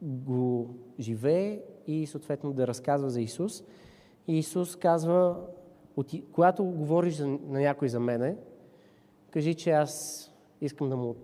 го 0.01 0.75
живее 0.99 1.61
и 1.87 2.07
съответно 2.07 2.53
да 2.53 2.67
разказва 2.67 3.09
за 3.09 3.21
Исус. 3.21 3.63
И 4.27 4.37
Исус 4.37 4.75
казва, 4.75 5.47
когато 6.31 6.63
говориш 6.63 7.19
на 7.19 7.59
някой 7.59 7.89
за 7.89 7.99
мене, 7.99 8.35
кажи, 9.31 9.55
че 9.55 9.71
аз 9.71 10.25
искам 10.61 10.89
да 10.89 10.97
му 10.97 11.15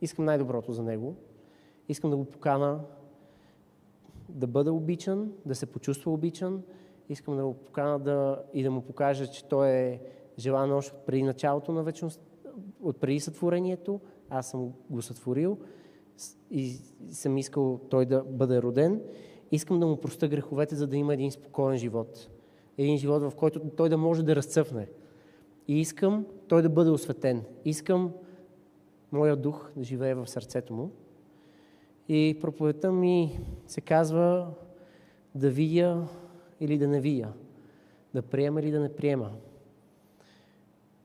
искам 0.00 0.24
най-доброто 0.24 0.72
за 0.72 0.82
него, 0.82 1.16
искам 1.88 2.10
да 2.10 2.16
го 2.16 2.24
покана 2.24 2.80
да 4.28 4.46
бъде 4.46 4.70
обичан, 4.70 5.32
да 5.46 5.54
се 5.54 5.66
почувства 5.66 6.12
обичан, 6.12 6.62
искам 7.08 7.36
да 7.36 7.44
го 7.44 7.54
покана 7.54 7.98
да, 7.98 8.42
и 8.54 8.62
да 8.62 8.70
му 8.70 8.82
покажа, 8.82 9.26
че 9.26 9.44
той 9.44 9.68
е 9.68 10.00
желан 10.38 10.72
още 10.72 10.94
преди 11.06 11.22
началото 11.22 11.72
на 11.72 11.82
вечност, 11.82 12.20
от 12.82 13.00
преди 13.00 13.20
сътворението, 13.20 14.00
аз 14.30 14.50
съм 14.50 14.72
го 14.90 15.02
сътворил 15.02 15.58
и 16.50 16.76
съм 17.10 17.38
искал 17.38 17.80
той 17.90 18.06
да 18.06 18.24
бъде 18.24 18.62
роден. 18.62 19.02
Искам 19.52 19.80
да 19.80 19.86
му 19.86 19.96
проста 19.96 20.28
греховете, 20.28 20.74
за 20.74 20.86
да 20.86 20.96
има 20.96 21.14
един 21.14 21.32
спокоен 21.32 21.78
живот. 21.78 22.30
Един 22.78 22.98
живот, 22.98 23.22
в 23.22 23.32
който 23.36 23.60
той 23.76 23.88
да 23.88 23.98
може 23.98 24.22
да 24.22 24.36
разцъфне. 24.36 24.88
И 25.68 25.80
искам 25.80 26.26
той 26.48 26.62
да 26.62 26.68
бъде 26.68 26.90
осветен. 26.90 27.44
Искам 27.64 28.12
моя 29.12 29.36
дух 29.36 29.70
да 29.76 29.84
живее 29.84 30.14
в 30.14 30.26
сърцето 30.26 30.74
му. 30.74 30.90
И 32.08 32.38
проповедта 32.40 32.92
ми 32.92 33.38
се 33.66 33.80
казва 33.80 34.54
да 35.34 35.50
видя 35.50 36.08
или 36.60 36.78
да 36.78 36.88
не 36.88 37.00
видя, 37.00 37.32
да 38.14 38.22
приема 38.22 38.60
или 38.60 38.70
да 38.70 38.80
не 38.80 38.94
приема. 38.94 39.32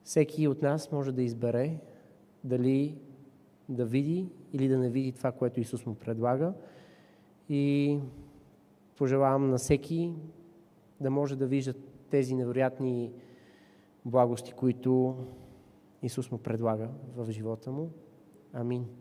Всеки 0.04 0.48
от 0.48 0.62
нас 0.62 0.92
може 0.92 1.12
да 1.12 1.24
избере 1.24 1.78
дали 2.44 2.98
да 3.70 3.86
види 3.86 4.30
или 4.54 4.68
да 4.68 4.78
не 4.78 4.90
види 4.90 5.12
това, 5.12 5.32
което 5.32 5.60
Исус 5.60 5.86
му 5.86 5.96
предлага. 5.96 6.54
И 7.50 8.00
пожелавам 8.98 9.50
на 9.50 9.58
всеки 9.58 10.14
да 11.02 11.10
може 11.10 11.36
да 11.36 11.48
вижда 11.48 11.74
тези 12.10 12.36
невероятни 12.36 13.12
благости, 14.06 14.54
които 14.54 15.16
Исус 16.04 16.32
му 16.32 16.38
предлага 16.38 16.90
в 17.16 17.32
живота 17.32 17.72
му. 17.72 17.90
Амин. 18.54 19.01